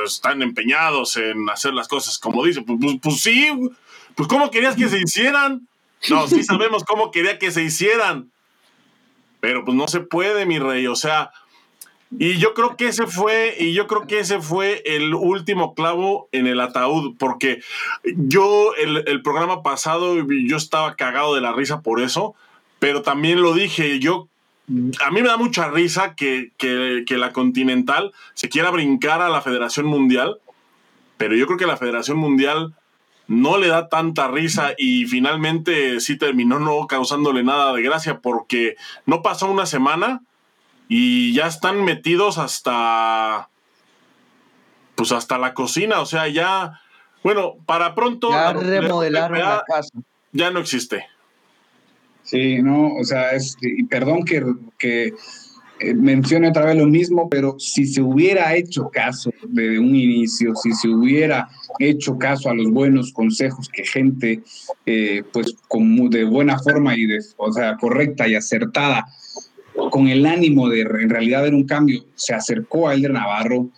están 0.05 0.43
empeñados 0.43 1.17
en 1.17 1.49
hacer 1.49 1.75
las 1.75 1.87
cosas 1.87 2.19
como 2.19 2.45
dice. 2.45 2.63
Pues, 2.63 2.77
pues, 2.83 2.97
pues 3.01 3.21
sí, 3.21 3.53
pues 4.17 4.29
¿cómo 4.29 4.51
querías 4.51 4.75
que 4.75 4.89
se 4.89 4.99
hicieran? 4.99 5.69
No, 6.11 6.27
sí 6.27 6.43
sabemos 6.43 6.83
cómo 6.83 7.13
quería 7.13 7.39
que 7.39 7.53
se 7.53 7.63
hicieran. 7.63 8.33
Pero 9.39 9.65
pues 9.65 9.77
no 9.77 9.87
se 9.87 10.01
puede, 10.01 10.45
mi 10.45 10.59
rey. 10.59 10.89
O 10.89 10.97
sea, 10.97 11.31
y 12.19 12.39
yo 12.39 12.55
creo 12.55 12.77
que 12.77 12.89
ese 12.89 13.07
fue, 13.07 13.57
y 13.59 13.73
yo 13.73 13.87
creo 13.87 14.07
que 14.07 14.21
ese 14.21 14.41
fue 14.41 14.83
el 14.85 15.15
último 15.15 15.75
clavo 15.75 16.29
en 16.33 16.47
el 16.47 16.61
ataúd, 16.61 17.17
porque 17.19 17.63
yo 18.05 18.73
el, 18.77 19.23
programa 19.23 19.63
pasado 19.63 20.17
yo 20.47 20.57
estaba 20.57 20.95
cagado 20.97 21.35
de 21.35 21.41
la 21.41 21.53
risa 21.53 21.81
por 21.81 22.01
eso, 22.01 22.35
pero 22.79 23.03
también 23.03 23.43
lo 23.43 23.53
dije, 23.53 23.99
yo 23.99 24.29
a 25.05 25.11
mí 25.11 25.23
me 25.23 25.29
da 25.29 25.37
mucha 25.37 25.69
risa 25.69 26.15
que, 26.15 26.53
que, 26.57 27.05
que, 27.07 27.19
la 27.19 27.33
Continental 27.33 28.13
se 28.35 28.49
quiera 28.49 28.71
brincar 28.71 29.21
a 29.21 29.29
la 29.29 29.43
Federación 29.43 29.87
Mundial, 29.87 30.39
pero 31.17 31.37
yo 31.37 31.47
creo 31.47 31.59
que 31.59 31.67
la 31.67 31.77
Federación 31.77 32.17
Mundial 32.17 32.75
no 33.27 33.59
le 33.59 33.69
da 33.69 33.89
tanta 33.89 34.29
risa 34.29 34.75
y 34.77 35.07
finalmente 35.07 36.01
sí 36.01 36.19
terminó 36.19 36.59
no 36.59 36.87
causándole 36.87 37.43
nada 37.43 37.73
de 37.73 37.83
gracia 37.83 38.21
porque 38.21 38.77
no 39.07 39.23
pasó 39.23 39.51
una 39.51 39.67
semana 39.67 40.23
y 40.89 41.35
ya 41.35 41.47
están 41.47 41.85
metidos 41.85 42.39
hasta 42.39 43.49
pues 44.95 45.11
hasta 45.13 45.39
la 45.39 45.55
cocina, 45.55 46.01
o 46.01 46.07
sea, 46.07 46.29
ya 46.29 46.81
bueno, 47.25 47.55
para 47.65 47.95
pronto 47.95 48.31
ya 48.31 48.53
remodelaron 48.53 49.39
la 49.39 49.65
casa. 49.67 49.91
Ya 50.33 50.51
no 50.51 50.61
existe. 50.61 51.07
Sí, 52.23 52.63
no, 52.63 52.95
o 52.95 53.05
sea, 53.05 53.33
es, 53.33 53.57
y 53.61 53.85
perdón 53.85 54.25
que, 54.25 54.45
que 54.79 55.15
eh, 55.81 55.95
mencione 55.95 56.49
otra 56.49 56.67
vez 56.67 56.77
lo 56.77 56.87
mismo, 56.87 57.29
pero 57.29 57.57
si 57.59 57.87
se 57.87 58.01
hubiera 58.01 58.55
hecho 58.55 58.91
caso 58.91 59.31
desde 59.49 59.79
un 59.79 59.95
inicio, 59.95 60.55
si 60.55 60.73
se 60.73 60.89
hubiera 60.89 61.49
hecho 61.79 62.17
caso 62.19 62.51
a 62.51 62.55
los 62.55 62.71
buenos 62.71 63.13
consejos 63.13 63.69
que 63.69 63.85
gente, 63.85 64.43
eh, 64.87 65.23
pues 65.33 65.55
como 65.69 66.09
de 66.09 66.25
buena 66.25 66.59
forma 66.59 66.97
y 66.97 67.07
de, 67.07 67.19
o 67.37 67.53
sea, 67.53 67.77
correcta 67.77 68.29
y 68.29 68.35
acertada, 68.35 69.07
con 69.91 70.09
el 70.09 70.27
ánimo 70.27 70.69
de 70.69 70.83
en 70.83 71.11
realidad 71.11 71.43
ver 71.43 71.55
un 71.55 71.65
cambio, 71.65 72.05
se 72.15 72.35
acercó 72.35 72.89
a 72.89 72.95
Elder 72.95 73.13
Navarro. 73.13 73.69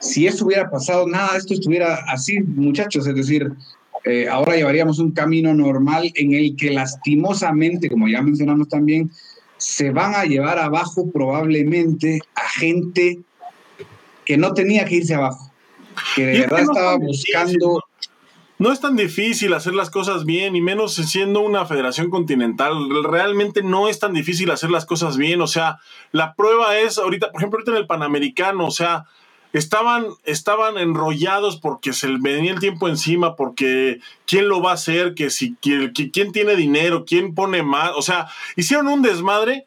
Si 0.00 0.26
eso 0.26 0.46
hubiera 0.46 0.70
pasado, 0.70 1.06
nada, 1.08 1.36
esto 1.36 1.54
estuviera 1.54 1.94
así, 2.08 2.40
muchachos, 2.40 3.06
es 3.06 3.14
decir, 3.14 3.52
eh, 4.04 4.28
ahora 4.28 4.56
llevaríamos 4.56 4.98
un 4.98 5.12
camino 5.12 5.54
normal 5.54 6.10
en 6.14 6.32
el 6.34 6.56
que 6.56 6.70
lastimosamente, 6.70 7.88
como 7.88 8.08
ya 8.08 8.22
mencionamos 8.22 8.68
también, 8.68 9.10
se 9.56 9.90
van 9.90 10.14
a 10.14 10.24
llevar 10.24 10.58
abajo 10.58 11.10
probablemente 11.10 12.20
a 12.34 12.48
gente 12.48 13.18
que 14.24 14.36
no 14.36 14.54
tenía 14.54 14.84
que 14.84 14.96
irse 14.96 15.14
abajo, 15.14 15.50
que 16.14 16.26
de 16.26 16.40
verdad 16.40 16.60
estaba 16.60 16.96
buscando... 16.96 17.82
No 18.58 18.72
es 18.72 18.80
tan 18.80 18.96
difícil 18.96 19.54
hacer 19.54 19.74
las 19.74 19.88
cosas 19.88 20.24
bien, 20.24 20.56
y 20.56 20.60
menos 20.60 20.94
siendo 20.94 21.40
una 21.40 21.64
federación 21.64 22.10
continental. 22.10 22.74
Realmente 23.04 23.62
no 23.62 23.88
es 23.88 24.00
tan 24.00 24.12
difícil 24.12 24.50
hacer 24.50 24.70
las 24.70 24.84
cosas 24.84 25.16
bien. 25.16 25.40
O 25.40 25.46
sea, 25.46 25.78
la 26.10 26.34
prueba 26.34 26.76
es 26.78 26.98
ahorita, 26.98 27.30
por 27.30 27.40
ejemplo, 27.40 27.58
ahorita 27.58 27.70
en 27.72 27.76
el 27.78 27.86
Panamericano, 27.86 28.66
o 28.66 28.70
sea, 28.72 29.04
estaban, 29.52 30.06
estaban 30.24 30.76
enrollados 30.76 31.56
porque 31.56 31.92
se 31.92 32.08
venía 32.18 32.52
el 32.52 32.60
tiempo 32.60 32.88
encima, 32.88 33.36
porque 33.36 34.00
quién 34.26 34.48
lo 34.48 34.60
va 34.60 34.72
a 34.72 34.74
hacer, 34.74 35.14
que 35.14 35.30
si 35.30 35.54
quién, 35.60 35.92
quién 35.92 36.32
tiene 36.32 36.56
dinero, 36.56 37.04
quién 37.06 37.34
pone 37.34 37.62
más, 37.62 37.92
o 37.96 38.02
sea, 38.02 38.28
hicieron 38.56 38.88
un 38.88 39.02
desmadre 39.02 39.66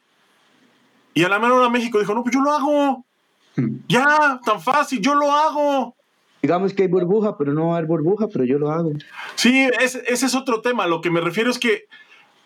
y 1.14 1.24
a 1.24 1.28
la 1.28 1.38
mano 1.38 1.62
de 1.62 1.70
México 1.70 1.98
dijo, 1.98 2.14
no, 2.14 2.22
pues 2.22 2.34
yo 2.34 2.40
lo 2.40 2.52
hago. 2.52 3.04
Hmm. 3.56 3.76
Ya, 3.88 4.40
tan 4.44 4.60
fácil, 4.60 5.00
yo 5.00 5.14
lo 5.14 5.30
hago. 5.30 5.94
Digamos 6.42 6.74
que 6.74 6.82
hay 6.82 6.88
burbuja, 6.88 7.38
pero 7.38 7.52
no 7.52 7.76
hay 7.76 7.84
burbuja, 7.84 8.26
pero 8.26 8.44
yo 8.44 8.58
lo 8.58 8.72
hago. 8.72 8.92
Sí, 9.36 9.68
ese, 9.80 10.02
es 10.08 10.34
otro 10.34 10.60
tema. 10.60 10.88
Lo 10.88 11.00
que 11.00 11.10
me 11.10 11.20
refiero 11.20 11.50
es 11.50 11.58
que 11.58 11.84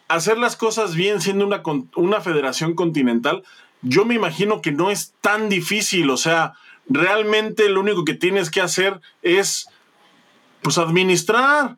hacer 0.06 0.36
las 0.36 0.54
cosas 0.54 0.94
bien 0.94 1.22
siendo 1.22 1.46
una, 1.46 1.62
una 1.96 2.20
federación 2.20 2.74
continental, 2.74 3.42
yo 3.80 4.04
me 4.04 4.14
imagino 4.14 4.60
que 4.60 4.70
no 4.70 4.90
es 4.90 5.14
tan 5.22 5.48
difícil. 5.48 6.10
O 6.10 6.18
sea, 6.18 6.52
realmente 6.88 7.70
lo 7.70 7.80
único 7.80 8.04
que 8.04 8.12
tienes 8.12 8.50
que 8.50 8.60
hacer 8.60 9.00
es, 9.22 9.66
pues, 10.60 10.76
administrar. 10.76 11.76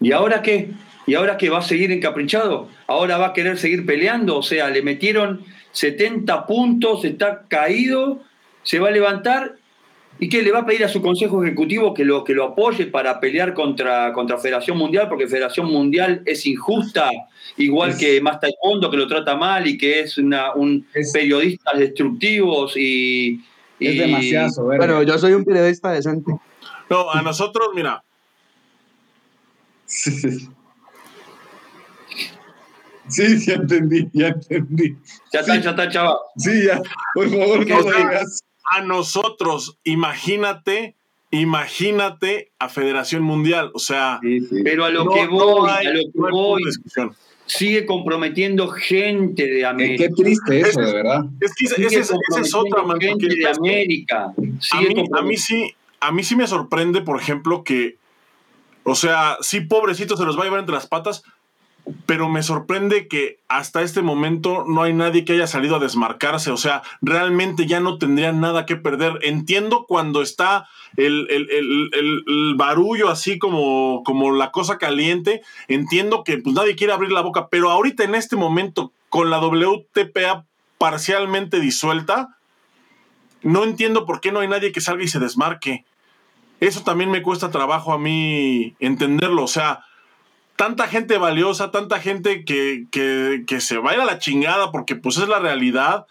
¿Y 0.00 0.12
ahora 0.12 0.40
qué? 0.40 0.70
¿Y 1.06 1.14
ahora 1.14 1.36
qué 1.36 1.50
va 1.50 1.58
a 1.58 1.62
seguir 1.62 1.90
encaprichado? 1.90 2.68
¿Ahora 2.86 3.18
va 3.18 3.28
a 3.28 3.32
querer 3.32 3.58
seguir 3.58 3.84
peleando? 3.84 4.38
O 4.38 4.42
sea, 4.42 4.70
le 4.70 4.82
metieron 4.82 5.44
70 5.72 6.46
puntos, 6.46 7.04
está 7.04 7.42
caído, 7.48 8.22
se 8.62 8.78
va 8.78 8.88
a 8.88 8.92
levantar 8.92 9.56
¿Y 10.18 10.28
qué 10.28 10.42
le 10.42 10.52
va 10.52 10.60
a 10.60 10.66
pedir 10.66 10.84
a 10.84 10.88
su 10.88 11.02
consejo 11.02 11.42
ejecutivo 11.42 11.92
que 11.92 12.04
lo, 12.04 12.22
que 12.22 12.34
lo 12.34 12.44
apoye 12.44 12.86
para 12.86 13.18
pelear 13.18 13.52
contra, 13.52 14.12
contra 14.12 14.38
Federación 14.38 14.78
Mundial? 14.78 15.08
Porque 15.08 15.26
Federación 15.26 15.66
Mundial 15.66 16.22
es 16.24 16.46
injusta, 16.46 17.10
igual 17.56 17.96
que 17.98 18.20
Más 18.20 18.38
Taekwondo, 18.38 18.90
que 18.90 18.96
lo 18.96 19.08
trata 19.08 19.36
mal 19.36 19.66
y 19.66 19.76
que 19.76 20.00
es 20.00 20.16
una, 20.16 20.54
un 20.54 20.86
periodistas 21.12 21.78
destructivos 21.78 22.76
y, 22.76 23.40
Es 23.80 23.98
demasiado. 23.98 24.68
Pero 24.78 25.02
yo 25.02 25.18
soy 25.18 25.32
un 25.32 25.44
periodista 25.44 25.90
decente. 25.90 26.32
No, 26.88 27.10
a 27.10 27.20
nosotros, 27.20 27.70
mira. 27.74 28.02
Sí, 29.86 30.48
sí, 33.08 33.46
ya 33.46 33.54
entendí, 33.54 34.08
ya 34.12 34.28
entendí. 34.28 34.96
Ya 35.32 35.40
está, 35.40 35.56
ya 35.56 35.70
está, 35.70 35.88
chaval. 35.90 36.16
Sí, 36.36 36.66
ya. 36.66 36.80
Por 37.14 37.28
favor, 37.28 37.68
no 37.68 37.80
lo 37.80 37.96
digas 37.96 38.44
a 38.64 38.80
nosotros, 38.80 39.78
imagínate, 39.84 40.94
imagínate 41.30 42.50
a 42.58 42.68
Federación 42.68 43.22
Mundial, 43.22 43.70
o 43.74 43.78
sea, 43.78 44.20
pero 44.62 44.84
a 44.84 44.90
lo 44.90 45.10
que 45.10 45.26
voy, 45.26 45.70
a 45.70 45.82
lo 45.92 46.00
que 46.00 46.30
voy, 46.30 46.62
sigue 47.46 47.84
comprometiendo 47.84 48.68
gente 48.68 49.46
de 49.46 49.66
América. 49.66 50.04
Qué 50.04 50.22
triste 50.22 50.60
eso, 50.60 50.80
de 50.80 50.92
verdad. 50.92 51.24
Es 51.40 51.54
que 51.54 51.66
esa 51.86 52.14
es, 52.40 52.54
otra 52.54 52.82
gente 53.00 53.28
de 53.28 53.46
América. 53.46 54.32
A 54.72 54.80
mí, 54.80 55.04
a 55.12 55.22
mí, 55.22 55.36
sí, 55.36 55.74
a 56.00 56.12
mí 56.12 56.24
sí 56.24 56.36
me 56.36 56.46
sorprende, 56.46 57.02
por 57.02 57.20
ejemplo, 57.20 57.64
que, 57.64 57.98
o 58.82 58.94
sea, 58.94 59.36
sí, 59.40 59.60
pobrecito 59.60 60.16
se 60.16 60.24
los 60.24 60.38
va 60.38 60.42
a 60.42 60.44
llevar 60.44 60.60
entre 60.60 60.74
las 60.74 60.86
patas, 60.86 61.22
pero 62.06 62.28
me 62.28 62.42
sorprende 62.42 63.08
que 63.08 63.40
hasta 63.48 63.82
este 63.82 64.00
momento 64.00 64.64
no 64.66 64.82
hay 64.82 64.94
nadie 64.94 65.24
que 65.24 65.34
haya 65.34 65.46
salido 65.46 65.76
a 65.76 65.80
desmarcarse. 65.80 66.50
O 66.50 66.56
sea, 66.56 66.82
realmente 67.02 67.66
ya 67.66 67.80
no 67.80 67.98
tendrían 67.98 68.40
nada 68.40 68.64
que 68.64 68.76
perder. 68.76 69.18
Entiendo 69.22 69.84
cuando 69.86 70.22
está 70.22 70.66
el, 70.96 71.26
el, 71.30 72.54
barullo 72.56 73.10
así 73.10 73.38
como, 73.38 74.02
como 74.04 74.32
la 74.32 74.50
cosa 74.50 74.78
caliente. 74.78 75.42
Entiendo 75.68 76.24
que 76.24 76.38
pues, 76.38 76.54
nadie 76.54 76.76
quiere 76.76 76.92
abrir 76.92 77.12
la 77.12 77.20
boca, 77.20 77.48
pero 77.48 77.70
ahorita 77.70 78.04
en 78.04 78.14
este 78.14 78.36
momento, 78.36 78.92
con 79.10 79.28
la 79.28 79.38
WTPA 79.38 80.46
parcialmente 80.78 81.60
disuelta, 81.60 82.38
no 83.42 83.64
entiendo 83.64 84.06
por 84.06 84.20
qué 84.20 84.32
no 84.32 84.40
hay 84.40 84.48
nadie 84.48 84.72
que 84.72 84.80
salga 84.80 85.04
y 85.04 85.08
se 85.08 85.20
desmarque. 85.20 85.84
Eso 86.60 86.82
también 86.82 87.10
me 87.10 87.22
cuesta 87.22 87.50
trabajo 87.50 87.92
a 87.92 87.98
mí 87.98 88.74
entenderlo. 88.80 89.44
O 89.44 89.48
sea, 89.48 89.84
tanta 90.56 90.86
gente 90.86 91.18
valiosa, 91.18 91.70
tanta 91.70 92.00
gente 92.00 92.44
que, 92.44 92.86
que, 92.90 93.60
se 93.60 93.78
va 93.78 93.90
a 93.90 93.94
ir 93.94 94.00
a 94.00 94.04
la 94.04 94.18
chingada 94.18 94.70
porque 94.70 94.94
pues 94.94 95.18
es 95.18 95.28
la 95.28 95.38
realidad. 95.38 96.06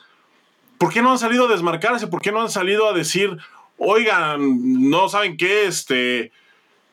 ¿Por 0.77 0.91
qué 0.91 1.01
no 1.01 1.11
han 1.11 1.19
salido 1.19 1.45
a 1.45 1.51
desmarcarse? 1.51 2.07
¿Por 2.07 2.21
qué 2.21 2.31
no 2.31 2.41
han 2.41 2.49
salido 2.49 2.89
a 2.89 2.93
decir, 2.93 3.37
oigan, 3.77 4.89
no 4.89 5.07
saben 5.07 5.37
qué, 5.37 5.65
este, 5.65 6.31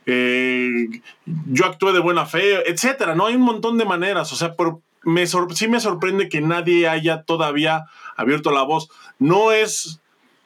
eh, 0.06 1.02
yo 1.46 1.66
actué 1.66 1.92
de 1.92 1.98
buena 1.98 2.26
fe, 2.26 2.70
etcétera? 2.70 3.14
No 3.14 3.26
hay 3.26 3.34
un 3.34 3.42
montón 3.42 3.78
de 3.78 3.84
maneras. 3.84 4.32
O 4.32 4.36
sea, 4.36 4.54
me 5.02 5.26
sí 5.26 5.68
me 5.68 5.80
sorprende 5.80 6.28
que 6.28 6.40
nadie 6.40 6.88
haya 6.88 7.22
todavía 7.22 7.86
abierto 8.16 8.52
la 8.52 8.62
voz. 8.62 8.90
No 9.18 9.50
es, 9.50 10.00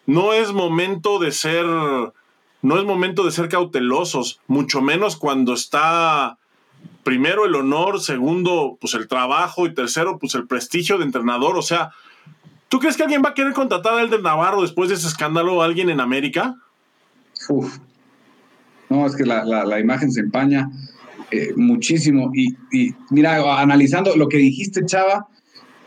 no 0.06 0.32
es 0.32 0.52
momento 0.52 1.18
de 1.18 1.32
ser, 1.32 1.66
no 1.66 2.78
es 2.78 2.84
momento 2.84 3.24
de 3.24 3.32
ser 3.32 3.50
cautelosos, 3.50 4.40
mucho 4.46 4.80
menos 4.80 5.16
cuando 5.16 5.52
está 5.52 6.38
primero 7.04 7.44
el 7.44 7.54
honor, 7.54 8.00
segundo, 8.00 8.76
pues 8.80 8.94
el 8.94 9.06
trabajo 9.06 9.66
y 9.66 9.74
tercero, 9.74 10.18
pues 10.18 10.34
el 10.34 10.46
prestigio 10.46 10.98
de 10.98 11.04
entrenador. 11.04 11.56
O 11.56 11.62
sea, 11.62 11.90
¿tú 12.68 12.80
crees 12.80 12.96
que 12.96 13.04
alguien 13.04 13.22
va 13.24 13.30
a 13.30 13.34
querer 13.34 13.52
contratar 13.52 13.94
a 13.94 14.02
Elder 14.02 14.22
Navarro 14.22 14.62
después 14.62 14.88
de 14.88 14.96
ese 14.96 15.06
escándalo 15.06 15.62
a 15.62 15.66
alguien 15.66 15.90
en 15.90 16.00
América? 16.00 16.56
Uf. 17.48 17.78
No, 18.88 19.06
es 19.06 19.14
que 19.14 19.24
la, 19.24 19.80
imagen 19.80 20.10
se 20.10 20.20
empaña 20.20 20.70
eh, 21.30 21.52
muchísimo. 21.56 22.30
Y, 22.34 22.56
mira, 23.10 23.60
analizando 23.60 24.16
lo 24.16 24.28
que 24.28 24.38
dijiste, 24.38 24.84
Chava, 24.86 25.26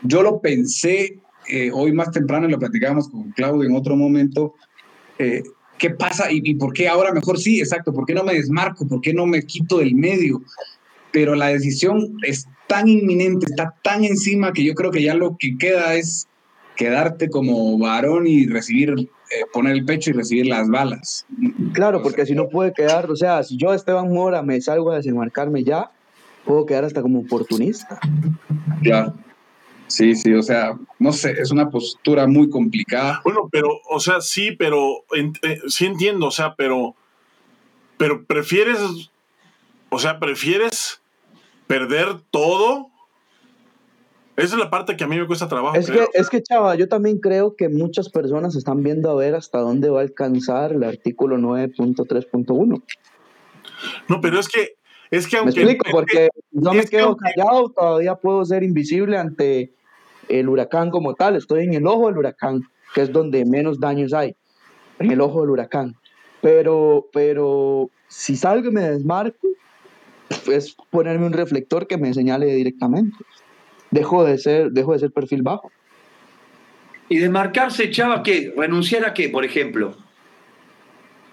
yo 0.02 0.22
lo 0.22 0.40
pensé 0.40 1.20
eh, 1.48 1.70
hoy 1.72 1.92
más 1.92 2.10
temprano 2.12 2.48
y 2.48 2.50
lo 2.50 2.58
platicábamos 2.58 3.08
con 3.08 3.30
Claudio 3.32 3.68
en 3.68 3.74
otro 3.74 3.96
momento. 3.96 4.54
Eh, 5.18 5.42
¿Qué 5.78 5.90
pasa 5.90 6.30
y, 6.30 6.40
y, 6.44 6.54
por 6.54 6.72
qué 6.72 6.88
ahora 6.88 7.12
mejor 7.12 7.38
sí? 7.38 7.60
Exacto, 7.60 7.92
¿por 7.92 8.04
qué 8.04 8.14
no 8.14 8.24
me 8.24 8.34
desmarco? 8.34 8.86
¿Por 8.86 9.00
qué 9.00 9.14
no 9.14 9.26
me 9.26 9.42
quito 9.44 9.78
del 9.78 9.94
medio? 9.94 10.42
Pero 11.12 11.34
la 11.34 11.48
decisión 11.48 12.16
es 12.22 12.46
tan 12.66 12.88
inminente, 12.88 13.46
está 13.48 13.74
tan 13.82 14.04
encima 14.04 14.52
que 14.52 14.64
yo 14.64 14.74
creo 14.74 14.90
que 14.90 15.02
ya 15.02 15.14
lo 15.14 15.36
que 15.38 15.56
queda 15.56 15.94
es 15.94 16.28
quedarte 16.76 17.28
como 17.28 17.76
varón 17.78 18.26
y 18.26 18.46
recibir, 18.46 18.90
eh, 18.90 19.08
poner 19.52 19.72
el 19.72 19.84
pecho 19.84 20.10
y 20.10 20.12
recibir 20.12 20.46
las 20.46 20.68
balas. 20.68 21.26
Claro, 21.72 22.02
porque 22.02 22.24
si 22.24 22.34
no 22.34 22.48
puede 22.48 22.72
quedar, 22.72 23.10
o 23.10 23.16
sea, 23.16 23.42
si 23.42 23.56
yo 23.56 23.74
Esteban 23.74 24.12
Mora 24.12 24.42
me 24.42 24.60
salgo 24.60 24.92
a 24.92 24.96
desenmarcarme 24.96 25.64
ya, 25.64 25.90
puedo 26.44 26.66
quedar 26.66 26.84
hasta 26.84 27.02
como 27.02 27.20
oportunista. 27.20 27.98
Claro. 28.82 29.14
Sí, 29.88 30.14
sí, 30.14 30.34
o 30.34 30.42
sea, 30.42 30.78
no 30.98 31.12
sé, 31.12 31.32
es 31.32 31.50
una 31.50 31.70
postura 31.70 32.26
muy 32.26 32.50
complicada. 32.50 33.22
Bueno, 33.24 33.48
pero, 33.50 33.70
o 33.90 34.00
sea, 34.00 34.20
sí, 34.20 34.52
pero 34.52 35.04
eh, 35.16 35.58
sí 35.66 35.86
entiendo, 35.86 36.26
o 36.26 36.30
sea, 36.30 36.54
pero, 36.56 36.94
pero 37.96 38.24
prefieres 38.24 38.78
o 39.90 39.98
sea, 39.98 40.18
¿prefieres 40.18 41.00
perder 41.66 42.20
todo? 42.30 42.90
Esa 44.36 44.54
es 44.54 44.60
la 44.60 44.70
parte 44.70 44.96
que 44.96 45.04
a 45.04 45.08
mí 45.08 45.18
me 45.18 45.26
cuesta 45.26 45.48
trabajo. 45.48 45.76
Es, 45.76 45.90
que, 45.90 46.06
es 46.14 46.30
que, 46.30 46.42
chava, 46.42 46.76
yo 46.76 46.88
también 46.88 47.18
creo 47.18 47.56
que 47.56 47.68
muchas 47.68 48.08
personas 48.08 48.54
están 48.54 48.82
viendo 48.82 49.10
a 49.10 49.14
ver 49.16 49.34
hasta 49.34 49.58
dónde 49.58 49.90
va 49.90 49.98
a 49.98 50.02
alcanzar 50.02 50.72
el 50.72 50.84
artículo 50.84 51.38
9.3.1. 51.38 52.82
No, 54.08 54.20
pero 54.20 54.38
es 54.38 54.48
que, 54.48 54.74
es 55.10 55.26
que 55.26 55.38
aunque... 55.38 55.64
Me 55.64 55.72
explico, 55.72 55.90
porque 55.90 56.28
no 56.52 56.72
me 56.72 56.84
quedo 56.84 57.16
callado, 57.16 57.70
todavía 57.70 58.14
puedo 58.14 58.44
ser 58.44 58.62
invisible 58.62 59.18
ante 59.18 59.72
el 60.28 60.48
huracán 60.48 60.90
como 60.90 61.14
tal. 61.14 61.34
Estoy 61.34 61.64
en 61.64 61.74
el 61.74 61.86
ojo 61.86 62.06
del 62.06 62.18
huracán, 62.18 62.62
que 62.94 63.02
es 63.02 63.12
donde 63.12 63.44
menos 63.44 63.80
daños 63.80 64.12
hay, 64.12 64.36
en 64.98 65.10
el 65.10 65.20
ojo 65.20 65.40
del 65.40 65.50
huracán. 65.50 65.96
Pero, 66.40 67.08
pero 67.12 67.90
si 68.06 68.36
salgo 68.36 68.68
y 68.68 68.72
me 68.72 68.82
desmarco, 68.82 69.48
es 70.50 70.76
ponerme 70.90 71.26
un 71.26 71.32
reflector 71.32 71.86
que 71.86 71.98
me 71.98 72.12
señale 72.14 72.46
directamente. 72.46 73.16
Dejo 73.90 74.24
de 74.24 74.38
ser, 74.38 74.70
dejo 74.72 74.92
de 74.92 74.98
ser 74.98 75.10
perfil 75.10 75.42
bajo. 75.42 75.70
¿Y 77.08 77.18
desmarcarse, 77.18 77.90
Chava, 77.90 78.22
qué? 78.22 78.52
¿Renunciar 78.56 79.04
a 79.06 79.14
qué, 79.14 79.28
por 79.28 79.44
ejemplo? 79.44 79.96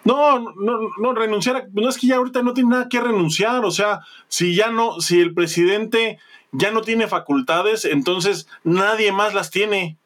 No, 0.05 0.39
no, 0.39 0.79
no, 0.99 1.13
renunciar 1.13 1.55
a, 1.55 1.67
no 1.73 1.89
es 1.89 1.97
que 1.97 2.07
ya 2.07 2.17
ahorita 2.17 2.43
no 2.43 2.53
tiene 2.53 2.69
nada 2.69 2.87
que 2.89 3.01
renunciar, 3.01 3.65
o 3.65 3.71
sea, 3.71 4.01
si 4.27 4.55
ya 4.55 4.69
no, 4.69 5.01
si 5.01 5.19
el 5.19 5.33
presidente 5.33 6.19
ya 6.51 6.69
no 6.71 6.81
tiene 6.81 7.07
facultades, 7.07 7.85
entonces 7.85 8.47
nadie 8.63 9.11
más 9.11 9.33
las 9.33 9.49
tiene. 9.49 9.97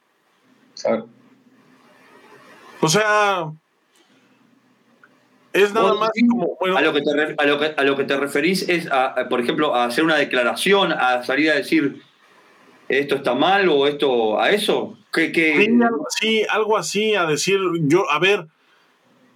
O 2.79 2.87
sea, 2.87 3.51
es 5.53 5.73
nada 5.73 5.95
más 5.95 6.11
como. 6.29 6.57
a, 6.77 6.81
lo 6.81 6.93
que 6.93 7.01
te, 7.01 7.35
a, 7.37 7.83
lo 7.83 7.95
que, 7.95 8.03
te 8.03 8.17
referís 8.17 8.67
es, 8.69 8.87
a, 8.91 9.27
por 9.29 9.39
ejemplo, 9.41 9.75
a 9.75 9.85
hacer 9.85 10.03
una 10.03 10.15
declaración, 10.15 10.91
a 10.91 11.23
salir 11.23 11.49
a 11.51 11.55
decir 11.55 12.01
esto 12.87 13.15
está 13.15 13.35
mal 13.35 13.69
o 13.69 13.87
esto 13.87 14.39
a 14.39 14.51
eso. 14.51 14.97
¿Qué, 15.13 15.31
Sí, 16.19 16.43
algo 16.49 16.77
así, 16.77 17.15
a 17.15 17.25
decir, 17.25 17.59
yo, 17.81 18.09
a 18.11 18.19
ver, 18.19 18.47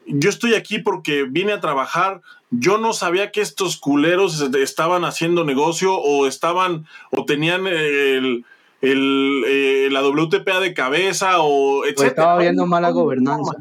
yo 0.06 0.30
estoy 0.30 0.56
aquí 0.56 0.80
porque 0.80 1.24
vine 1.24 1.54
a 1.54 1.62
trabajar. 1.62 2.22
Yo 2.52 2.78
no 2.78 2.94
sabía 2.94 3.32
que 3.32 3.42
estos 3.42 3.78
culeros 3.78 4.40
estaban 4.42 5.06
haciendo 5.06 5.44
negocio 5.44 5.96
o 5.96 6.28
estaban 6.28 6.86
o 7.12 7.26
tenían 7.26 7.66
el, 7.66 8.46
el, 8.82 9.44
eh, 9.48 9.88
la 9.92 10.04
WTPA 10.04 10.60
de 10.60 10.74
cabeza 10.76 11.40
o 11.40 11.86
etcétera. 11.86 12.08
estaba 12.10 12.38
viendo 12.38 12.68
mala 12.68 12.92
gobernanza. 12.92 13.54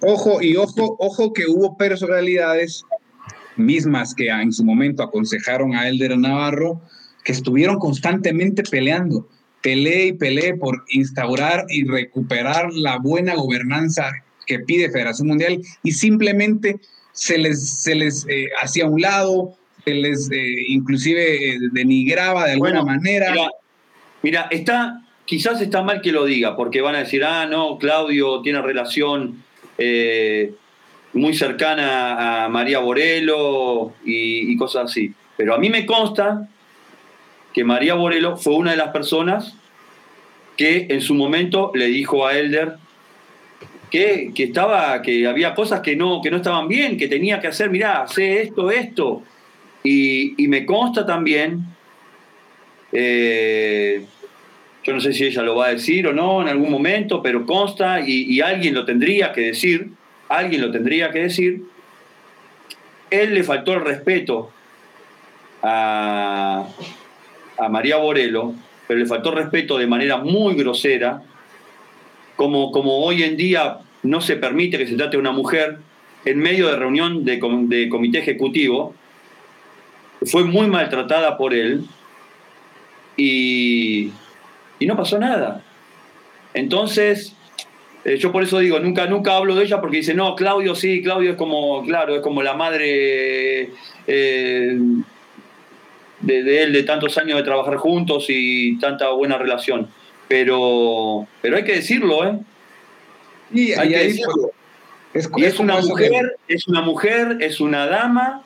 Ojo 0.00 0.42
y 0.42 0.56
ojo, 0.56 0.96
ojo 0.98 1.32
que 1.32 1.46
hubo 1.46 1.76
personalidades 1.76 2.82
mismas 3.56 4.14
que 4.14 4.28
en 4.28 4.52
su 4.52 4.64
momento 4.64 5.02
aconsejaron 5.02 5.74
a 5.74 5.88
Elder 5.88 6.18
Navarro 6.18 6.80
que 7.24 7.32
estuvieron 7.32 7.78
constantemente 7.78 8.62
peleando, 8.62 9.28
peleé 9.60 10.06
y 10.06 10.12
peleé 10.12 10.54
por 10.54 10.84
instaurar 10.90 11.66
y 11.68 11.84
recuperar 11.84 12.72
la 12.72 12.98
buena 12.98 13.34
gobernanza 13.34 14.12
que 14.46 14.60
pide 14.60 14.90
Federación 14.90 15.26
Mundial 15.26 15.60
y 15.82 15.90
simplemente 15.90 16.76
se 17.12 17.36
les, 17.36 17.82
se 17.82 17.96
les 17.96 18.26
eh, 18.28 18.46
hacía 18.62 18.84
a 18.84 18.88
un 18.88 19.00
lado, 19.00 19.54
se 19.84 19.94
les 19.94 20.30
eh, 20.30 20.66
inclusive 20.68 21.54
eh, 21.54 21.58
denigraba 21.72 22.46
de 22.46 22.52
alguna 22.52 22.84
manera. 22.84 23.32
Mira, 23.32 23.50
mira, 24.22 24.48
está, 24.52 25.02
quizás 25.24 25.60
está 25.60 25.82
mal 25.82 26.00
que 26.00 26.12
lo 26.12 26.26
diga, 26.26 26.54
porque 26.54 26.80
van 26.80 26.94
a 26.94 27.00
decir, 27.00 27.24
ah, 27.24 27.46
no, 27.46 27.78
Claudio 27.78 28.42
tiene 28.42 28.62
relación 28.62 29.42
eh, 29.78 30.52
muy 31.12 31.34
cercana 31.34 32.44
a 32.44 32.48
María 32.48 32.78
Borelo 32.78 33.92
y, 34.04 34.56
cosas 34.56 34.90
así. 34.90 35.12
Pero 35.36 35.54
a 35.54 35.58
mí 35.58 35.70
me 35.70 35.86
consta 35.86 36.48
que 37.52 37.64
María 37.64 37.94
Borelo 37.94 38.36
fue 38.36 38.54
una 38.54 38.72
de 38.72 38.76
las 38.76 38.88
personas 38.88 39.54
que 40.56 40.86
en 40.90 41.00
su 41.00 41.14
momento 41.14 41.72
le 41.74 41.86
dijo 41.86 42.26
a 42.26 42.36
Elder 42.38 42.76
que, 43.90 44.32
estaba, 44.36 45.00
que 45.02 45.26
había 45.26 45.54
cosas 45.54 45.80
que 45.80 45.96
no, 45.96 46.20
que 46.22 46.30
no 46.30 46.38
estaban 46.38 46.68
bien, 46.68 46.96
que 46.96 47.08
tenía 47.08 47.40
que 47.40 47.46
hacer, 47.48 47.70
mirá, 47.70 48.02
hace 48.02 48.42
esto, 48.42 48.70
esto. 48.70 49.22
Y, 49.82 50.34
me 50.48 50.66
consta 50.66 51.06
también, 51.06 51.64
eh, 52.92 54.04
yo 54.86 54.94
no 54.94 55.00
sé 55.00 55.12
si 55.12 55.24
ella 55.24 55.42
lo 55.42 55.56
va 55.56 55.66
a 55.66 55.70
decir 55.70 56.06
o 56.06 56.12
no 56.12 56.40
en 56.40 56.48
algún 56.48 56.70
momento, 56.70 57.20
pero 57.20 57.44
consta 57.44 58.00
y, 58.00 58.40
alguien 58.40 58.72
lo 58.72 58.84
tendría 58.84 59.32
que 59.32 59.40
decir, 59.40 59.90
alguien 60.28 60.60
lo 60.60 60.70
tendría 60.70 61.10
que 61.10 61.24
decir. 61.24 61.64
Él 63.10 63.34
le 63.34 63.42
faltó 63.42 63.74
el 63.74 63.80
respeto 63.80 64.52
a, 65.62 66.68
María 67.68 67.96
Borelo, 67.96 68.54
pero 68.86 69.00
le 69.00 69.06
faltó 69.06 69.32
respeto 69.32 69.76
de 69.76 69.88
manera 69.88 70.18
muy 70.18 70.54
grosera, 70.54 71.20
como, 72.36 72.70
como 72.70 72.98
hoy 72.98 73.24
en 73.24 73.36
día 73.36 73.78
no 74.04 74.20
se 74.20 74.36
permite 74.36 74.78
que 74.78 74.86
se 74.86 74.94
trate 74.94 75.16
de 75.16 75.20
una 75.20 75.32
mujer 75.32 75.78
en 76.24 76.38
medio 76.38 76.68
de 76.68 76.76
reunión 76.76 77.24
de, 77.24 77.40
de 77.66 77.88
comité 77.88 78.18
ejecutivo, 78.18 78.94
fue 80.24 80.44
muy 80.44 80.68
maltratada 80.68 81.36
por 81.36 81.54
él 81.54 81.86
y 83.16 84.12
y 84.78 84.86
no 84.86 84.96
pasó 84.96 85.18
nada. 85.18 85.62
Entonces, 86.54 87.34
eh, 88.04 88.16
yo 88.18 88.32
por 88.32 88.42
eso 88.42 88.58
digo, 88.58 88.78
nunca, 88.78 89.06
nunca 89.06 89.36
hablo 89.36 89.54
de 89.54 89.64
ella 89.64 89.80
porque 89.80 89.98
dice, 89.98 90.14
no, 90.14 90.36
Claudio 90.36 90.74
sí, 90.74 91.02
Claudio 91.02 91.32
es 91.32 91.36
como, 91.36 91.82
claro, 91.84 92.16
es 92.16 92.22
como 92.22 92.42
la 92.42 92.54
madre 92.54 93.70
eh, 94.06 94.78
de, 96.20 96.62
él, 96.62 96.72
de 96.72 96.82
tantos 96.84 97.18
años 97.18 97.36
de 97.36 97.42
trabajar 97.42 97.76
juntos 97.76 98.26
y 98.28 98.78
tanta 98.78 99.10
buena 99.10 99.38
relación. 99.38 99.88
Pero, 100.28 101.26
pero 101.42 101.56
hay 101.56 101.64
que 101.64 101.74
decirlo, 101.74 102.26
¿eh? 102.26 102.38
Y, 103.52 103.72
hay 103.72 103.88
que 103.88 103.98
decirlo. 103.98 104.50
Es, 105.14 105.30
es, 105.36 105.58
una 105.58 105.80
mujer, 105.80 106.36
es 106.46 106.68
una 106.68 106.82
mujer, 106.82 107.38
es 107.40 107.60
una 107.60 107.86
dama, 107.86 108.44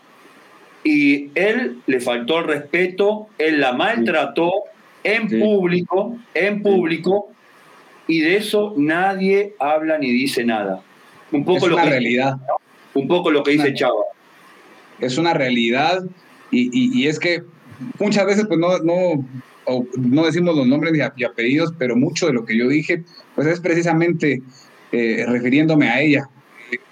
y 0.85 1.31
él 1.35 1.79
le 1.87 2.01
faltó 2.01 2.39
el 2.39 2.45
respeto, 2.45 3.29
él 3.39 3.61
la 3.61 3.73
maltrató 3.73 4.53
en 5.05 5.29
público, 5.41 6.17
en 6.35 6.63
público, 6.63 7.29
y 8.07 8.21
de 8.21 8.37
eso 8.37 8.75
nadie 8.77 9.55
habla 9.59 9.99
ni 9.99 10.11
dice 10.11 10.45
nada. 10.45 10.83
Un 11.33 11.45
poco 11.45 11.67
es 11.67 11.69
lo 11.69 11.75
una 11.75 11.85
que 11.85 11.91
realidad. 11.91 12.37
un 12.95 13.09
poco 13.09 13.31
lo 13.31 13.43
que 13.43 13.53
dice 13.53 13.73
Chava. 13.75 14.03
Es 14.99 15.17
una 15.17 15.33
realidad 15.33 16.05
y, 16.51 17.07
es 17.07 17.19
que 17.19 17.43
muchas 17.99 18.27
veces 18.27 18.47
pues 18.47 18.59
no, 18.59 18.79
no, 18.81 19.25
no 19.97 20.27
decimos 20.27 20.57
los 20.57 20.67
nombres 20.67 20.93
y 21.17 21.25
apellidos, 21.25 21.73
pero 21.79 21.97
mucho 21.97 22.27
de 22.27 22.33
lo 22.33 22.45
que 22.45 22.59
yo 22.59 22.69
dije 22.69 23.05
pues 23.35 23.47
es 23.47 23.61
precisamente 23.61 24.43
eh, 24.93 25.25
refiriéndome 25.27 25.89
a 25.89 26.01
ella, 26.01 26.29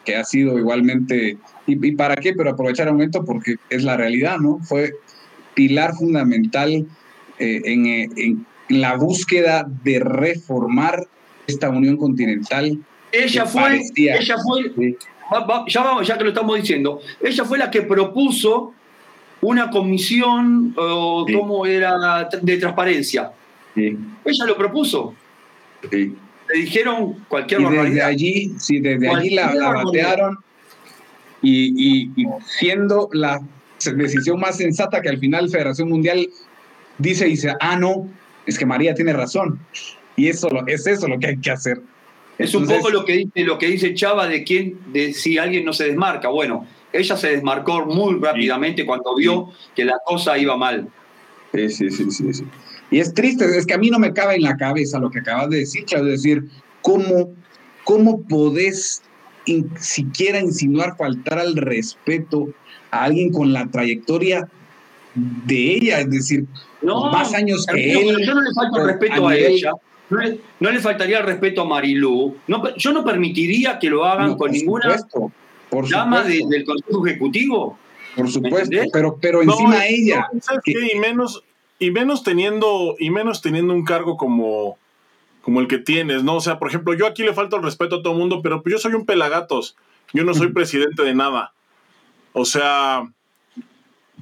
que 0.04 0.14
ha 0.14 0.24
sido 0.24 0.58
igualmente, 0.58 1.36
y, 1.66 1.92
para 1.96 2.16
qué? 2.16 2.32
Pero 2.32 2.50
aprovechar 2.50 2.86
el 2.86 2.94
momento 2.94 3.24
porque 3.24 3.56
es 3.70 3.82
la 3.82 3.96
realidad, 3.96 4.38
¿no? 4.38 4.60
Fue 4.62 4.92
pilar 5.54 5.94
fundamental 5.94 6.86
eh, 7.38 7.60
en, 7.64 7.86
en, 8.16 8.46
la 8.68 8.96
búsqueda 8.96 9.66
de 9.82 9.98
reformar 9.98 11.06
esta 11.46 11.70
unión 11.70 11.96
continental. 11.96 12.78
Ella 13.10 13.46
fue, 13.46 13.80
ella 13.96 14.36
fue, 14.36 14.96
ya 15.68 15.82
vamos, 15.82 16.06
ya 16.06 16.18
que 16.18 16.24
lo 16.24 16.30
estamos 16.30 16.56
diciendo, 16.56 17.00
ella 17.20 17.44
fue 17.44 17.56
la 17.56 17.70
que 17.70 17.82
propuso 17.82 18.74
una 19.40 19.70
comisión, 19.70 20.74
como 20.74 21.66
era? 21.66 22.28
De 22.42 22.56
transparencia. 22.58 23.32
Ella 23.76 24.46
lo 24.46 24.56
propuso. 24.56 25.14
Le 25.90 26.12
dijeron 26.54 27.24
cualquier 27.28 27.60
y 27.60 27.64
desde 27.64 28.02
allí, 28.02 28.54
sí, 28.58 28.80
desde 28.80 29.08
allí 29.08 29.30
la, 29.30 29.52
batearon 29.52 30.38
y, 31.42 32.10
siendo 32.46 33.08
la 33.12 33.40
decisión 33.94 34.40
más 34.40 34.56
sensata 34.56 35.00
que 35.00 35.08
al 35.08 35.18
final 35.18 35.48
Federación 35.48 35.88
Mundial 35.88 36.28
dice 36.98 37.26
y 37.26 37.30
dice, 37.30 37.54
ah, 37.60 37.76
no, 37.76 38.08
es 38.46 38.58
que 38.58 38.66
María 38.66 38.94
tiene 38.94 39.12
razón. 39.12 39.58
Y 40.16 40.28
eso 40.28 40.48
es 40.66 40.86
eso 40.86 41.08
lo 41.08 41.18
que 41.18 41.28
hay 41.28 41.38
que 41.38 41.50
hacer. 41.50 41.80
Es 42.38 42.54
un 42.54 42.66
poco 42.66 42.90
lo 42.90 43.04
que 43.04 43.14
dice, 43.14 43.44
lo 43.44 43.58
que 43.58 43.66
dice 43.66 43.94
Chava 43.94 44.28
de 44.28 44.44
quién, 44.44 44.78
de 44.92 45.12
si 45.12 45.38
alguien 45.38 45.64
no 45.64 45.72
se 45.72 45.84
desmarca. 45.84 46.28
Bueno, 46.28 46.66
ella 46.92 47.16
se 47.16 47.30
desmarcó 47.30 47.84
muy 47.86 48.18
rápidamente 48.20 48.86
cuando 48.86 49.14
vio 49.16 49.50
que 49.74 49.84
la 49.84 49.98
cosa 50.04 50.38
iba 50.38 50.56
mal. 50.56 50.88
Sí, 51.52 51.68
sí, 51.68 51.90
sí, 51.90 52.10
sí, 52.10 52.44
Y 52.90 53.00
es 53.00 53.12
triste, 53.14 53.44
es 53.56 53.66
que 53.66 53.74
a 53.74 53.78
mí 53.78 53.90
no 53.90 53.98
me 53.98 54.12
cabe 54.12 54.36
en 54.36 54.42
la 54.42 54.56
cabeza 54.56 54.98
lo 54.98 55.10
que 55.10 55.20
acabas 55.20 55.50
de 55.50 55.58
decir, 55.58 55.84
Chava, 55.84 56.04
es 56.06 56.22
decir, 56.22 56.44
¿cómo, 56.82 57.34
cómo 57.84 58.22
podés 58.22 59.02
siquiera 59.80 60.40
insinuar 60.40 60.96
faltar 60.96 61.38
al 61.38 61.56
respeto 61.56 62.48
a 62.90 63.04
alguien 63.04 63.32
con 63.32 63.52
la 63.52 63.66
trayectoria 63.66 64.48
de 65.14 65.74
ella, 65.74 66.00
es 66.00 66.10
decir, 66.10 66.46
más 66.82 67.34
años 67.34 67.66
que 67.66 67.92
él. 67.92 68.24
Yo 68.24 68.34
no 68.34 68.42
le 68.42 68.52
falto 68.52 68.84
respeto 68.84 69.28
a, 69.28 69.36
ella, 69.36 69.72
no 70.08 70.70
le, 70.70 70.80
faltaría 70.80 71.18
el 71.18 71.24
respeto 71.24 71.62
a 71.62 71.64
Marilú. 71.64 72.36
No, 72.46 72.74
yo 72.76 72.92
no 72.92 73.04
permitiría 73.04 73.78
que 73.78 73.90
lo 73.90 74.04
hagan 74.04 74.36
con 74.36 74.50
ninguna 74.50 74.96
por 75.70 75.86
llama 75.86 76.22
del 76.22 76.64
Consejo 76.64 77.06
Ejecutivo. 77.06 77.78
Por 78.16 78.30
supuesto, 78.30 78.76
pero, 78.92 79.18
pero 79.20 79.42
encima 79.42 79.86
ella. 79.86 80.28
Y 80.64 80.98
menos, 80.98 81.44
y 81.78 81.90
menos 81.90 82.22
teniendo, 82.22 82.96
y 82.98 83.10
menos 83.10 83.42
teniendo 83.42 83.74
un 83.74 83.84
cargo 83.84 84.16
como, 84.16 84.78
como 85.42 85.60
el 85.60 85.68
que 85.68 85.78
tienes, 85.78 86.24
¿no? 86.24 86.36
O 86.36 86.40
sea, 86.40 86.58
por 86.58 86.68
ejemplo, 86.68 86.94
yo 86.94 87.06
aquí 87.06 87.22
le 87.22 87.34
falto 87.34 87.56
el 87.56 87.62
respeto 87.62 87.96
a 87.96 88.02
todo 88.02 88.14
el 88.14 88.18
mundo, 88.18 88.40
pero 88.42 88.62
yo 88.66 88.78
soy 88.78 88.94
un 88.94 89.04
pelagatos. 89.04 89.76
Yo 90.12 90.24
no 90.24 90.34
soy 90.34 90.48
presidente 90.52 91.02
de 91.02 91.14
nada. 91.14 91.52
O 92.32 92.44
sea, 92.44 93.02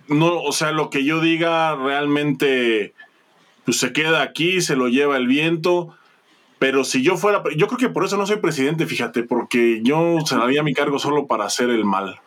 no, 0.08 0.42
o 0.42 0.52
sea, 0.52 0.72
lo 0.72 0.90
que 0.90 1.04
yo 1.04 1.20
diga 1.20 1.74
realmente 1.76 2.94
pues 3.66 3.80
se 3.80 3.92
queda 3.92 4.22
aquí, 4.22 4.60
se 4.60 4.76
lo 4.76 4.88
lleva 4.88 5.16
el 5.16 5.26
viento. 5.26 5.94
Pero 6.58 6.84
si 6.84 7.02
yo 7.02 7.16
fuera, 7.16 7.42
yo 7.56 7.66
creo 7.66 7.78
que 7.78 7.88
por 7.90 8.04
eso 8.04 8.16
no 8.16 8.26
soy 8.26 8.36
presidente, 8.36 8.86
fíjate, 8.86 9.24
porque 9.24 9.80
yo 9.82 10.18
se 10.24 10.36
daría 10.36 10.62
mi 10.62 10.72
cargo 10.72 10.98
solo 10.98 11.26
para 11.26 11.44
hacer 11.44 11.68
el 11.68 11.84
mal. 11.84 12.18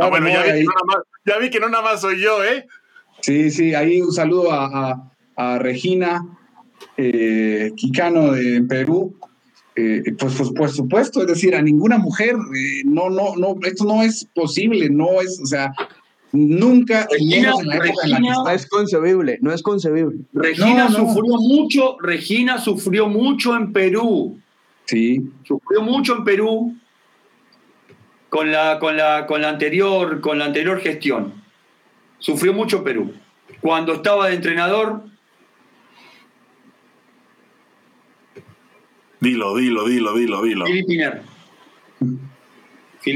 Ah, 0.00 0.08
bueno, 0.08 0.28
ya, 0.28 1.38
vi 1.38 1.50
que 1.50 1.58
no 1.58 1.68
nada 1.68 1.82
más 1.82 2.02
soy 2.02 2.20
yo, 2.20 2.44
¿eh? 2.44 2.66
Sí, 3.20 3.50
sí, 3.50 3.74
ahí 3.74 4.00
un 4.00 4.12
saludo 4.12 4.52
a, 4.52 5.10
Regina 5.58 6.24
eh, 6.96 7.72
Quicano 7.76 8.32
de 8.32 8.62
Perú. 8.62 9.16
Eh, 9.76 10.02
pues, 10.18 10.34
pues, 10.36 10.50
por 10.50 10.70
supuesto, 10.70 11.20
es 11.22 11.26
decir, 11.26 11.54
a 11.56 11.62
ninguna 11.62 11.98
mujer, 11.98 12.34
eh, 12.34 12.82
no, 12.84 13.10
no, 13.10 13.34
no, 13.36 13.56
esto 13.64 13.84
no 13.84 14.02
es 14.02 14.24
posible, 14.32 14.88
no 14.88 15.20
es, 15.20 15.40
o 15.42 15.46
sea, 15.46 15.72
Nunca, 16.34 17.06
Regina, 17.08 17.52
no 17.62 18.50
es 18.50 18.66
concebible, 18.66 19.38
no 19.40 19.52
es 19.52 19.62
concebible. 19.62 20.18
Regina 20.32 20.88
sufrió 20.88 21.36
mucho, 21.38 21.96
Regina 22.00 22.58
sufrió 22.58 23.06
mucho 23.06 23.54
en 23.54 23.72
Perú. 23.72 24.40
Sí. 24.86 25.30
Sufrió 25.44 25.82
mucho 25.82 26.16
en 26.16 26.24
Perú 26.24 26.74
con 28.30 28.50
la, 28.50 28.80
con 28.80 28.96
la, 28.96 29.26
con 29.26 29.42
la 29.42 29.48
anterior, 29.48 30.20
con 30.20 30.40
la 30.40 30.46
anterior 30.46 30.80
gestión. 30.80 31.34
Sufrió 32.18 32.52
mucho 32.52 32.82
Perú. 32.82 33.12
Cuando 33.60 33.94
estaba 33.94 34.26
de 34.26 34.34
entrenador. 34.34 35.04
Dilo, 39.24 39.56
dilo, 39.56 39.88
dilo, 39.88 40.14
dilo, 40.14 40.42
dilo. 40.42 40.64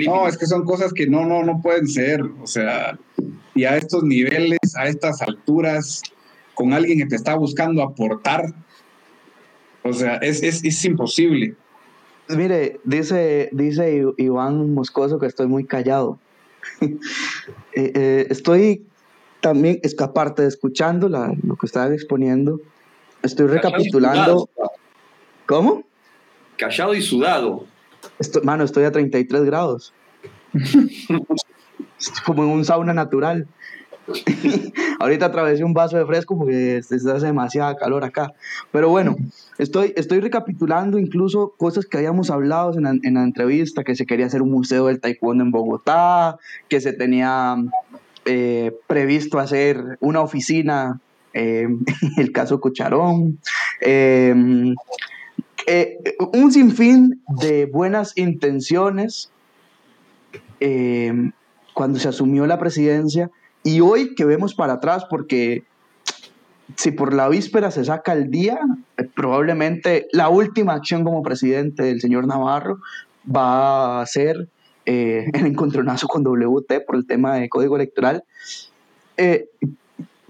No, 0.06 0.26
es 0.26 0.38
que 0.38 0.46
son 0.46 0.64
cosas 0.64 0.94
que 0.94 1.06
no, 1.06 1.26
no, 1.26 1.42
no 1.44 1.60
pueden 1.60 1.86
ser. 1.86 2.22
O 2.42 2.46
sea, 2.46 2.98
y 3.54 3.64
a 3.64 3.76
estos 3.76 4.02
niveles, 4.04 4.58
a 4.76 4.86
estas 4.86 5.20
alturas, 5.20 6.02
con 6.54 6.72
alguien 6.72 6.98
que 6.98 7.06
te 7.06 7.16
está 7.16 7.34
buscando 7.34 7.82
aportar, 7.82 8.54
o 9.82 9.92
sea, 9.92 10.16
es, 10.16 10.42
es, 10.42 10.64
es 10.64 10.84
imposible. 10.86 11.54
Mire, 12.28 12.80
dice, 12.84 13.50
dice 13.52 14.04
Iván 14.16 14.72
Moscoso 14.72 15.18
que 15.18 15.26
estoy 15.26 15.46
muy 15.46 15.64
callado. 15.64 16.18
Eh, 17.74 17.92
eh, 17.94 18.26
estoy 18.30 18.82
también, 19.40 19.78
es 19.84 19.94
que 19.94 20.02
aparte 20.02 20.42
de 20.42 20.48
escuchando 20.48 21.08
lo 21.08 21.54
que 21.56 21.66
estaba 21.66 21.94
exponiendo, 21.94 22.60
estoy 23.22 23.46
recapitulando. 23.46 24.48
¿Cómo? 25.46 25.87
Callado 26.58 26.94
y 26.94 27.02
sudado 27.02 27.66
mano, 28.42 28.64
estoy 28.64 28.84
a 28.84 28.92
33 28.92 29.44
grados. 29.44 29.92
como 32.24 32.44
en 32.44 32.50
un 32.50 32.64
sauna 32.64 32.94
natural. 32.94 33.46
Ahorita 35.00 35.26
atravesé 35.26 35.64
un 35.64 35.74
vaso 35.74 35.98
de 35.98 36.06
fresco 36.06 36.38
porque 36.38 36.80
se 36.82 36.96
hace 36.96 37.26
demasiada 37.26 37.76
calor 37.76 38.04
acá. 38.04 38.32
Pero 38.72 38.88
bueno, 38.88 39.16
estoy, 39.58 39.92
estoy 39.96 40.20
recapitulando 40.20 40.98
incluso 40.98 41.54
cosas 41.58 41.84
que 41.84 41.98
habíamos 41.98 42.30
hablado 42.30 42.74
en 42.74 42.84
la, 42.84 42.90
en 42.90 43.14
la 43.14 43.22
entrevista, 43.22 43.84
que 43.84 43.94
se 43.94 44.06
quería 44.06 44.26
hacer 44.26 44.40
un 44.40 44.50
museo 44.50 44.86
del 44.86 45.00
taekwondo 45.00 45.44
en 45.44 45.50
Bogotá, 45.50 46.38
que 46.68 46.80
se 46.80 46.94
tenía 46.94 47.56
eh, 48.24 48.72
previsto 48.86 49.38
hacer 49.38 49.98
una 50.00 50.22
oficina, 50.22 51.00
eh, 51.34 51.68
el 52.16 52.32
caso 52.32 52.60
Cucharón. 52.60 53.38
Eh, 53.82 54.34
eh, 55.70 55.98
un 56.32 56.50
sinfín 56.50 57.22
de 57.28 57.66
buenas 57.66 58.16
intenciones 58.16 59.30
eh, 60.60 61.12
cuando 61.74 61.98
se 61.98 62.08
asumió 62.08 62.46
la 62.46 62.58
presidencia 62.58 63.30
y 63.62 63.80
hoy 63.80 64.14
que 64.14 64.24
vemos 64.24 64.54
para 64.54 64.74
atrás, 64.74 65.04
porque 65.10 65.64
si 66.74 66.90
por 66.90 67.12
la 67.12 67.28
víspera 67.28 67.70
se 67.70 67.84
saca 67.84 68.14
el 68.14 68.30
día, 68.30 68.58
eh, 68.96 69.04
probablemente 69.14 70.06
la 70.10 70.30
última 70.30 70.72
acción 70.72 71.04
como 71.04 71.22
presidente 71.22 71.82
del 71.82 72.00
señor 72.00 72.26
Navarro 72.26 72.78
va 73.30 74.00
a 74.00 74.06
ser 74.06 74.48
el 74.86 75.46
encontronazo 75.46 76.08
con 76.08 76.24
WT 76.24 76.80
por 76.86 76.96
el 76.96 77.06
tema 77.06 77.34
de 77.34 77.50
código 77.50 77.76
electoral. 77.76 78.24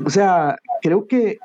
o 0.05 0.11
sea, 0.11 0.57
creo 0.83 1.07
que 1.07 1.39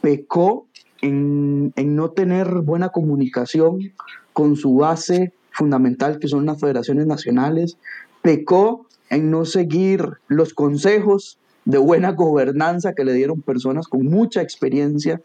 pecó 0.00 0.67
en, 1.00 1.72
no 1.76 2.10
tener 2.10 2.48
buena 2.62 2.90
comunicación 2.90 3.92
con 4.32 4.56
su 4.56 4.76
base 4.76 5.32
fundamental, 5.50 6.18
que 6.18 6.28
son 6.28 6.46
las 6.46 6.60
federaciones 6.60 7.06
nacionales, 7.06 7.76
pecó 8.22 8.86
en 9.10 9.30
no 9.30 9.44
seguir 9.44 10.04
los 10.28 10.54
consejos 10.54 11.38
de 11.64 11.78
buena 11.78 12.12
gobernanza 12.12 12.94
que 12.94 13.04
le 13.04 13.12
dieron 13.12 13.42
personas 13.42 13.88
con 13.88 14.06
mucha 14.06 14.42
experiencia, 14.42 15.20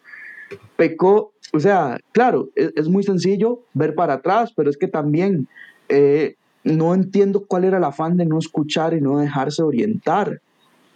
pecó, 0.76 1.34
o 1.54 1.60
sea, 1.60 2.00
claro, 2.12 2.50
es, 2.56 2.88
muy 2.90 3.04
sencillo 3.04 3.62
ver 3.74 3.96
para 3.96 4.16
atrás, 4.16 4.52
pero 4.56 4.70
es 4.70 4.78
que 4.78 4.88
también 4.88 5.48
eh, 5.90 6.36
no 6.64 6.94
entiendo 6.94 7.46
cuál 7.46 7.66
era 7.66 7.78
el 7.78 7.84
afán 7.84 8.18
de 8.18 8.26
no 8.26 8.40
escuchar 8.40 8.94
y 8.94 9.02
no 9.02 9.20
dejarse 9.20 9.62
orientar. 9.62 10.42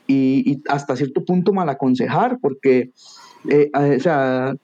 y, 0.07 0.63
hasta 0.69 0.95
cierto 0.95 1.25
punto 1.25 1.51
mal 1.51 1.67
aconsejar, 1.69 2.39
porque, 2.41 2.91
eh, 3.49 3.69
o 3.73 3.99
sea, 3.99 4.55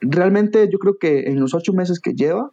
realmente 0.00 0.68
yo 0.70 0.78
creo 0.78 0.98
que 0.98 1.28
en 1.28 1.40
los 1.40 1.54
ocho 1.54 1.72
meses 1.72 2.00
que 2.00 2.14
lleva, 2.14 2.50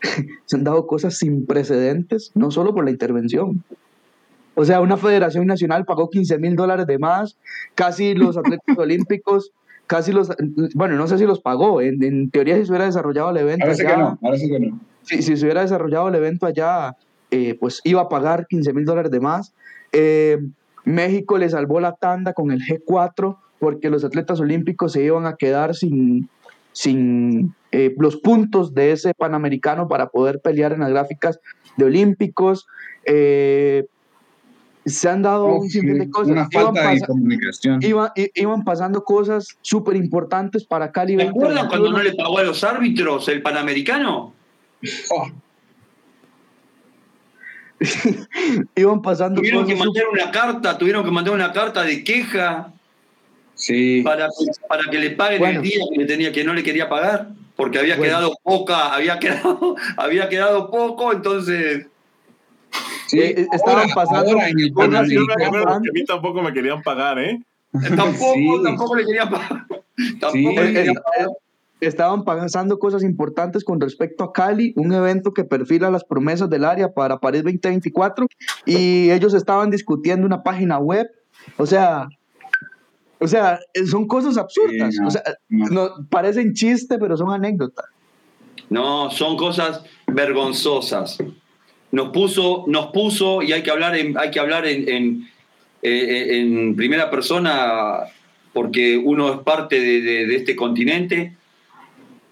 se 0.46 0.56
han 0.56 0.64
dado 0.64 0.86
cosas 0.86 1.16
sin 1.18 1.46
precedentes, 1.46 2.32
no 2.34 2.50
solo 2.50 2.74
por 2.74 2.84
la 2.84 2.90
intervención. 2.90 3.62
O 4.54 4.64
sea, 4.64 4.80
una 4.80 4.96
federación 4.96 5.46
nacional 5.46 5.84
pagó 5.84 6.10
15 6.10 6.38
mil 6.38 6.56
dólares 6.56 6.86
de 6.86 6.98
más, 6.98 7.38
casi 7.74 8.14
los 8.14 8.36
atletas 8.36 8.76
olímpicos, 8.76 9.52
casi 9.86 10.12
los, 10.12 10.30
bueno, 10.74 10.96
no 10.96 11.06
sé 11.06 11.18
si 11.18 11.24
los 11.24 11.40
pagó, 11.40 11.80
en, 11.80 12.30
teoría 12.30 12.56
si 12.56 12.66
se 12.66 12.70
hubiera 12.70 12.84
desarrollado 12.86 13.30
el 13.30 13.38
evento 13.38 13.64
parece 13.64 13.86
que 13.86 13.96
no, 13.96 14.18
parece 14.20 14.48
que 14.48 14.60
no. 14.60 14.80
Si, 15.02 15.22
si, 15.22 15.36
se 15.36 15.44
hubiera 15.44 15.62
desarrollado 15.62 16.08
el 16.08 16.14
evento 16.14 16.46
allá, 16.46 16.96
eh, 17.30 17.56
pues 17.58 17.80
iba 17.84 18.02
a 18.02 18.08
pagar 18.08 18.46
15 18.46 18.72
mil 18.72 18.84
dólares 18.84 19.10
de 19.10 19.20
más. 19.20 19.52
Eh, 19.92 20.38
México 20.84 21.38
le 21.38 21.48
salvó 21.48 21.80
la 21.80 21.94
tanda 21.94 22.34
con 22.34 22.50
el 22.50 22.60
G4 22.60 23.36
porque 23.62 23.90
los 23.90 24.02
atletas 24.02 24.40
olímpicos 24.40 24.90
se 24.90 25.04
iban 25.04 25.24
a 25.24 25.36
quedar 25.36 25.76
sin, 25.76 26.28
sin 26.72 27.54
eh, 27.70 27.94
los 27.96 28.16
puntos 28.16 28.74
de 28.74 28.90
ese 28.90 29.14
panamericano 29.14 29.86
para 29.86 30.08
poder 30.08 30.40
pelear 30.40 30.72
en 30.72 30.80
las 30.80 30.90
gráficas 30.90 31.38
de 31.76 31.84
olímpicos. 31.84 32.66
Eh, 33.04 33.84
se 34.84 35.08
han 35.08 35.22
dado 35.22 35.46
un 35.46 35.70
sinfín 35.70 36.00
de 36.00 36.10
cosas. 36.10 36.32
Una 36.32 36.50
falta 36.50 36.90
de 36.90 37.02
comunicación. 37.02 37.78
Iban, 38.34 38.64
pasando 38.64 39.04
cosas 39.04 39.56
súper 39.60 39.94
importantes 39.94 40.64
para 40.64 40.90
Cali. 40.90 41.16
¿Te 41.16 41.28
acuerdas 41.28 41.66
cuando 41.66 41.92
no 41.92 42.02
le 42.02 42.14
pagó 42.14 42.38
a 42.38 42.42
los 42.42 42.64
árbitros 42.64 43.28
el 43.28 43.42
panamericano? 43.42 44.34
Oh. 45.08 45.28
iban 48.74 49.02
pasando 49.02 49.40
tuvieron 49.40 49.66
que 49.66 49.76
mandar 49.76 50.04
una 50.12 50.30
carta 50.30 50.78
tuvieron 50.78 51.04
que 51.04 51.10
mandar 51.10 51.34
una 51.34 51.52
carta 51.52 51.82
de 51.82 52.04
queja 52.04 52.72
sí. 53.62 54.02
para, 54.02 54.28
para 54.68 54.90
que 54.90 54.98
le 54.98 55.10
paguen 55.10 55.44
el 55.44 55.62
día 55.62 55.80
que, 55.94 56.04
tenía, 56.04 56.32
que 56.32 56.44
no 56.44 56.54
le 56.54 56.62
quería 56.62 56.88
pagar 56.88 57.28
porque 57.56 57.78
había 57.78 57.96
quedado 57.96 58.32
poca 58.42 58.94
había 58.94 59.18
quedado 59.18 59.76
había 59.96 60.28
quedado 60.28 60.70
poco 60.70 61.12
entonces. 61.12 61.86
Sí, 63.06 63.20
eh, 63.20 63.34
eh, 63.36 63.46
estaban 63.52 63.90
pasando 63.90 64.30
en 64.40 64.58
el 64.58 64.72
a 64.96 65.80
mí 65.80 66.04
tampoco 66.06 66.42
me 66.42 66.52
querían 66.52 66.82
pagar 66.82 67.18
eh, 67.18 67.38
eh 67.74 67.96
tampoco 67.96 68.62
tampoco 68.62 68.96
le 68.96 69.04
querían 69.04 69.30
pagar. 69.30 69.66
Tampoco 70.20 70.62
le 70.62 70.72
querían 70.72 70.94
pagar. 70.94 71.28
estaban 71.80 72.24
pasando 72.24 72.78
cosas 72.78 73.02
importantes 73.04 73.64
con 73.64 73.80
respecto 73.80 74.24
a 74.24 74.32
Cali, 74.32 74.72
un 74.76 74.92
evento 74.92 75.32
que 75.34 75.44
perfila 75.44 75.90
las 75.90 76.04
promesas 76.04 76.48
del 76.48 76.64
área 76.64 76.92
para 76.92 77.18
París 77.18 77.42
2024 77.42 78.26
y 78.66 79.10
ellos 79.10 79.34
estaban 79.34 79.70
discutiendo 79.70 80.26
una 80.26 80.42
página 80.42 80.78
web, 80.78 81.06
o 81.58 81.66
sea, 81.66 82.08
o 83.22 83.28
sea, 83.28 83.60
son 83.88 84.06
cosas 84.06 84.36
absurdas, 84.36 84.94
o 85.04 85.10
sea, 85.10 85.22
no, 85.48 85.90
parecen 86.10 86.54
chiste, 86.54 86.98
pero 86.98 87.16
son 87.16 87.30
anécdotas. 87.30 87.86
No, 88.68 89.10
son 89.10 89.36
cosas 89.36 89.82
vergonzosas. 90.06 91.18
Nos 91.90 92.08
puso, 92.08 92.64
nos 92.68 92.86
puso 92.86 93.42
y 93.42 93.52
hay 93.52 93.62
que 93.62 93.70
hablar 93.70 93.96
en, 93.96 94.16
hay 94.18 94.30
que 94.30 94.40
hablar 94.40 94.66
en, 94.66 94.88
en, 94.88 95.28
eh, 95.82 96.40
en 96.40 96.74
primera 96.74 97.10
persona 97.10 98.00
porque 98.52 98.96
uno 98.96 99.32
es 99.32 99.40
parte 99.40 99.78
de, 99.78 100.00
de 100.02 100.36
este 100.36 100.56
continente 100.56 101.36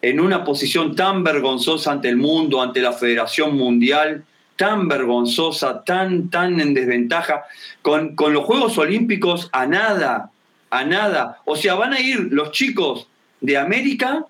en 0.03 0.21
una 0.21 0.45
posición 0.45 0.97
tan 0.97 1.23
vergonzosa 1.23 1.93
ante 1.93 2.09
el 2.09 2.17
mundo, 2.17 2.63
ante 2.63 2.81
la 2.81 2.93
Federación 2.93 3.57
Mundial, 3.57 4.25
tan 4.57 4.89
vergonzosa, 4.89 5.85
tan, 5.85 6.31
tan 6.31 6.61
en 6.61 6.75
desventaja, 6.75 7.45
con, 7.83 8.15
con 8.15 8.33
los 8.33 8.45
Juegos 8.45 8.77
Olímpicos 8.79 9.49
a 9.53 9.67
nada, 9.67 10.31
a 10.71 10.85
nada. 10.85 11.39
O 11.45 11.57
sea, 11.57 11.75
van 11.75 11.93
a 11.93 12.01
ir 12.01 12.29
los 12.31 12.53
chicos 12.53 13.09
de 13.41 13.59
América 13.59 14.25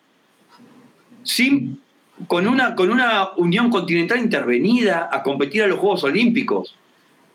sin, 1.22 1.80
con, 2.26 2.46
una, 2.46 2.74
con 2.74 2.90
una 2.90 3.30
Unión 3.36 3.70
Continental 3.70 4.18
intervenida 4.18 5.08
a 5.12 5.22
competir 5.22 5.62
a 5.62 5.66
los 5.66 5.78
Juegos 5.78 6.04
Olímpicos. 6.04 6.74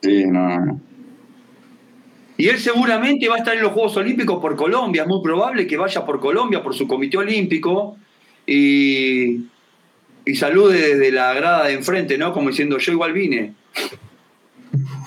Sí, 0.01 0.25
no. 0.25 0.81
Y 2.37 2.49
él 2.49 2.59
seguramente 2.59 3.29
va 3.29 3.35
a 3.35 3.37
estar 3.37 3.55
en 3.55 3.63
los 3.63 3.71
Juegos 3.71 3.95
Olímpicos 3.95 4.41
por 4.41 4.55
Colombia, 4.55 5.03
es 5.03 5.07
muy 5.07 5.21
probable 5.23 5.65
que 5.67 5.77
vaya 5.77 6.05
por 6.05 6.19
Colombia, 6.19 6.61
por 6.61 6.75
su 6.75 6.85
comité 6.85 7.17
olímpico, 7.17 7.97
y, 8.45 9.45
y 10.25 10.35
salude 10.35 10.95
desde 10.95 11.11
la 11.11 11.33
grada 11.33 11.65
de 11.65 11.73
enfrente, 11.73 12.17
¿no? 12.17 12.33
Como 12.33 12.49
diciendo, 12.49 12.77
yo 12.77 12.91
igual 12.91 13.13
vine. 13.13 13.53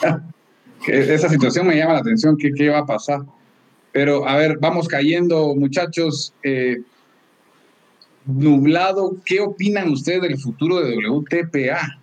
Esa 0.87 1.29
situación 1.29 1.67
me 1.67 1.77
llama 1.77 1.95
la 1.95 1.99
atención, 1.99 2.37
¿qué, 2.39 2.51
qué 2.57 2.71
va 2.71 2.79
a 2.79 2.87
pasar? 2.87 3.21
Pero, 3.93 4.29
a 4.29 4.37
ver, 4.37 4.59
vamos 4.59 4.89
cayendo, 4.89 5.55
muchachos. 5.55 6.33
Eh, 6.43 6.83
nublado, 8.27 9.17
¿qué 9.25 9.41
opinan 9.41 9.91
ustedes 9.91 10.23
del 10.23 10.39
futuro 10.39 10.81
de 10.81 10.97
WTPA? 11.09 12.01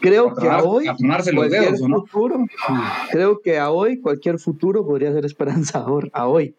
Creo 0.00 0.34
que 0.34 0.48
a 0.48 0.62
hoy 0.62 0.86
futuro, 0.86 2.44
creo 3.10 3.40
que 3.40 3.58
a 3.58 3.70
hoy 3.70 4.00
cualquier 4.00 4.38
futuro 4.38 4.84
podría 4.84 5.12
ser 5.12 5.24
esperanzador, 5.24 6.10
a 6.12 6.26
hoy 6.26 6.54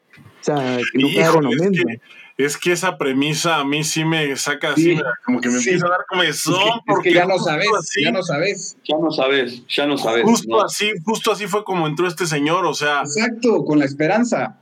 sea, 0.45 0.79
es, 0.79 0.91
que, 0.91 1.99
esa 2.37 2.97
premisa 2.97 3.57
a 3.57 3.63
mí 3.63 3.83
sí 3.83 4.03
me 4.03 4.35
saca 4.35 4.71
así, 4.71 4.99
como 5.25 5.39
que 5.39 5.49
me 5.49 5.57
empieza 5.57 5.85
a 5.85 5.89
dar 5.89 6.05
comezón. 6.07 6.81
porque 6.85 7.13
ya 7.13 7.25
no 7.25 7.39
sabes, 7.39 7.69
ya 8.01 8.11
no 8.11 8.21
sabes. 8.21 8.77
Ya 8.83 8.97
no 8.97 9.11
sabes, 9.11 9.67
ya 9.67 9.85
no 9.85 9.97
sabes. 9.97 10.23
Justo 10.23 10.61
así, 10.61 10.91
justo 11.03 11.31
así 11.31 11.47
fue 11.47 11.63
como 11.63 11.87
entró 11.87 12.07
este 12.07 12.25
señor, 12.25 12.65
o 12.65 12.73
sea. 12.73 13.01
Exacto, 13.01 13.63
con 13.63 13.79
la 13.79 13.85
esperanza. 13.85 14.59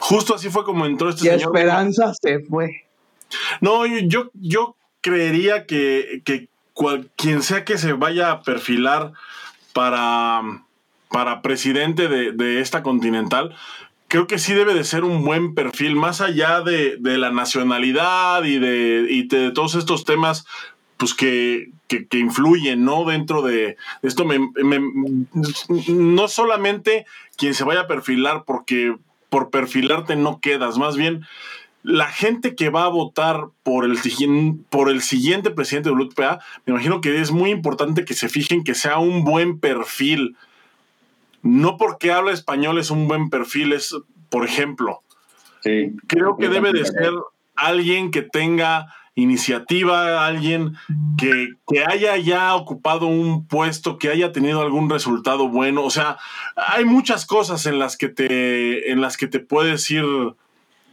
Justo 0.00 0.34
así 0.34 0.50
fue 0.50 0.64
como 0.64 0.84
entró 0.84 1.08
este 1.08 1.26
y 1.26 1.30
señor. 1.30 1.56
esperanza 1.56 2.12
se 2.20 2.40
fue. 2.40 2.84
No, 3.60 3.86
yo, 3.86 4.30
yo 4.34 4.76
creería 5.00 5.66
que, 5.66 6.22
que 6.24 6.48
quien 7.16 7.42
sea 7.42 7.64
que 7.64 7.78
se 7.78 7.92
vaya 7.92 8.30
a 8.30 8.42
perfilar 8.42 9.12
para, 9.72 10.42
para 11.10 11.42
presidente 11.42 12.08
de, 12.08 12.32
de 12.32 12.60
esta 12.60 12.82
continental, 12.82 13.54
creo 14.08 14.26
que 14.26 14.38
sí 14.38 14.54
debe 14.54 14.74
de 14.74 14.84
ser 14.84 15.04
un 15.04 15.24
buen 15.24 15.54
perfil, 15.54 15.94
más 15.94 16.20
allá 16.20 16.62
de, 16.62 16.98
la 17.00 17.30
nacionalidad 17.30 18.44
y 18.44 18.58
de, 18.58 19.26
de 19.28 19.50
todos 19.52 19.74
estos 19.74 20.04
temas 20.04 20.46
pues 20.98 21.14
que, 21.14 21.70
influyen, 22.12 22.84
¿no? 22.84 23.04
Dentro 23.04 23.40
de 23.42 23.76
esto, 24.02 24.26
no 25.88 26.28
solamente 26.28 27.06
quien 27.36 27.54
se 27.54 27.64
vaya 27.64 27.82
a 27.82 27.86
perfilar, 27.86 28.42
porque 28.44 28.96
por 29.30 29.50
perfilarte 29.50 30.16
no 30.16 30.40
quedas, 30.40 30.76
más 30.76 30.96
bien 30.96 31.24
la 31.84 32.08
gente 32.08 32.56
que 32.56 32.68
va 32.68 32.84
a 32.84 32.88
votar 32.88 33.46
por 33.62 33.84
el, 33.84 33.96
por 34.68 34.90
el 34.90 35.00
siguiente 35.00 35.50
presidente 35.50 35.88
de 35.90 35.94
WPA, 35.94 36.40
me 36.66 36.72
imagino 36.72 37.00
que 37.00 37.20
es 37.20 37.30
muy 37.30 37.50
importante 37.50 38.04
que 38.04 38.14
se 38.14 38.28
fijen 38.28 38.64
que 38.64 38.74
sea 38.74 38.98
un 38.98 39.24
buen 39.24 39.60
perfil, 39.60 40.36
no 41.42 41.76
porque 41.76 42.12
habla 42.12 42.32
español 42.32 42.78
es 42.78 42.90
un 42.90 43.08
buen 43.08 43.30
perfil, 43.30 43.72
es, 43.72 43.94
por 44.28 44.44
ejemplo. 44.44 45.02
Creo 45.62 46.36
que 46.36 46.48
debe 46.48 46.72
de 46.72 46.84
ser 46.84 47.12
alguien 47.56 48.10
que 48.10 48.22
tenga 48.22 48.94
iniciativa, 49.14 50.26
alguien 50.26 50.76
que, 51.18 51.48
haya 51.86 52.16
ya 52.16 52.54
ocupado 52.54 53.06
un 53.06 53.46
puesto, 53.46 53.98
que 53.98 54.10
haya 54.10 54.32
tenido 54.32 54.60
algún 54.60 54.88
resultado 54.88 55.48
bueno. 55.48 55.82
O 55.82 55.90
sea, 55.90 56.18
hay 56.56 56.84
muchas 56.84 57.26
cosas 57.26 57.66
en 57.66 57.78
las 57.78 57.96
que 57.96 58.08
te, 58.08 58.92
en 58.92 59.00
las 59.00 59.16
que 59.16 59.26
te 59.26 59.40
puedes 59.40 59.90
ir, 59.90 60.04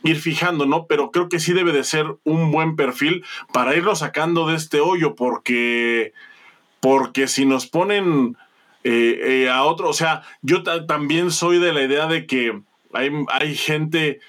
ir 0.04 0.20
fijando, 0.20 0.66
¿no? 0.66 0.88
Pero 0.88 1.12
creo 1.12 1.30
que 1.30 1.39
sí 1.39 1.54
debe 1.54 1.72
de 1.72 1.84
ser 1.84 2.18
un 2.24 2.52
buen 2.52 2.76
perfil 2.76 3.24
para 3.54 3.76
irlo 3.76 3.96
sacando 3.96 4.48
de 4.48 4.56
este 4.56 4.80
hoyo, 4.80 5.14
porque, 5.16 6.14
porque 6.80 7.28
si 7.28 7.46
nos 7.46 7.68
ponen 7.68 8.36
eh, 8.88 9.46
eh, 9.46 9.50
a 9.50 9.64
otro, 9.64 9.90
o 9.90 9.94
sea, 9.94 10.22
yo 10.44 10.62
también 10.62 11.32
soy 11.32 11.58
de 11.58 11.74
la 11.74 11.82
idea 11.82 12.06
de 12.06 12.28
que 12.28 12.62
hay, 12.94 13.10
hay 13.30 13.56
gente 13.56 14.20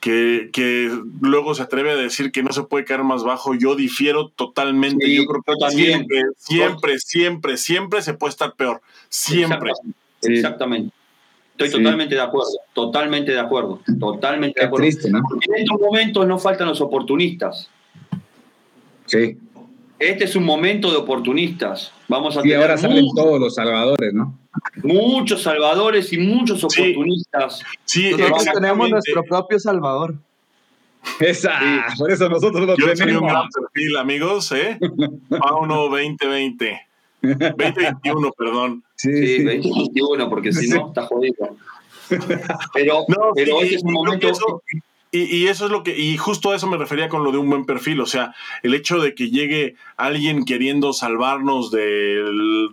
que, 0.00 0.48
que, 0.54 0.90
luego 1.20 1.54
se 1.54 1.64
atreve 1.64 1.90
a 1.90 1.96
decir 1.96 2.32
que 2.32 2.42
no 2.42 2.50
se 2.54 2.62
puede 2.62 2.86
caer 2.86 3.04
más 3.04 3.24
bajo. 3.24 3.54
Yo 3.54 3.76
difiero 3.76 4.28
totalmente. 4.30 5.14
yo 5.14 5.26
creo 5.26 5.42
que 5.42 5.70
siempre, 5.70 6.22
siempre, 6.38 6.98
siempre, 6.98 7.56
siempre 7.58 8.00
se 8.00 8.14
puede 8.14 8.30
estar 8.30 8.54
peor. 8.54 8.80
Siempre. 9.10 9.72
Exactamente. 10.22 10.94
Estoy 11.58 11.82
totalmente 11.82 12.14
de 12.14 12.20
acuerdo, 12.22 12.52
totalmente 12.72 13.32
de 13.32 13.40
acuerdo, 13.40 13.82
totalmente 14.00 14.60
de 14.60 14.66
acuerdo. 14.66 14.86
En 14.86 15.54
estos 15.56 15.78
momentos 15.78 16.26
no 16.26 16.38
faltan 16.38 16.68
los 16.68 16.80
oportunistas. 16.80 17.68
Sí. 19.04 19.36
Este 19.98 20.24
es 20.24 20.36
un 20.36 20.44
momento 20.44 20.90
de 20.90 20.98
oportunistas. 20.98 21.92
Vamos 22.08 22.36
a 22.36 22.46
y 22.46 22.52
ahora 22.52 22.76
salen 22.76 23.06
todos 23.14 23.40
los 23.40 23.54
salvadores, 23.54 24.12
¿no? 24.12 24.38
Muchos 24.82 25.42
salvadores 25.42 26.12
y 26.12 26.18
muchos 26.18 26.62
oportunistas. 26.64 27.62
Sí, 27.84 28.12
tenemos 28.54 28.90
nuestro 28.90 29.24
propio 29.24 29.58
salvador. 29.58 30.14
Esa, 31.20 31.52
por 31.96 32.10
eso 32.10 32.28
nosotros 32.28 32.66
lo 32.66 32.76
Yo 32.76 32.92
tenemos. 32.94 33.22
un 33.22 33.28
gran 33.28 33.48
perfil, 33.48 33.96
amigos, 33.96 34.52
¿eh? 34.52 34.78
Pauno 35.28 35.88
2020. 35.88 36.80
2021, 37.22 38.32
perdón. 38.36 38.84
Sí, 38.96 39.42
2021, 39.42 40.28
porque 40.28 40.52
si 40.52 40.68
no, 40.68 40.88
está 40.88 41.02
jodido. 41.06 41.56
Pero, 42.74 43.04
pero 43.34 43.62
es 43.62 43.82
un 43.82 43.92
momento. 43.92 44.62
Y, 45.24 45.46
eso 45.46 45.66
es 45.66 45.70
lo 45.70 45.82
que, 45.82 45.96
y 45.96 46.16
justo 46.16 46.50
a 46.50 46.56
eso 46.56 46.66
me 46.66 46.76
refería 46.76 47.08
con 47.08 47.24
lo 47.24 47.32
de 47.32 47.38
un 47.38 47.48
buen 47.48 47.64
perfil, 47.64 48.00
o 48.00 48.06
sea, 48.06 48.34
el 48.62 48.74
hecho 48.74 49.00
de 49.00 49.14
que 49.14 49.30
llegue 49.30 49.76
alguien 49.96 50.44
queriendo 50.44 50.92
salvarnos 50.92 51.70
del 51.70 52.70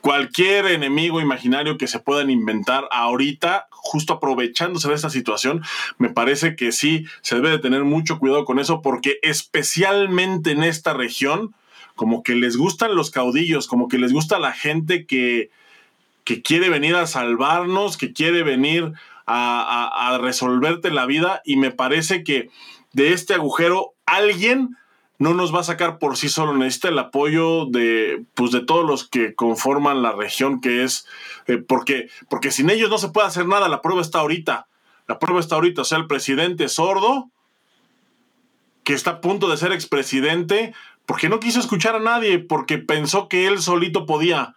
cualquier 0.00 0.66
enemigo 0.66 1.20
imaginario 1.20 1.78
que 1.78 1.86
se 1.86 2.00
puedan 2.00 2.30
inventar 2.30 2.88
ahorita, 2.90 3.68
justo 3.70 4.14
aprovechándose 4.14 4.88
de 4.88 4.94
esta 4.94 5.10
situación, 5.10 5.62
me 5.98 6.08
parece 6.08 6.56
que 6.56 6.72
sí 6.72 7.04
se 7.22 7.36
debe 7.36 7.50
de 7.50 7.58
tener 7.58 7.84
mucho 7.84 8.18
cuidado 8.18 8.44
con 8.44 8.58
eso, 8.58 8.82
porque 8.82 9.18
especialmente 9.22 10.52
en 10.52 10.64
esta 10.64 10.94
región, 10.94 11.54
como 11.94 12.22
que 12.22 12.34
les 12.34 12.56
gustan 12.56 12.94
los 12.94 13.10
caudillos, 13.10 13.66
como 13.66 13.88
que 13.88 13.98
les 13.98 14.12
gusta 14.12 14.38
la 14.38 14.52
gente 14.52 15.06
que, 15.06 15.50
que 16.24 16.42
quiere 16.42 16.68
venir 16.68 16.96
a 16.96 17.06
salvarnos, 17.06 17.96
que 17.96 18.12
quiere 18.12 18.42
venir 18.42 18.92
a, 19.26 20.14
a 20.14 20.18
resolverte 20.18 20.90
la 20.90 21.06
vida, 21.06 21.42
y 21.44 21.56
me 21.56 21.70
parece 21.70 22.24
que 22.24 22.48
de 22.92 23.12
este 23.12 23.34
agujero 23.34 23.94
alguien 24.06 24.76
no 25.18 25.32
nos 25.34 25.54
va 25.54 25.60
a 25.60 25.64
sacar 25.64 25.98
por 25.98 26.16
sí 26.16 26.28
solo, 26.28 26.54
necesita 26.54 26.88
el 26.88 26.98
apoyo 26.98 27.66
de, 27.66 28.24
pues, 28.34 28.52
de 28.52 28.60
todos 28.60 28.84
los 28.84 29.08
que 29.08 29.34
conforman 29.34 30.02
la 30.02 30.12
región 30.12 30.60
que 30.60 30.84
es, 30.84 31.06
eh, 31.46 31.56
porque, 31.56 32.08
porque 32.28 32.50
sin 32.50 32.70
ellos 32.70 32.90
no 32.90 32.98
se 32.98 33.08
puede 33.08 33.26
hacer 33.26 33.46
nada, 33.46 33.68
la 33.68 33.82
prueba 33.82 34.02
está 34.02 34.18
ahorita, 34.20 34.66
la 35.08 35.18
prueba 35.18 35.40
está 35.40 35.54
ahorita, 35.54 35.82
o 35.82 35.84
sea, 35.84 35.98
el 35.98 36.06
presidente 36.06 36.68
sordo, 36.68 37.30
que 38.84 38.92
está 38.92 39.10
a 39.12 39.20
punto 39.20 39.48
de 39.48 39.56
ser 39.56 39.72
expresidente, 39.72 40.74
porque 41.06 41.28
no 41.28 41.40
quiso 41.40 41.60
escuchar 41.60 41.96
a 41.96 42.00
nadie, 42.00 42.38
porque 42.38 42.78
pensó 42.78 43.28
que 43.28 43.46
él 43.46 43.62
solito 43.62 44.06
podía, 44.06 44.54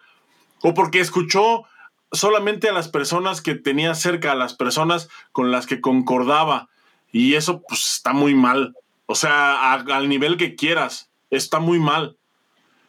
o 0.61 0.73
porque 0.73 0.99
escuchó 0.99 1.63
solamente 2.11 2.69
a 2.69 2.73
las 2.73 2.87
personas 2.87 3.41
que 3.41 3.55
tenía 3.55 3.93
cerca, 3.95 4.31
a 4.31 4.35
las 4.35 4.53
personas 4.53 5.09
con 5.31 5.51
las 5.51 5.65
que 5.65 5.81
concordaba, 5.81 6.69
y 7.11 7.35
eso 7.35 7.63
pues 7.67 7.95
está 7.95 8.13
muy 8.13 8.35
mal. 8.35 8.75
O 9.05 9.15
sea, 9.15 9.73
al 9.73 10.09
nivel 10.09 10.37
que 10.37 10.55
quieras. 10.55 11.09
Está 11.31 11.59
muy 11.59 11.79
mal. 11.79 12.17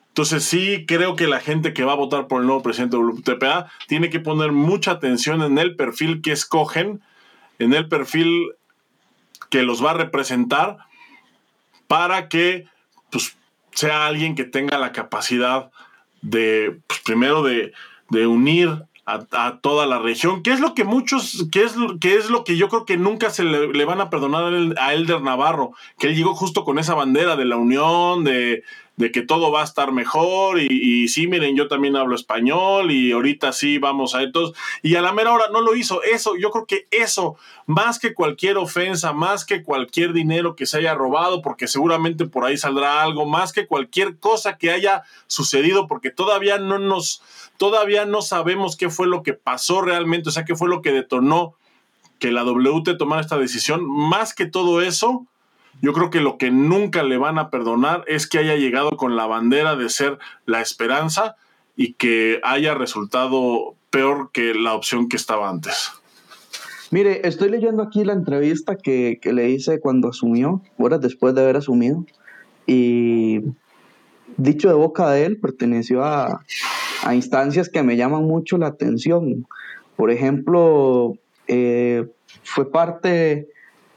Entonces 0.08 0.44
sí 0.44 0.84
creo 0.86 1.14
que 1.14 1.26
la 1.26 1.40
gente 1.40 1.72
que 1.72 1.84
va 1.84 1.92
a 1.92 1.96
votar 1.96 2.26
por 2.26 2.40
el 2.40 2.46
nuevo 2.46 2.62
presidente 2.62 2.96
de 2.96 3.02
WTPA 3.02 3.70
tiene 3.86 4.10
que 4.10 4.20
poner 4.20 4.52
mucha 4.52 4.92
atención 4.92 5.42
en 5.42 5.56
el 5.58 5.76
perfil 5.76 6.20
que 6.20 6.32
escogen, 6.32 7.00
en 7.58 7.74
el 7.74 7.88
perfil 7.88 8.52
que 9.50 9.62
los 9.62 9.84
va 9.84 9.92
a 9.92 9.94
representar 9.94 10.78
para 11.86 12.28
que 12.28 12.66
pues, 13.10 13.36
sea 13.72 14.06
alguien 14.06 14.34
que 14.34 14.44
tenga 14.44 14.78
la 14.78 14.92
capacidad 14.92 15.70
de, 16.22 16.80
pues, 16.86 17.00
primero, 17.00 17.42
de, 17.42 17.72
de 18.10 18.26
unir 18.26 18.84
a, 19.12 19.58
toda 19.60 19.86
la 19.86 19.98
región, 19.98 20.42
que 20.42 20.52
es 20.52 20.60
lo 20.60 20.74
que 20.74 20.84
muchos, 20.84 21.46
que 21.50 21.62
es, 21.62 21.74
que 22.00 22.14
es 22.14 22.30
lo 22.30 22.44
que 22.44 22.56
yo 22.56 22.68
creo 22.68 22.84
que 22.84 22.96
nunca 22.96 23.30
se 23.30 23.44
le, 23.44 23.84
van 23.84 24.00
a 24.00 24.10
perdonar 24.10 24.52
a 24.78 24.94
Elder 24.94 25.20
Navarro, 25.22 25.72
que 25.98 26.08
él 26.08 26.16
llegó 26.16 26.34
justo 26.34 26.64
con 26.64 26.78
esa 26.78 26.94
bandera 26.94 27.36
de 27.36 27.44
la 27.44 27.56
unión, 27.56 28.24
de, 28.24 28.62
de 29.00 29.10
que 29.10 29.22
todo 29.22 29.50
va 29.50 29.62
a 29.62 29.64
estar 29.64 29.92
mejor 29.92 30.60
y, 30.60 31.08
sí, 31.08 31.26
miren, 31.26 31.56
yo 31.56 31.68
también 31.68 31.96
hablo 31.96 32.14
español 32.14 32.90
y 32.90 33.12
ahorita 33.12 33.52
sí 33.52 33.78
vamos 33.78 34.14
a 34.14 34.22
estos. 34.22 34.52
Y 34.82 34.94
a 34.96 35.00
la 35.00 35.12
mera 35.12 35.32
hora 35.32 35.46
no 35.50 35.62
lo 35.62 35.74
hizo. 35.74 36.02
Eso, 36.02 36.36
yo 36.36 36.50
creo 36.50 36.66
que 36.66 36.86
eso, 36.90 37.36
más 37.66 37.98
que 37.98 38.12
cualquier 38.12 38.58
ofensa, 38.58 39.14
más 39.14 39.46
que 39.46 39.62
cualquier 39.62 40.12
dinero 40.12 40.54
que 40.54 40.66
se 40.66 40.78
haya 40.78 40.94
robado, 40.94 41.40
porque 41.40 41.66
seguramente 41.66 42.26
por 42.26 42.44
ahí 42.44 42.58
saldrá 42.58 43.02
algo, 43.02 43.24
más 43.24 43.52
que 43.52 43.66
cualquier 43.66 44.18
cosa 44.18 44.58
que 44.58 44.70
haya 44.70 45.02
sucedido, 45.26 45.86
porque 45.86 46.10
todavía 46.10 46.58
no 46.58 46.78
nos, 46.78 47.22
todavía 47.56 48.04
no 48.04 48.20
sabemos 48.20 48.76
qué 48.76 48.90
fue 48.90 49.06
lo 49.06 49.22
que 49.22 49.32
pasó 49.32 49.80
realmente, 49.80 50.28
o 50.28 50.32
sea, 50.32 50.44
qué 50.44 50.54
fue 50.54 50.68
lo 50.68 50.82
que 50.82 50.92
detonó 50.92 51.54
que 52.18 52.32
la 52.32 52.44
WT 52.44 52.98
tomara 52.98 53.22
esta 53.22 53.38
decisión. 53.38 53.82
Más 53.86 54.34
que 54.34 54.44
todo 54.44 54.82
eso, 54.82 55.26
yo 55.82 55.92
creo 55.92 56.10
que 56.10 56.20
lo 56.20 56.36
que 56.38 56.50
nunca 56.50 57.02
le 57.02 57.16
van 57.16 57.38
a 57.38 57.50
perdonar 57.50 58.04
es 58.06 58.26
que 58.26 58.38
haya 58.38 58.56
llegado 58.56 58.96
con 58.96 59.16
la 59.16 59.26
bandera 59.26 59.76
de 59.76 59.88
ser 59.88 60.18
la 60.46 60.60
esperanza 60.60 61.36
y 61.76 61.94
que 61.94 62.40
haya 62.42 62.74
resultado 62.74 63.74
peor 63.90 64.30
que 64.32 64.54
la 64.54 64.74
opción 64.74 65.08
que 65.08 65.16
estaba 65.16 65.48
antes. 65.48 65.92
Mire, 66.90 67.26
estoy 67.26 67.50
leyendo 67.50 67.82
aquí 67.82 68.04
la 68.04 68.12
entrevista 68.12 68.76
que, 68.76 69.20
le 69.22 69.50
hice 69.50 69.80
cuando 69.80 70.08
asumió, 70.08 70.60
horas 70.76 71.00
después 71.00 71.34
de 71.34 71.42
haber 71.42 71.56
asumido, 71.56 72.04
y 72.66 73.40
dicho 74.36 74.68
de 74.68 74.74
boca 74.74 75.10
de 75.10 75.24
él, 75.24 75.38
perteneció 75.38 76.04
a, 76.04 76.44
a 77.04 77.14
instancias 77.14 77.68
que 77.68 77.82
me 77.82 77.96
llaman 77.96 78.24
mucho 78.24 78.58
la 78.58 78.66
atención. 78.66 79.46
Por 79.96 80.10
ejemplo, 80.10 81.16
eh, 81.46 82.06
fue 82.42 82.70
parte 82.70 83.48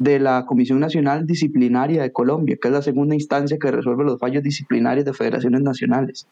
de 0.04 0.20
la 0.20 0.45
Comisión 0.45 0.80
Nacional 0.80 1.26
Disciplinaria 1.26 2.01
de 2.01 2.12
Colombia, 2.12 2.58
que 2.62 2.68
es 2.68 2.74
la 2.74 2.82
segunda 2.82 3.16
instancia 3.16 3.58
que 3.60 3.72
resuelve 3.72 4.04
los 4.04 4.20
fallos 4.20 4.43
disciplinarios 4.43 5.06
de 5.06 5.14
federaciones 5.14 5.62
nacionales. 5.62 6.28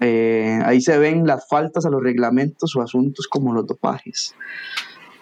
Eh, 0.00 0.58
ahí 0.64 0.80
se 0.80 0.98
ven 0.98 1.26
las 1.26 1.48
faltas 1.48 1.86
a 1.86 1.90
los 1.90 2.02
reglamentos 2.02 2.74
o 2.76 2.82
asuntos 2.82 3.28
como 3.28 3.52
los 3.52 3.66
dopajes. 3.66 4.34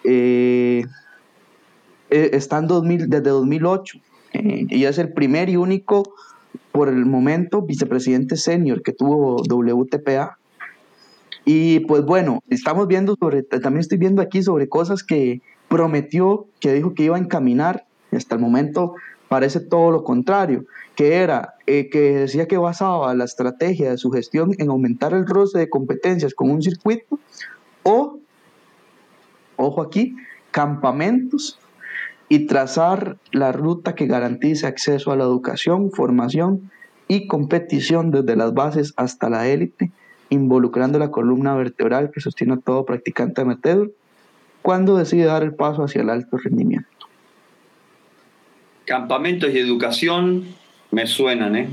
Eh, 0.03 0.83
eh 2.09 2.29
está 2.33 2.57
en 2.57 2.67
2000, 2.67 3.09
desde 3.09 3.29
2008 3.29 3.99
eh, 4.33 4.65
y 4.69 4.85
es 4.85 4.97
el 4.97 5.13
primer 5.13 5.49
y 5.49 5.57
único, 5.57 6.03
por 6.71 6.87
el 6.89 7.05
momento, 7.05 7.61
vicepresidente 7.61 8.37
senior 8.37 8.81
que 8.81 8.93
tuvo 8.93 9.43
WTPA. 9.43 10.37
Y 11.45 11.81
pues 11.81 12.03
bueno, 12.03 12.43
estamos 12.49 12.87
viendo 12.87 13.15
sobre, 13.19 13.43
también 13.43 13.79
estoy 13.79 13.97
viendo 13.97 14.21
aquí 14.21 14.41
sobre 14.43 14.69
cosas 14.69 15.03
que, 15.03 15.41
prometió, 15.71 16.47
que 16.59 16.73
dijo 16.73 16.93
que 16.93 17.03
iba 17.03 17.15
a 17.15 17.19
encaminar, 17.19 17.85
y 18.11 18.17
hasta 18.17 18.35
el 18.35 18.41
momento 18.41 18.95
parece 19.29 19.61
todo 19.61 19.89
lo 19.89 20.03
contrario, 20.03 20.65
que 20.95 21.15
era 21.15 21.53
eh, 21.65 21.89
que 21.89 21.99
decía 22.17 22.45
que 22.45 22.57
basaba 22.57 23.15
la 23.15 23.23
estrategia 23.23 23.89
de 23.89 23.97
su 23.97 24.11
gestión 24.11 24.51
en 24.57 24.69
aumentar 24.69 25.13
el 25.13 25.25
roce 25.25 25.59
de 25.59 25.69
competencias 25.69 26.33
con 26.33 26.51
un 26.51 26.61
circuito 26.61 27.17
o, 27.83 28.19
ojo 29.55 29.81
aquí, 29.81 30.17
campamentos 30.51 31.57
y 32.27 32.47
trazar 32.47 33.17
la 33.31 33.53
ruta 33.53 33.95
que 33.95 34.07
garantice 34.07 34.67
acceso 34.67 35.13
a 35.13 35.15
la 35.15 35.23
educación, 35.23 35.91
formación 35.91 36.69
y 37.07 37.27
competición 37.27 38.11
desde 38.11 38.35
las 38.35 38.53
bases 38.53 38.93
hasta 38.97 39.29
la 39.29 39.47
élite, 39.47 39.93
involucrando 40.29 40.99
la 40.99 41.11
columna 41.11 41.55
vertebral 41.55 42.11
que 42.11 42.19
sostiene 42.19 42.55
a 42.55 42.57
todo 42.57 42.83
practicante 42.83 43.39
amateur 43.39 43.89
cuando 44.61 44.97
decide 44.97 45.25
dar 45.25 45.43
el 45.43 45.53
paso 45.53 45.83
hacia 45.83 46.01
el 46.01 46.09
alto 46.09 46.37
rendimiento. 46.37 46.87
Campamentos 48.85 49.51
y 49.53 49.59
educación 49.59 50.45
me 50.91 51.07
suenan, 51.07 51.55
¿eh? 51.55 51.69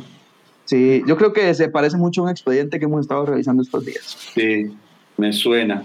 Sí, 0.64 1.02
yo 1.06 1.16
creo 1.16 1.32
que 1.32 1.54
se 1.54 1.68
parece 1.68 1.96
mucho 1.96 2.20
a 2.20 2.24
un 2.24 2.30
expediente 2.30 2.78
que 2.78 2.84
hemos 2.84 3.00
estado 3.00 3.24
realizando 3.24 3.62
estos 3.62 3.84
días. 3.84 4.32
Sí, 4.34 4.70
me 5.16 5.32
suena. 5.32 5.82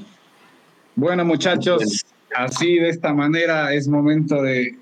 Bueno, 0.95 1.23
muchachos, 1.23 2.05
así 2.35 2.75
de 2.75 2.89
esta 2.89 3.13
manera 3.13 3.73
es 3.73 3.87
momento 3.87 4.41
de 4.41 4.77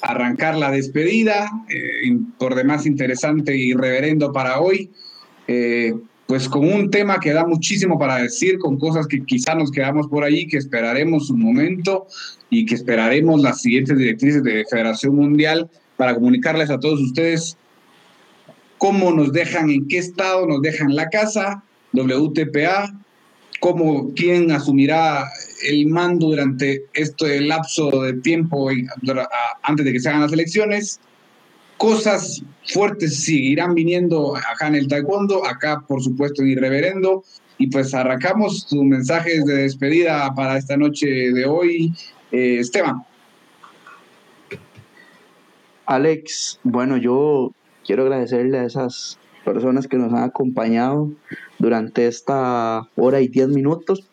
arrancar 0.00 0.56
la 0.56 0.70
despedida, 0.70 1.50
eh, 1.68 2.16
por 2.38 2.54
demás 2.54 2.86
interesante 2.86 3.56
y 3.56 3.74
reverendo 3.74 4.32
para 4.32 4.60
hoy. 4.60 4.90
Eh, 5.46 5.94
pues 6.26 6.48
con 6.48 6.70
un 6.70 6.90
tema 6.90 7.20
que 7.20 7.32
da 7.32 7.46
muchísimo 7.46 7.98
para 7.98 8.16
decir, 8.16 8.58
con 8.58 8.78
cosas 8.78 9.06
que 9.06 9.24
quizá 9.24 9.54
nos 9.54 9.70
quedamos 9.70 10.08
por 10.08 10.24
ahí, 10.24 10.48
que 10.48 10.56
esperaremos 10.56 11.30
un 11.30 11.40
momento 11.40 12.06
y 12.50 12.66
que 12.66 12.74
esperaremos 12.74 13.40
las 13.40 13.62
siguientes 13.62 13.96
directrices 13.96 14.42
de 14.42 14.64
Federación 14.68 15.14
Mundial 15.14 15.70
para 15.96 16.14
comunicarles 16.14 16.70
a 16.70 16.80
todos 16.80 17.00
ustedes 17.00 17.56
cómo 18.78 19.12
nos 19.12 19.32
dejan, 19.32 19.70
en 19.70 19.86
qué 19.88 19.98
estado 19.98 20.46
nos 20.46 20.60
dejan 20.62 20.94
la 20.94 21.08
casa, 21.08 21.62
WTPA, 21.92 22.92
cómo, 23.60 24.12
quién 24.14 24.50
asumirá 24.50 25.26
el 25.68 25.86
mando 25.86 26.26
durante 26.26 26.84
este 26.92 27.40
lapso 27.40 28.02
de 28.02 28.14
tiempo 28.14 28.68
antes 29.62 29.84
de 29.84 29.92
que 29.92 30.00
se 30.00 30.08
hagan 30.08 30.22
las 30.22 30.32
elecciones 30.32 31.00
cosas 31.76 32.42
fuertes 32.64 33.24
seguirán 33.24 33.74
viniendo 33.74 34.36
acá 34.36 34.68
en 34.68 34.74
el 34.74 34.88
taekwondo, 34.88 35.46
acá 35.46 35.84
por 35.86 36.02
supuesto 36.02 36.42
en 36.42 36.48
Irreverendo. 36.48 37.24
Y 37.58 37.68
pues 37.68 37.94
arrancamos 37.94 38.66
tus 38.66 38.82
mensajes 38.82 39.46
de 39.46 39.54
despedida 39.62 40.34
para 40.34 40.58
esta 40.58 40.76
noche 40.76 41.06
de 41.06 41.46
hoy, 41.46 41.94
eh, 42.30 42.58
Esteban. 42.58 43.02
Alex, 45.86 46.60
bueno, 46.64 46.96
yo 46.98 47.52
quiero 47.86 48.02
agradecerle 48.02 48.58
a 48.58 48.64
esas 48.64 49.18
personas 49.44 49.86
que 49.86 49.96
nos 49.96 50.12
han 50.12 50.24
acompañado 50.24 51.12
durante 51.58 52.08
esta 52.08 52.88
hora 52.96 53.20
y 53.20 53.28
diez 53.28 53.48
minutos, 53.48 54.04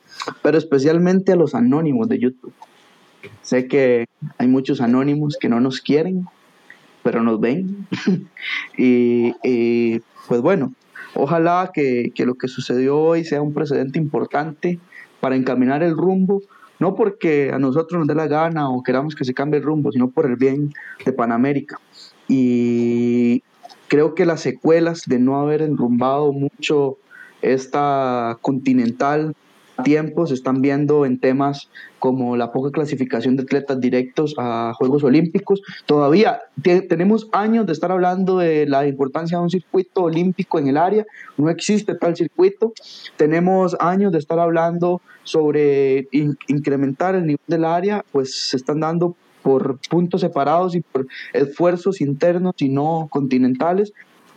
pero 0.42 0.58
especialmente 0.58 1.34
a 1.34 1.36
los 1.36 1.56
anónimos 1.56 2.08
de 2.08 2.20
YouTube. 2.20 2.54
Sé 3.42 3.68
que 3.68 4.06
hay 4.38 4.48
muchos 4.48 4.80
anónimos 4.80 5.38
que 5.40 5.50
no 5.50 5.60
nos 5.60 5.82
quieren, 5.82 6.28
pero 7.04 7.22
nos 7.22 7.40
ven. 7.40 7.88
y, 8.78 10.00
pues 10.28 10.42
bueno, 10.42 10.74
Ojalá 11.16 11.70
que, 11.72 12.12
que 12.16 12.26
lo 12.26 12.34
que 12.34 12.48
sucedió 12.48 13.00
hoy 13.00 13.24
sea 13.24 13.40
un 13.40 13.54
precedente 13.54 14.00
importante 14.00 14.80
para 15.20 15.36
encaminar 15.36 15.84
el 15.84 15.96
rumbo, 15.96 16.42
no 16.80 16.96
porque 16.96 17.52
a 17.54 17.60
nosotros 17.60 18.00
nos 18.00 18.08
dé 18.08 18.16
la 18.16 18.28
gana 18.28 18.70
o 18.70 18.82
queramos 18.82 19.16
que 19.16 19.24
se 19.24 19.34
cambie 19.34 19.60
el 19.60 19.66
rumbo, 19.66 19.92
sino 19.92 20.10
por 20.10 20.26
el 20.26 20.38
bien 20.38 20.74
de 21.06 21.14
Panamérica. 21.14 21.80
Y 22.28 23.44
creo 23.88 24.16
que 24.16 24.26
las 24.26 24.42
secuelas 24.42 25.04
de 25.06 25.20
no 25.20 25.40
haber 25.40 25.62
enrumbado 25.62 26.34
mucho 26.34 26.98
esta 27.42 28.38
continental 28.42 29.36
tiempos 29.84 30.30
se 30.30 30.36
están 30.36 30.62
viendo 30.62 31.06
en 31.06 31.20
temas 31.20 31.70
como 32.00 32.38
la 32.38 32.52
poca 32.52 32.72
clasificación 32.72 33.36
de 33.36 33.44
atletas 33.44 33.80
directos 33.80 34.36
a 34.38 34.74
Juegos 34.76 35.04
Olímpicos. 35.04 35.62
Todavía 35.86 36.42
tenemos 36.90 37.30
años 37.32 37.66
de 37.66 37.74
estar 37.74 37.92
hablando 37.92 38.38
de 38.38 38.68
la 38.68 38.86
importancia 38.88 39.38
de 39.38 39.44
un 39.44 39.50
circuito 39.50 40.04
olímpico 40.04 40.60
en 40.60 40.68
el 40.68 40.78
área, 40.78 41.06
no 41.38 41.50
existe 41.50 41.96
tal 41.96 42.16
circuito. 42.16 42.74
Tenemos 43.18 43.76
años 43.80 44.12
de 44.12 44.20
estar 44.20 44.40
hablando 44.40 45.02
sobre 45.24 46.08
incrementar 46.12 47.16
el 47.16 47.26
nivel 47.26 47.46
del 47.48 47.66
área, 47.66 48.04
pues 48.12 48.50
se 48.50 48.58
están 48.58 48.82
dando 48.82 49.16
por 49.42 49.78
puntos 49.90 50.22
separados 50.22 50.76
y 50.76 50.82
por 50.82 51.06
esfuerzos 51.34 52.02
internos 52.02 52.56
y 52.58 52.70
no 52.70 53.08
continentales. 53.12 53.94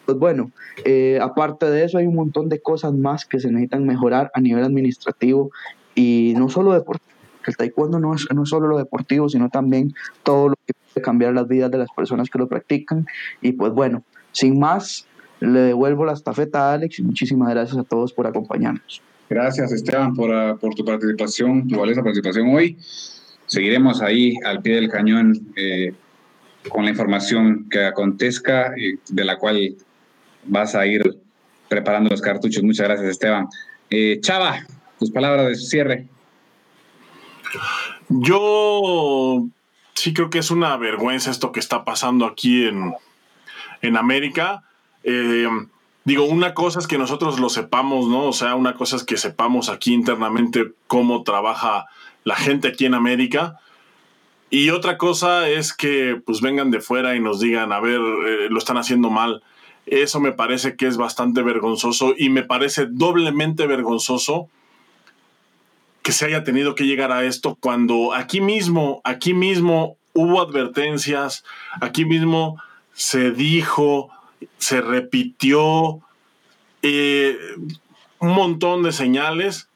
Pues 0.06 0.18
bueno, 0.18 0.50
eh, 0.84 1.18
aparte 1.20 1.66
de 1.66 1.84
eso 1.84 1.98
hay 1.98 2.06
un 2.06 2.14
montón 2.14 2.48
de 2.48 2.60
cosas 2.60 2.94
más 2.94 3.26
que 3.26 3.40
se 3.40 3.50
necesitan 3.50 3.84
mejorar 3.86 4.30
a 4.34 4.40
nivel 4.40 4.64
administrativo 4.64 5.50
y 5.94 6.34
no 6.36 6.48
solo 6.48 6.72
deportivo. 6.72 7.12
El 7.46 7.56
taekwondo 7.56 8.00
no 8.00 8.14
es, 8.14 8.26
no 8.34 8.42
es 8.42 8.48
solo 8.48 8.66
lo 8.66 8.78
deportivo, 8.78 9.28
sino 9.28 9.50
también 9.50 9.94
todo 10.24 10.48
lo 10.48 10.54
que 10.66 10.72
puede 10.72 11.04
cambiar 11.04 11.34
las 11.34 11.46
vidas 11.46 11.70
de 11.70 11.78
las 11.78 11.88
personas 11.94 12.28
que 12.28 12.38
lo 12.38 12.48
practican. 12.48 13.06
Y 13.40 13.52
pues 13.52 13.72
bueno, 13.72 14.02
sin 14.32 14.58
más, 14.58 15.06
le 15.40 15.60
devuelvo 15.60 16.04
la 16.04 16.12
estafeta 16.12 16.70
a 16.70 16.74
Alex 16.74 16.98
y 16.98 17.02
muchísimas 17.02 17.50
gracias 17.50 17.76
a 17.78 17.84
todos 17.84 18.12
por 18.12 18.26
acompañarnos. 18.26 19.02
Gracias 19.28 19.72
Esteban 19.72 20.14
por, 20.14 20.32
ah, 20.32 20.56
por 20.60 20.74
tu 20.74 20.84
participación, 20.84 21.68
tu 21.68 21.78
valiosa 21.78 22.02
participación 22.02 22.48
hoy 22.54 22.76
seguiremos 23.46 24.02
ahí 24.02 24.34
al 24.44 24.60
pie 24.60 24.76
del 24.76 24.90
cañón 24.90 25.52
eh, 25.56 25.92
con 26.68 26.84
la 26.84 26.90
información 26.90 27.68
que 27.70 27.84
acontezca, 27.84 28.74
y 28.76 28.98
de 29.08 29.24
la 29.24 29.36
cual 29.36 29.76
vas 30.46 30.74
a 30.74 30.86
ir 30.86 31.18
preparando 31.68 32.10
los 32.10 32.20
cartuchos. 32.20 32.62
Muchas 32.62 32.86
gracias, 32.86 33.10
Esteban. 33.10 33.48
Eh, 33.90 34.18
Chava, 34.20 34.66
tus 34.98 35.10
palabras 35.10 35.48
de 35.48 35.54
cierre. 35.56 36.06
Yo 38.08 39.46
sí 39.94 40.12
creo 40.12 40.30
que 40.30 40.38
es 40.38 40.50
una 40.50 40.76
vergüenza 40.76 41.30
esto 41.30 41.52
que 41.52 41.60
está 41.60 41.84
pasando 41.84 42.26
aquí 42.26 42.66
en, 42.66 42.94
en 43.82 43.96
América. 43.96 44.62
Eh, 45.02 45.48
digo, 46.04 46.24
una 46.24 46.54
cosa 46.54 46.78
es 46.78 46.86
que 46.86 46.98
nosotros 46.98 47.40
lo 47.40 47.48
sepamos, 47.48 48.08
¿no? 48.08 48.24
O 48.24 48.32
sea, 48.32 48.54
una 48.54 48.74
cosa 48.74 48.96
es 48.96 49.04
que 49.04 49.16
sepamos 49.16 49.68
aquí 49.68 49.92
internamente 49.92 50.72
cómo 50.86 51.22
trabaja 51.22 51.86
la 52.24 52.36
gente 52.36 52.68
aquí 52.68 52.86
en 52.86 52.94
América. 52.94 53.58
Y 54.50 54.70
otra 54.70 54.96
cosa 54.96 55.48
es 55.48 55.72
que 55.72 56.20
pues 56.24 56.40
vengan 56.40 56.70
de 56.70 56.80
fuera 56.80 57.16
y 57.16 57.20
nos 57.20 57.40
digan, 57.40 57.72
a 57.72 57.80
ver, 57.80 58.00
eh, 58.00 58.46
lo 58.48 58.58
están 58.58 58.76
haciendo 58.76 59.10
mal. 59.10 59.42
Eso 59.86 60.20
me 60.20 60.32
parece 60.32 60.76
que 60.76 60.86
es 60.86 60.96
bastante 60.96 61.42
vergonzoso 61.42 62.14
y 62.16 62.28
me 62.28 62.42
parece 62.42 62.86
doblemente 62.90 63.66
vergonzoso 63.66 64.48
que 66.02 66.12
se 66.12 66.26
haya 66.26 66.44
tenido 66.44 66.74
que 66.74 66.86
llegar 66.86 67.10
a 67.12 67.24
esto 67.24 67.56
cuando 67.58 68.12
aquí 68.12 68.40
mismo, 68.40 69.00
aquí 69.04 69.34
mismo 69.34 69.96
hubo 70.12 70.40
advertencias, 70.40 71.44
aquí 71.80 72.04
mismo 72.04 72.60
se 72.94 73.30
dijo, 73.30 74.10
se 74.58 74.80
repitió 74.80 76.00
eh, 76.82 77.36
un 78.18 78.32
montón 78.32 78.82
de 78.82 78.92
señales. 78.92 79.68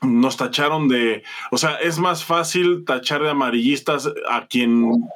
Nos 0.00 0.36
tacharon 0.36 0.88
de, 0.88 1.22
o 1.50 1.58
sea, 1.58 1.76
es 1.76 1.98
más 1.98 2.24
fácil 2.24 2.84
tachar 2.84 3.22
de 3.22 3.30
amarillistas 3.30 4.08
a 4.28 4.46
quien 4.46 5.08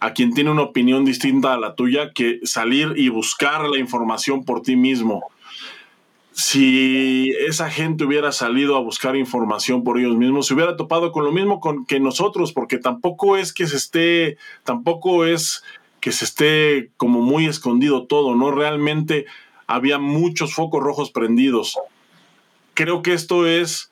a 0.00 0.12
quien 0.12 0.32
tiene 0.32 0.50
una 0.50 0.62
opinión 0.62 1.04
distinta 1.04 1.52
a 1.52 1.58
la 1.58 1.74
tuya 1.74 2.12
que 2.12 2.40
salir 2.44 2.94
y 2.96 3.08
buscar 3.08 3.68
la 3.68 3.78
información 3.78 4.44
por 4.44 4.62
ti 4.62 4.74
mismo. 4.76 5.24
Si 6.32 7.32
esa 7.46 7.70
gente 7.70 8.04
hubiera 8.04 8.32
salido 8.32 8.76
a 8.76 8.80
buscar 8.80 9.14
información 9.14 9.84
por 9.84 9.98
ellos 9.98 10.16
mismos, 10.16 10.46
se 10.46 10.54
hubiera 10.54 10.76
topado 10.76 11.12
con 11.12 11.24
lo 11.24 11.32
mismo 11.32 11.60
con, 11.60 11.84
que 11.84 12.00
nosotros, 12.00 12.52
porque 12.52 12.78
tampoco 12.78 13.36
es 13.36 13.52
que 13.52 13.66
se 13.66 13.76
esté, 13.76 14.38
tampoco 14.64 15.26
es 15.26 15.62
que 16.00 16.12
se 16.12 16.24
esté 16.24 16.90
como 16.96 17.20
muy 17.20 17.46
escondido 17.46 18.06
todo, 18.06 18.34
¿no? 18.34 18.50
Realmente 18.50 19.26
había 19.66 19.98
muchos 19.98 20.54
focos 20.54 20.82
rojos 20.82 21.10
prendidos. 21.10 21.78
Creo 22.74 23.02
que 23.02 23.12
esto 23.12 23.46
es 23.46 23.90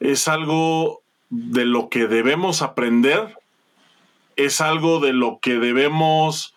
es 0.00 0.28
algo 0.28 1.02
de 1.28 1.66
lo 1.66 1.88
que 1.90 2.08
debemos 2.08 2.62
aprender, 2.62 3.36
es 4.44 4.60
algo 4.60 5.00
de 5.00 5.12
lo 5.12 5.38
que 5.40 5.58
debemos 5.58 6.54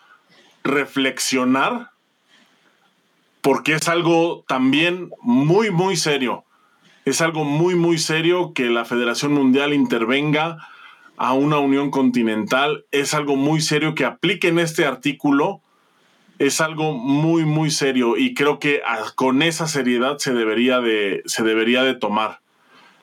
reflexionar, 0.64 1.92
porque 3.42 3.74
es 3.74 3.90
algo 3.90 4.46
también 4.48 5.10
muy, 5.22 5.70
muy 5.70 5.98
serio. 5.98 6.46
Es 7.06 7.22
algo 7.22 7.44
muy, 7.44 7.76
muy 7.76 7.98
serio 7.98 8.54
que 8.54 8.70
la 8.70 8.86
Federación 8.86 9.34
Mundial 9.34 9.74
intervenga 9.74 10.70
a 11.18 11.34
una 11.34 11.58
unión 11.58 11.92
continental. 11.92 12.86
Es 12.92 13.14
algo 13.14 13.36
muy 13.36 13.60
serio 13.60 13.96
que 13.96 14.06
apliquen 14.06 14.60
este 14.60 14.86
artículo. 14.86 15.62
Es 16.40 16.62
algo 16.62 16.94
muy, 16.94 17.44
muy 17.44 17.70
serio 17.70 18.16
y 18.18 18.34
creo 18.34 18.60
que 18.60 18.82
con 19.16 19.42
esa 19.42 19.68
seriedad 19.68 20.18
se 20.20 20.34
debería 20.34 20.80
de, 20.80 21.22
se 21.26 21.44
debería 21.44 21.84
de 21.84 21.96
tomar. 21.96 22.40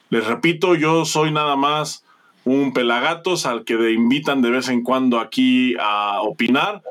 Les 0.09 0.27
repito, 0.27 0.75
yo 0.75 1.05
soy 1.05 1.31
nada 1.31 1.55
más 1.55 2.05
un 2.45 2.73
pelagatos 2.73 3.47
al 3.47 3.65
que 3.65 3.91
invitan 3.91 4.43
de 4.43 4.51
vez 4.51 4.69
en 4.69 4.83
cuando 4.83 5.21
aquí 5.21 5.75
a 5.81 6.23
opinar, 6.23 6.83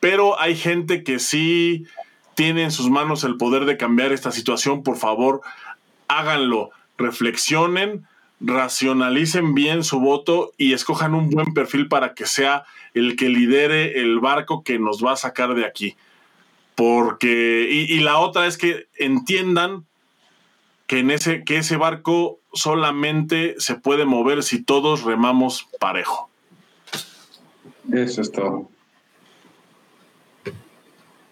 pero 0.00 0.40
hay 0.40 0.56
gente 0.56 1.04
que 1.04 1.18
sí 1.18 1.86
tiene 2.34 2.64
en 2.64 2.70
sus 2.70 2.90
manos 2.90 3.24
el 3.24 3.36
poder 3.36 3.64
de 3.66 3.76
cambiar 3.76 4.12
esta 4.12 4.32
situación. 4.32 4.82
Por 4.82 4.96
favor, 4.96 5.42
háganlo, 6.08 6.70
reflexionen, 6.98 8.06
racionalicen 8.40 9.54
bien 9.54 9.84
su 9.84 10.00
voto 10.00 10.52
y 10.56 10.72
escojan 10.72 11.14
un 11.14 11.30
buen 11.30 11.54
perfil 11.54 11.88
para 11.88 12.14
que 12.14 12.26
sea 12.26 12.64
el 12.94 13.16
que 13.16 13.28
lidere 13.28 14.00
el 14.00 14.18
barco 14.18 14.64
que 14.64 14.78
nos 14.78 15.04
va 15.04 15.12
a 15.12 15.16
sacar 15.16 15.54
de 15.54 15.64
aquí. 15.64 15.96
Porque, 16.74 17.68
y, 17.70 17.92
y 17.92 18.00
la 18.00 18.18
otra 18.18 18.46
es 18.46 18.56
que 18.56 18.86
entiendan 18.96 19.84
que, 20.92 20.98
en 20.98 21.10
ese, 21.10 21.42
que 21.42 21.56
ese 21.56 21.78
barco 21.78 22.38
solamente 22.52 23.54
se 23.56 23.76
puede 23.76 24.04
mover 24.04 24.42
si 24.42 24.62
todos 24.62 25.04
remamos 25.04 25.66
parejo. 25.80 26.28
Eso 27.90 28.20
es 28.20 28.30
todo. 28.30 28.68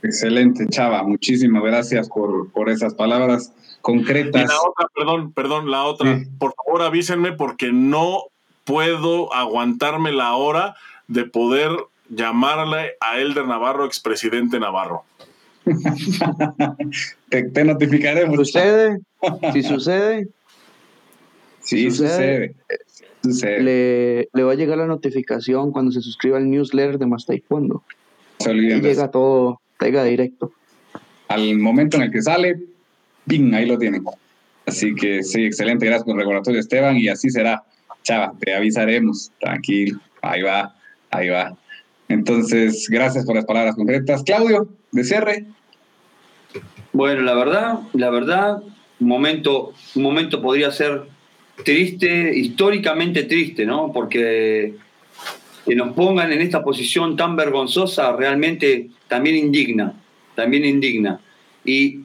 Excelente, 0.03 0.66
Chava. 0.66 1.03
Muchísimas 1.03 1.62
gracias 1.62 2.09
por, 2.09 2.51
por 2.53 2.70
esas 2.70 2.95
palabras 2.95 3.53
concretas. 3.82 4.45
Y 4.45 4.49
la 4.49 4.62
otra, 4.62 4.87
perdón, 4.95 5.32
perdón, 5.35 5.70
la 5.70 5.82
otra. 5.82 6.23
Por 6.39 6.55
favor, 6.55 6.81
avísenme 6.81 7.32
porque 7.32 7.70
no 7.70 8.23
puedo 8.65 9.31
aguantarme 9.35 10.11
la 10.11 10.37
hora 10.37 10.74
de 11.07 11.27
poder 11.27 11.70
llamarle 12.09 12.93
a 12.99 13.19
Elder 13.19 13.47
Navarro, 13.47 13.85
expresidente 13.85 14.59
Navarro. 14.59 15.05
te, 17.28 17.65
notificaremos. 17.65 18.37
¿Sucede? 18.37 19.01
Si 19.53 19.62
sucede. 19.62 20.28
Sí, 21.61 21.91
sucede. 21.91 22.55
Le, 23.23 24.28
le, 24.32 24.43
va 24.43 24.53
a 24.53 24.55
llegar 24.55 24.78
la 24.78 24.87
notificación 24.87 25.73
cuando 25.73 25.93
se 25.93 26.01
suscriba 26.01 26.39
al 26.39 26.51
newsletter 26.51 26.99
de 26.99 27.07
Más 27.07 27.27
Taekwondo. 27.27 27.82
y 28.47 28.81
llega 28.81 29.11
todo, 29.11 29.61
llega 29.81 30.05
directo. 30.05 30.53
Al 31.28 31.59
momento 31.59 31.97
en 31.99 32.05
el 32.05 32.11
que 32.11 32.23
sale, 32.23 32.59
¡ping! 33.27 33.55
Ahí 33.55 33.66
lo 33.66 33.78
tienen. 33.78 34.03
Así 34.66 34.95
que 34.95 35.23
sí, 35.23 35.45
excelente. 35.45 35.87
Gracias 35.87 36.05
por 36.05 36.15
el 36.15 36.20
recordatorio, 36.20 36.61
Esteban. 36.61 36.97
Y 36.97 37.09
así 37.09 37.31
será. 37.31 37.62
Chava, 38.03 38.32
te 38.41 38.55
avisaremos. 38.55 39.31
Tranquilo. 39.39 40.01
Ahí 40.23 40.43
va, 40.43 40.74
ahí 41.11 41.28
va. 41.28 41.57
Entonces, 42.11 42.89
gracias 42.91 43.24
por 43.24 43.37
las 43.37 43.45
palabras 43.45 43.77
concretas. 43.77 44.24
Claudio, 44.24 44.69
de 44.91 45.05
cierre. 45.05 45.47
Bueno, 46.93 47.23
la 47.23 47.35
verdad, 47.35 47.78
la 47.93 48.11
verdad, 48.11 48.62
un 48.99 49.09
momento, 49.09 49.73
un 49.95 50.03
momento 50.03 50.43
podría 50.43 50.73
ser 50.73 51.05
triste, 51.65 52.37
históricamente 52.37 53.23
triste, 53.23 53.65
¿no? 53.65 53.93
Porque 53.93 54.74
que 55.65 55.77
nos 55.77 55.93
pongan 55.93 56.32
en 56.32 56.41
esta 56.41 56.65
posición 56.65 57.16
tan 57.16 57.37
vergonzosa 57.37 58.11
realmente 58.16 58.91
también 59.07 59.37
indigna, 59.37 59.95
también 60.35 60.65
indigna. 60.65 61.20
Y 61.65 62.01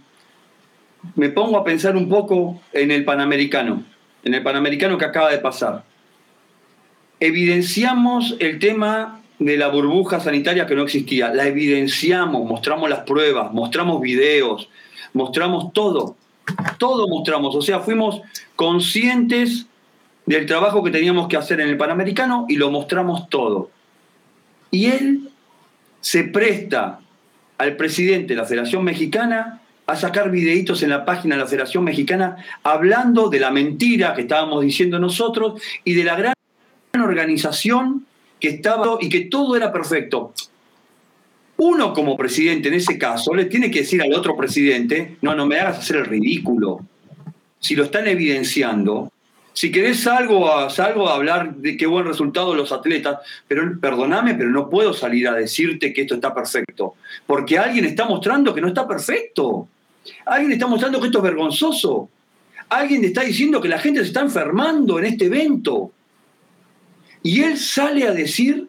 me 1.15 1.29
pongo 1.29 1.57
a 1.57 1.63
pensar 1.63 1.95
un 1.95 2.07
poco 2.07 2.61
en 2.73 2.91
el 2.91 3.03
Panamericano, 3.05 3.83
en 4.23 4.35
el 4.35 4.43
Panamericano 4.43 4.99
que 4.99 5.05
acaba 5.05 5.31
de 5.31 5.39
pasar. 5.39 5.83
Evidenciamos 7.19 8.35
el 8.39 8.59
tema 8.59 9.23
de 9.39 9.57
la 9.57 9.67
burbuja 9.67 10.19
sanitaria 10.19 10.65
que 10.65 10.75
no 10.75 10.83
existía. 10.83 11.33
La 11.33 11.47
evidenciamos, 11.47 12.45
mostramos 12.45 12.89
las 12.89 13.01
pruebas, 13.01 13.51
mostramos 13.53 14.01
videos, 14.01 14.69
mostramos 15.13 15.73
todo. 15.73 16.15
Todo 16.77 17.07
mostramos. 17.07 17.55
O 17.55 17.61
sea, 17.61 17.79
fuimos 17.79 18.21
conscientes 18.55 19.65
del 20.25 20.45
trabajo 20.45 20.83
que 20.83 20.91
teníamos 20.91 21.27
que 21.27 21.37
hacer 21.37 21.59
en 21.61 21.69
el 21.69 21.77
Panamericano 21.77 22.45
y 22.47 22.55
lo 22.55 22.71
mostramos 22.71 23.29
todo. 23.29 23.69
Y 24.71 24.87
él 24.87 25.29
se 26.01 26.23
presta 26.23 26.99
al 27.57 27.75
presidente 27.75 28.33
de 28.33 28.41
la 28.41 28.45
Federación 28.45 28.83
Mexicana 28.83 29.61
a 29.87 29.95
sacar 29.95 30.31
videitos 30.31 30.81
en 30.83 30.89
la 30.89 31.05
página 31.05 31.35
de 31.35 31.41
la 31.41 31.47
Federación 31.47 31.83
Mexicana 31.83 32.37
hablando 32.63 33.29
de 33.29 33.39
la 33.39 33.51
mentira 33.51 34.13
que 34.13 34.21
estábamos 34.21 34.63
diciendo 34.63 34.99
nosotros 34.99 35.61
y 35.83 35.93
de 35.93 36.03
la 36.03 36.15
gran 36.15 36.33
organización 36.93 38.05
que 38.39 38.49
estaba 38.49 38.97
y 39.01 39.09
que 39.09 39.21
todo 39.21 39.55
era 39.55 39.71
perfecto. 39.71 40.33
Uno 41.57 41.93
como 41.93 42.17
presidente 42.17 42.67
en 42.67 42.73
ese 42.73 42.97
caso 42.97 43.33
le 43.33 43.45
tiene 43.45 43.71
que 43.71 43.79
decir 43.79 44.01
al 44.01 44.13
otro 44.13 44.35
presidente, 44.35 45.17
no, 45.21 45.35
no 45.35 45.45
me 45.45 45.59
hagas 45.59 45.79
hacer 45.79 45.97
el 45.97 46.05
ridículo. 46.05 46.81
Si 47.59 47.75
lo 47.75 47.85
están 47.85 48.07
evidenciando, 48.07 49.11
si 49.53 49.71
querés 49.71 50.01
salgo 50.01 50.51
a, 50.51 50.67
a 50.67 51.15
hablar 51.15 51.55
de 51.55 51.77
qué 51.77 51.87
buen 51.87 52.05
resultado 52.05 52.53
los 52.53 52.73
atletas, 52.73 53.19
pero 53.47 53.79
perdóname, 53.79 54.35
pero 54.35 54.49
no 54.49 54.69
puedo 54.69 54.93
salir 54.93 55.29
a 55.29 55.33
decirte 55.33 55.93
que 55.93 56.01
esto 56.01 56.15
está 56.15 56.33
perfecto, 56.33 56.95
porque 57.25 57.57
alguien 57.57 57.85
está 57.85 58.05
mostrando 58.05 58.53
que 58.53 58.59
no 58.59 58.67
está 58.67 58.85
perfecto. 58.85 59.69
Alguien 60.25 60.51
está 60.51 60.67
mostrando 60.67 60.99
que 60.99 61.07
esto 61.07 61.19
es 61.19 61.23
vergonzoso. 61.23 62.09
Alguien 62.67 63.05
está 63.05 63.21
diciendo 63.21 63.61
que 63.61 63.69
la 63.69 63.79
gente 63.79 64.01
se 64.01 64.07
está 64.07 64.21
enfermando 64.21 64.99
en 64.99 65.05
este 65.05 65.25
evento. 65.25 65.91
Y 67.25 67.41
él 67.41 67.57
sale 67.57 68.07
a 68.07 68.11
decir 68.11 68.67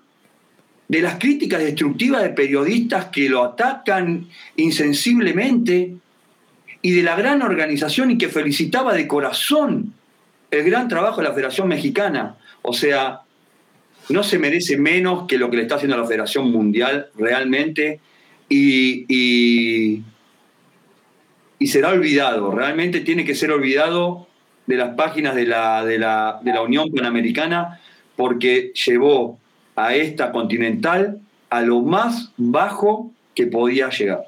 de 0.88 1.02
las 1.02 1.16
críticas 1.18 1.62
destructivas 1.62 2.22
de 2.22 2.30
periodistas 2.30 3.08
que 3.12 3.28
lo 3.28 3.44
atacan 3.44 4.28
insensiblemente 4.56 5.94
y 6.80 6.92
de 6.92 7.02
la 7.02 7.16
gran 7.16 7.42
organización 7.42 8.12
y 8.12 8.16
que 8.16 8.30
felicitaba 8.30 8.94
de 8.94 9.06
corazón 9.06 9.92
el 10.50 10.64
gran 10.64 10.88
trabajo 10.88 11.20
de 11.20 11.28
la 11.28 11.34
Federación 11.34 11.68
Mexicana. 11.68 12.36
O 12.62 12.72
sea, 12.72 13.20
no 14.08 14.22
se 14.22 14.38
merece 14.38 14.78
menos 14.78 15.26
que 15.26 15.36
lo 15.36 15.50
que 15.50 15.58
le 15.58 15.64
está 15.64 15.74
haciendo 15.74 15.98
la 15.98 16.06
Federación 16.06 16.50
Mundial 16.50 17.08
realmente 17.14 18.00
y, 18.48 20.02
será 21.60 21.90
olvidado, 21.90 22.52
realmente 22.52 23.02
tiene 23.02 23.26
que 23.26 23.34
ser 23.34 23.50
olvidado 23.50 24.28
de 24.66 24.76
las 24.76 24.94
páginas 24.94 25.34
de 25.34 25.44
la, 25.44 25.84
de 25.84 25.98
la 25.98 26.62
Unión 26.62 26.90
Panamericana 26.90 27.80
porque 28.16 28.72
llevó 28.86 29.38
a 29.74 29.94
esta 29.94 30.32
continental 30.32 31.20
a 31.50 31.60
lo 31.60 31.82
más 31.82 32.32
bajo 32.36 33.10
que 33.34 33.46
podía 33.46 33.90
llegar. 33.90 34.24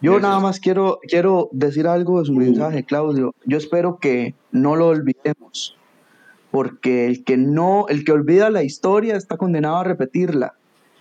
Yo 0.00 0.20
nada 0.20 0.38
más 0.38 0.60
quiero, 0.60 1.00
quiero 1.08 1.48
decir 1.50 1.88
algo 1.88 2.20
de 2.20 2.26
su 2.26 2.32
mensaje, 2.32 2.84
Claudio. 2.84 3.34
Yo 3.44 3.58
espero 3.58 3.98
que 3.98 4.34
no 4.52 4.76
lo 4.76 4.86
olvidemos, 4.86 5.76
porque 6.52 7.06
el 7.06 7.24
que 7.24 7.36
no, 7.36 7.86
el 7.88 8.04
que 8.04 8.12
olvida 8.12 8.48
la 8.50 8.62
historia 8.62 9.16
está 9.16 9.36
condenado 9.36 9.78
a 9.78 9.84
repetirla. 9.84 10.54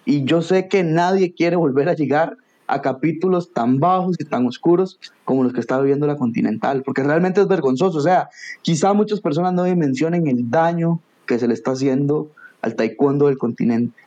Y 0.03 0.23
yo 0.23 0.41
sé 0.41 0.67
que 0.67 0.83
nadie 0.83 1.35
quiere 1.35 1.57
volver 1.57 1.89
a 1.89 1.93
llegar 1.93 2.37
a 2.67 2.81
capítulos 2.81 3.53
tan 3.53 3.79
bajos 3.79 4.17
y 4.19 4.25
tan 4.25 4.45
oscuros 4.45 4.99
como 5.23 5.43
los 5.43 5.53
que 5.53 5.61
está 5.61 5.79
viviendo 5.79 6.05
la 6.05 6.17
Continental, 6.17 6.83
porque 6.83 7.01
realmente 7.01 7.41
es 7.41 7.47
vergonzoso. 7.47 7.97
O 7.97 8.01
sea, 8.01 8.29
quizá 8.61 8.93
muchas 8.93 9.21
personas 9.21 9.53
no 9.53 9.63
dimensionen 9.63 10.27
el 10.27 10.49
daño 10.51 10.99
que 11.25 11.39
se 11.39 11.47
le 11.47 11.53
está 11.53 11.71
haciendo 11.71 12.29
al 12.61 12.75
taekwondo 12.75 13.27
del 13.27 13.37
continente. 13.37 13.99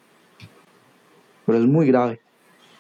Pero 1.47 1.59
es 1.59 1.65
muy 1.65 1.87
grave. 1.87 2.21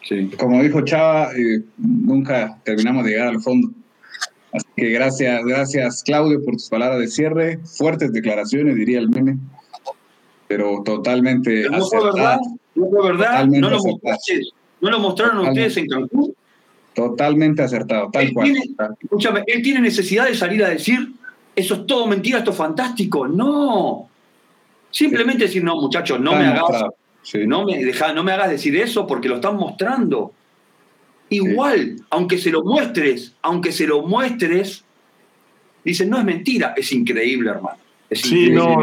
Sí. 0.06 0.30
Como 0.38 0.62
dijo 0.62 0.82
Chava, 0.82 1.32
eh, 1.32 1.62
nunca 1.76 2.58
terminamos 2.64 3.04
de 3.04 3.10
llegar 3.10 3.28
al 3.28 3.40
fondo. 3.40 3.70
Así 4.52 4.66
que 4.76 4.90
gracias, 4.90 5.44
gracias 5.44 6.02
Claudio 6.02 6.42
por 6.44 6.54
tus 6.54 6.68
palabras 6.68 6.98
de 6.98 7.08
cierre. 7.08 7.58
Fuertes 7.64 8.12
declaraciones, 8.12 8.76
diría 8.76 8.98
el 8.98 9.08
meme. 9.08 9.38
Pero 10.48 10.82
totalmente 10.84 11.68
no 11.70 11.86
fue 11.86 12.04
verdad, 12.04 12.38
no 12.74 12.88
fue 12.88 13.12
verdad, 13.12 13.46
no 13.46 13.70
lo, 13.70 13.78
mostraron 14.80 15.48
ustedes 15.48 15.76
en 15.76 15.86
Cancún. 15.86 16.34
Totalmente 16.94 17.62
acertado, 17.62 18.10
tal 18.10 18.32
cual. 18.32 18.52
escúchame, 19.00 19.44
él 19.46 19.62
tiene 19.62 19.80
necesidad 19.80 20.26
de 20.26 20.34
salir 20.34 20.64
a 20.64 20.68
decir, 20.68 21.12
eso 21.54 21.74
es 21.74 21.86
todo 21.86 22.06
mentira, 22.06 22.38
esto 22.38 22.50
es 22.50 22.56
fantástico. 22.56 23.28
No, 23.28 24.10
Simplemente 24.90 25.44
decir, 25.44 25.62
no, 25.62 25.76
muchachos, 25.76 26.20
no 26.20 26.32
me 26.32 26.44
hagas. 26.44 26.84
No, 27.46 27.64
me 27.64 27.84
deja, 27.84 28.12
no 28.12 28.24
me 28.24 28.32
hagas 28.32 28.50
decir 28.50 28.76
eso 28.76 29.06
porque 29.06 29.28
lo 29.28 29.36
están 29.36 29.56
mostrando. 29.56 30.32
Igual, 31.28 31.96
aunque 32.10 32.38
se 32.38 32.50
lo 32.50 32.64
muestres, 32.64 33.34
aunque 33.42 33.70
se 33.70 33.86
lo 33.86 34.02
muestres, 34.02 34.84
dicen, 35.84 36.10
no 36.10 36.18
es 36.18 36.24
mentira, 36.24 36.74
es 36.76 36.90
increíble, 36.92 37.50
hermano. 37.50 37.78
Sí, 38.12 38.50
no, 38.50 38.76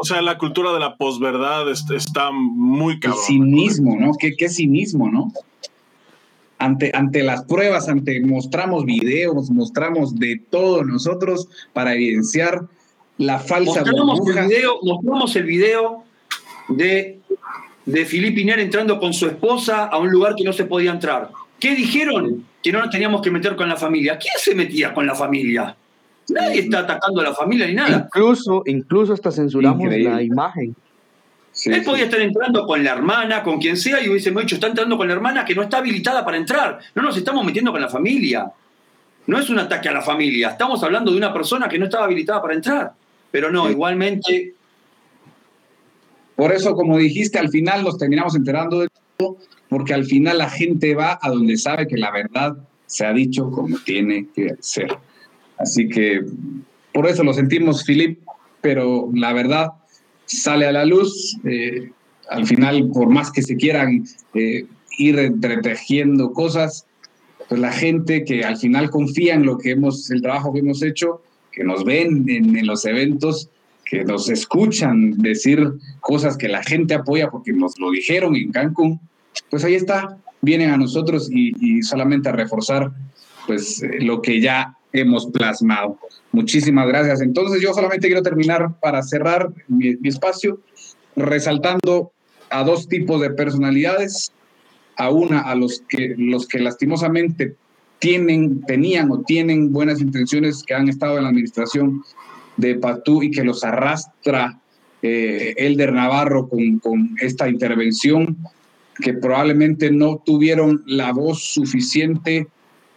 o 0.00 0.04
sea, 0.04 0.22
la 0.22 0.38
cultura 0.38 0.72
de 0.72 0.80
la 0.80 0.96
posverdad 0.96 1.70
está 1.70 2.30
muy 2.32 2.98
cabrón. 3.00 3.20
El 3.20 3.26
cinismo, 3.26 3.96
¿no? 3.98 4.12
¿Qué, 4.18 4.36
qué 4.36 4.48
cinismo, 4.48 5.10
¿no? 5.10 5.32
Ante, 6.58 6.90
ante 6.94 7.22
las 7.22 7.44
pruebas, 7.44 7.88
ante 7.88 8.20
mostramos 8.20 8.84
videos, 8.84 9.50
mostramos 9.50 10.14
de 10.16 10.40
todo 10.50 10.84
nosotros 10.84 11.48
para 11.72 11.94
evidenciar 11.94 12.62
la 13.18 13.38
falsa 13.38 13.84
mostramos 13.84 14.20
el 14.26 14.48
video, 14.48 14.78
mostramos 14.82 15.36
el 15.36 15.44
video 15.44 16.04
de, 16.68 17.20
de 17.86 18.04
Filipe 18.06 18.40
Iner 18.40 18.58
entrando 18.60 18.98
con 18.98 19.12
su 19.12 19.26
esposa 19.26 19.84
a 19.84 19.98
un 19.98 20.10
lugar 20.10 20.34
que 20.34 20.44
no 20.44 20.52
se 20.52 20.64
podía 20.64 20.90
entrar. 20.90 21.30
¿Qué 21.60 21.74
dijeron? 21.74 22.44
Que 22.62 22.72
no 22.72 22.80
nos 22.80 22.90
teníamos 22.90 23.22
que 23.22 23.30
meter 23.30 23.56
con 23.56 23.68
la 23.68 23.76
familia. 23.76 24.18
¿Quién 24.18 24.34
se 24.38 24.54
metía 24.54 24.92
con 24.92 25.06
la 25.06 25.14
familia? 25.14 25.76
Nadie 26.28 26.60
está 26.60 26.80
atacando 26.80 27.20
a 27.20 27.24
la 27.24 27.34
familia 27.34 27.66
ni 27.66 27.74
nada. 27.74 28.04
Incluso, 28.06 28.62
incluso 28.66 29.12
hasta 29.12 29.30
censuramos 29.30 29.88
la 29.88 30.22
imagen. 30.22 30.74
Él 31.66 31.84
podía 31.84 32.04
estar 32.04 32.20
entrando 32.20 32.66
con 32.66 32.82
la 32.82 32.92
hermana, 32.92 33.42
con 33.42 33.60
quien 33.60 33.76
sea, 33.76 34.02
y 34.02 34.08
hubiese 34.08 34.30
dicho, 34.30 34.56
está 34.56 34.66
entrando 34.66 34.96
con 34.96 35.06
la 35.06 35.14
hermana 35.14 35.44
que 35.44 35.54
no 35.54 35.62
está 35.62 35.78
habilitada 35.78 36.24
para 36.24 36.36
entrar. 36.36 36.80
No 36.94 37.02
nos 37.02 37.16
estamos 37.16 37.44
metiendo 37.44 37.70
con 37.70 37.80
la 37.80 37.88
familia. 37.88 38.50
No 39.26 39.38
es 39.38 39.48
un 39.48 39.58
ataque 39.58 39.88
a 39.88 39.92
la 39.92 40.02
familia. 40.02 40.50
Estamos 40.50 40.82
hablando 40.82 41.12
de 41.12 41.16
una 41.16 41.32
persona 41.32 41.68
que 41.68 41.78
no 41.78 41.84
estaba 41.84 42.06
habilitada 42.06 42.42
para 42.42 42.54
entrar. 42.54 42.92
Pero 43.30 43.50
no, 43.52 43.70
igualmente. 43.70 44.54
Por 46.34 46.52
eso, 46.52 46.74
como 46.74 46.98
dijiste, 46.98 47.38
al 47.38 47.50
final 47.50 47.84
nos 47.84 47.98
terminamos 47.98 48.34
enterando 48.34 48.80
de 48.80 48.88
todo, 49.16 49.36
porque 49.68 49.94
al 49.94 50.04
final 50.04 50.38
la 50.38 50.50
gente 50.50 50.94
va 50.96 51.18
a 51.22 51.30
donde 51.30 51.56
sabe 51.56 51.86
que 51.86 51.96
la 51.96 52.10
verdad 52.10 52.56
se 52.86 53.06
ha 53.06 53.12
dicho 53.12 53.50
como 53.50 53.78
tiene 53.78 54.26
que 54.34 54.56
ser. 54.58 54.88
Así 55.58 55.88
que 55.88 56.24
por 56.92 57.06
eso 57.06 57.24
lo 57.24 57.32
sentimos, 57.32 57.84
Filip, 57.84 58.20
pero 58.60 59.10
la 59.14 59.32
verdad 59.32 59.72
sale 60.26 60.66
a 60.66 60.72
la 60.72 60.84
luz. 60.84 61.36
Eh, 61.44 61.90
al 62.30 62.46
final, 62.46 62.90
por 62.92 63.08
más 63.08 63.30
que 63.30 63.42
se 63.42 63.56
quieran 63.56 64.04
eh, 64.34 64.66
ir 64.98 65.18
entretejiendo 65.18 66.32
cosas, 66.32 66.86
pues 67.48 67.60
la 67.60 67.72
gente 67.72 68.24
que 68.24 68.44
al 68.44 68.56
final 68.56 68.90
confía 68.90 69.34
en 69.34 69.44
lo 69.44 69.58
que 69.58 69.72
hemos, 69.72 70.10
el 70.10 70.22
trabajo 70.22 70.52
que 70.52 70.60
hemos 70.60 70.82
hecho, 70.82 71.20
que 71.52 71.64
nos 71.64 71.84
ven 71.84 72.24
en, 72.28 72.66
los 72.66 72.84
eventos, 72.84 73.50
que 73.84 74.04
nos 74.04 74.28
escuchan 74.28 75.12
decir 75.18 75.72
cosas 76.00 76.36
que 76.36 76.48
la 76.48 76.62
gente 76.62 76.94
apoya 76.94 77.30
porque 77.30 77.52
nos 77.52 77.78
lo 77.78 77.90
dijeron 77.90 78.34
en 78.34 78.50
Cancún, 78.50 79.00
pues 79.50 79.64
ahí 79.64 79.74
está, 79.74 80.16
vienen 80.40 80.70
a 80.70 80.76
nosotros 80.76 81.28
y, 81.30 81.82
solamente 81.82 82.28
a 82.28 82.32
reforzar 82.32 82.92
pues 83.46 83.82
eh, 83.82 83.98
lo 84.00 84.22
que 84.22 84.40
ya 84.40 84.76
hemos 84.94 85.26
plasmado. 85.26 85.98
Muchísimas 86.32 86.86
gracias. 86.88 87.20
Entonces 87.20 87.60
yo 87.60 87.74
solamente 87.74 88.06
quiero 88.06 88.22
terminar 88.22 88.78
para 88.80 89.02
cerrar 89.02 89.50
mi, 89.68 89.96
mi 89.96 90.08
espacio 90.08 90.60
resaltando 91.16 92.12
a 92.48 92.64
dos 92.64 92.88
tipos 92.88 93.20
de 93.20 93.30
personalidades, 93.30 94.32
a 94.96 95.10
una 95.10 95.40
a 95.40 95.54
los 95.56 95.82
que 95.88 96.14
los 96.16 96.46
que 96.46 96.60
lastimosamente 96.60 97.56
tienen, 97.98 98.62
tenían 98.62 99.10
o 99.10 99.22
tienen 99.22 99.72
buenas 99.72 100.00
intenciones 100.00 100.62
que 100.62 100.74
han 100.74 100.88
estado 100.88 101.16
en 101.16 101.24
la 101.24 101.30
administración 101.30 102.02
de 102.56 102.76
Patú 102.76 103.22
y 103.22 103.30
que 103.30 103.42
los 103.42 103.64
arrastra 103.64 104.60
eh, 105.02 105.54
Elder 105.56 105.92
Navarro 105.92 106.48
con, 106.48 106.78
con 106.78 107.16
esta 107.20 107.48
intervención, 107.48 108.36
que 109.00 109.14
probablemente 109.14 109.90
no 109.90 110.22
tuvieron 110.24 110.84
la 110.86 111.12
voz 111.12 111.42
suficiente 111.42 112.46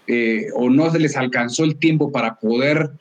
eh, 0.08 0.48
o 0.56 0.70
no 0.70 0.90
se 0.90 1.00
les 1.00 1.18
alcanzó 1.18 1.64
el 1.64 1.76
tiempo 1.78 2.12
para 2.12 2.36
poder 2.36 2.92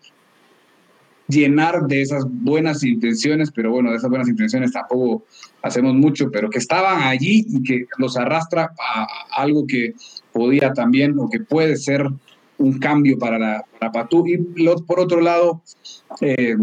llenar 1.28 1.86
de 1.86 2.02
esas 2.02 2.24
buenas 2.28 2.84
intenciones, 2.84 3.50
pero 3.50 3.70
bueno, 3.70 3.90
de 3.90 3.96
esas 3.96 4.10
buenas 4.10 4.28
intenciones 4.28 4.72
tampoco 4.72 5.24
hacemos 5.62 5.94
mucho, 5.94 6.30
pero 6.30 6.50
que 6.50 6.58
estaban 6.58 7.02
allí 7.02 7.44
y 7.48 7.62
que 7.62 7.86
los 7.98 8.16
arrastra 8.16 8.72
a 8.78 9.06
algo 9.36 9.66
que 9.66 9.94
podía 10.32 10.72
también 10.72 11.18
o 11.18 11.28
que 11.28 11.40
puede 11.40 11.76
ser 11.76 12.08
un 12.58 12.78
cambio 12.78 13.18
para, 13.18 13.38
la, 13.38 13.64
para 13.78 13.92
Patú. 13.92 14.24
Y 14.26 14.38
por 14.86 15.00
otro 15.00 15.20
lado, 15.20 15.62
eh, 16.20 16.56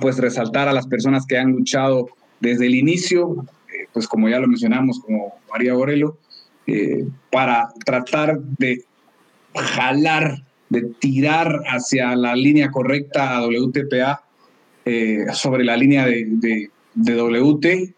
pues 0.00 0.18
resaltar 0.18 0.68
a 0.68 0.72
las 0.72 0.86
personas 0.86 1.26
que 1.26 1.38
han 1.38 1.52
luchado 1.52 2.08
desde 2.40 2.66
el 2.66 2.74
inicio, 2.74 3.44
pues 3.92 4.06
como 4.06 4.28
ya 4.28 4.38
lo 4.38 4.48
mencionamos, 4.48 5.00
como 5.00 5.34
María 5.50 5.74
Borelo, 5.74 6.18
eh, 6.66 7.04
para 7.30 7.68
tratar 7.84 8.40
de 8.40 8.84
jalar, 9.54 10.42
de 10.68 10.82
tirar 10.82 11.62
hacia 11.66 12.16
la 12.16 12.34
línea 12.34 12.70
correcta 12.70 13.36
a 13.36 13.46
WTPA 13.46 14.22
eh, 14.84 15.26
sobre 15.32 15.64
la 15.64 15.76
línea 15.76 16.06
de, 16.06 16.70
de, 16.94 17.16
WT 17.16 17.94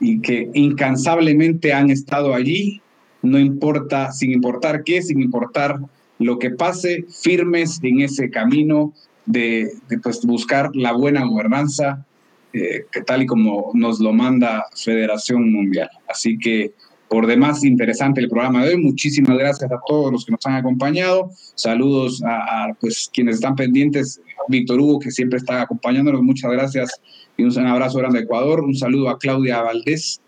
y 0.00 0.20
que 0.20 0.50
incansablemente 0.52 1.72
han 1.72 1.90
estado 1.90 2.34
allí, 2.34 2.80
no 3.22 3.38
importa, 3.38 4.12
sin 4.12 4.32
importar 4.32 4.84
qué, 4.84 5.00
sin 5.00 5.20
importar 5.20 5.78
lo 6.18 6.38
que 6.38 6.50
pase, 6.50 7.04
firmes 7.08 7.78
en 7.82 8.00
ese 8.00 8.30
camino 8.30 8.92
de, 9.26 9.72
de 9.88 9.98
pues, 9.98 10.24
buscar 10.24 10.70
la 10.74 10.92
buena 10.92 11.24
gobernanza, 11.24 12.04
eh, 12.52 12.84
que 12.90 13.00
tal 13.00 13.22
y 13.22 13.26
como 13.26 13.70
nos 13.74 14.00
lo 14.00 14.12
manda 14.12 14.66
Federación 14.74 15.50
Mundial. 15.52 15.88
Así 16.08 16.36
que, 16.38 16.72
por 17.12 17.26
demás, 17.26 17.62
interesante 17.62 18.22
el 18.22 18.28
programa 18.30 18.64
de 18.64 18.70
hoy. 18.70 18.82
Muchísimas 18.82 19.36
gracias 19.36 19.70
a 19.70 19.78
todos 19.86 20.10
los 20.10 20.24
que 20.24 20.32
nos 20.32 20.46
han 20.46 20.54
acompañado. 20.54 21.28
Saludos 21.54 22.22
a, 22.24 22.74
pues, 22.80 23.10
quienes 23.12 23.34
están 23.34 23.54
pendientes. 23.54 24.22
Víctor 24.48 24.80
Hugo, 24.80 24.98
que 24.98 25.10
siempre 25.10 25.36
está 25.36 25.60
acompañándonos. 25.60 26.22
Muchas 26.22 26.50
gracias 26.50 27.02
y 27.36 27.42
un 27.42 27.66
abrazo 27.66 27.98
grande 27.98 28.20
a 28.20 28.22
Ecuador. 28.22 28.62
Un 28.62 28.74
saludo 28.74 29.10
a 29.10 29.18
Claudia 29.18 29.60
Valdés. 29.60 30.22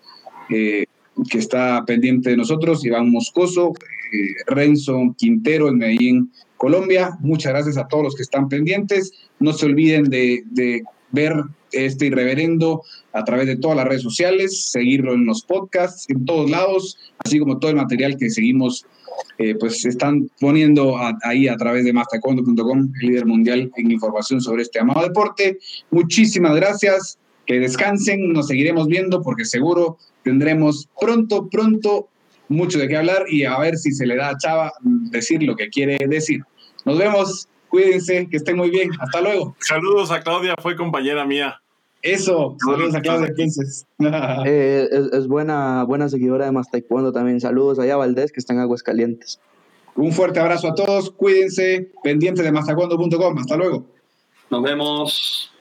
Eh, 0.51 0.85
que 1.31 1.39
está 1.39 1.83
pendiente 1.87 2.31
de 2.31 2.37
nosotros, 2.37 2.85
Iván 2.85 3.11
Moscoso, 3.11 3.73
eh, 4.13 4.35
Renzo 4.47 5.15
Quintero 5.17 5.69
en 5.69 5.79
Medellín, 5.79 6.33
Colombia. 6.59 7.17
Muchas 7.21 7.53
gracias 7.55 7.79
a 7.79 7.89
todos 7.89 8.05
los 8.05 8.15
que 8.15 8.25
están 8.25 8.51
pendientes. 8.51 9.11
No 9.39 9.55
se 9.55 9.65
olviden 9.65 10.05
de, 10.11 10.43
de 10.51 10.83
ver 11.13 11.33
este 11.75 12.07
irreverendo 12.07 12.83
a 13.13 13.25
través 13.25 13.47
de 13.47 13.57
todas 13.57 13.77
las 13.77 13.87
redes 13.87 14.03
sociales, 14.03 14.71
seguirlo 14.71 15.15
en 15.15 15.27
los 15.27 15.43
podcasts, 15.43 16.07
en 16.09 16.25
todos 16.25 16.51
lados, 16.51 16.99
así 17.19 17.39
como 17.39 17.59
todo 17.59 17.71
el 17.71 17.77
material 17.77 18.17
que 18.17 18.31
seguimos, 18.31 18.87
eh, 19.39 19.55
pues 19.55 19.85
están 19.85 20.31
poniendo 20.41 20.97
ahí 21.23 21.49
a 21.49 21.57
través 21.57 21.85
de 21.85 21.93
mastacondo.com, 21.93 22.93
el 23.01 23.09
líder 23.09 23.27
mundial 23.27 23.71
en 23.77 23.91
información 23.91 24.41
sobre 24.41 24.63
este 24.63 24.81
amado 24.81 25.03
deporte. 25.03 25.59
Muchísimas 25.91 26.55
gracias, 26.57 27.19
que 27.47 27.61
descansen, 27.61 28.33
nos 28.33 28.49
seguiremos 28.49 28.89
viendo 28.89 29.23
porque 29.23 29.45
seguro 29.45 29.99
tendremos 30.23 30.89
pronto, 31.01 31.49
pronto 31.49 32.09
mucho 32.49 32.79
de 32.79 32.89
qué 32.89 32.97
hablar 32.97 33.25
y 33.29 33.45
a 33.45 33.59
ver 33.59 33.77
si 33.77 33.93
se 33.93 34.07
le 34.07 34.17
da 34.17 34.31
a 34.31 34.39
Chava 34.39 34.73
decir 34.83 35.43
lo 35.43 35.57
que 35.57 35.69
quiere 35.69 35.99
decir. 36.09 36.41
Nos 36.85 36.99
vemos, 36.99 37.49
cuídense, 37.69 38.29
que 38.31 38.37
estén 38.37 38.57
muy 38.57 38.71
bien, 38.71 38.91
hasta 38.99 39.21
luego. 39.21 39.57
Saludos 39.61 40.11
a 40.11 40.21
Claudia, 40.21 40.55
fue 40.61 40.77
compañera 40.77 41.25
mía. 41.25 41.61
Eso, 42.05 42.55
saludos 42.63 42.95
a 42.95 43.01
Claudia 43.01 43.33
Pinces. 43.35 43.87
eh, 44.45 44.89
es, 44.93 45.11
es, 45.11 45.27
buena, 45.27 45.85
buena 45.85 46.11
seguidora 46.11 46.45
de 46.45 46.53
Más 46.53 46.71
Taekwondo 46.71 47.13
también. 47.13 47.41
Saludos 47.41 47.79
allá 47.79 47.95
a 47.95 47.97
Valdés, 47.97 48.31
que 48.31 48.41
está 48.41 48.53
en 48.53 48.59
Aguascalientes. 48.61 49.41
Un 49.97 50.13
fuerte 50.13 50.39
abrazo 50.39 50.69
a 50.69 50.75
todos, 50.75 51.11
cuídense, 51.11 51.93
pendiente 52.03 52.43
de 52.43 52.53
mastacuando.com. 52.53 53.39
Hasta 53.39 53.57
luego. 53.57 53.87
Nos 54.51 54.63
vemos. 54.63 55.54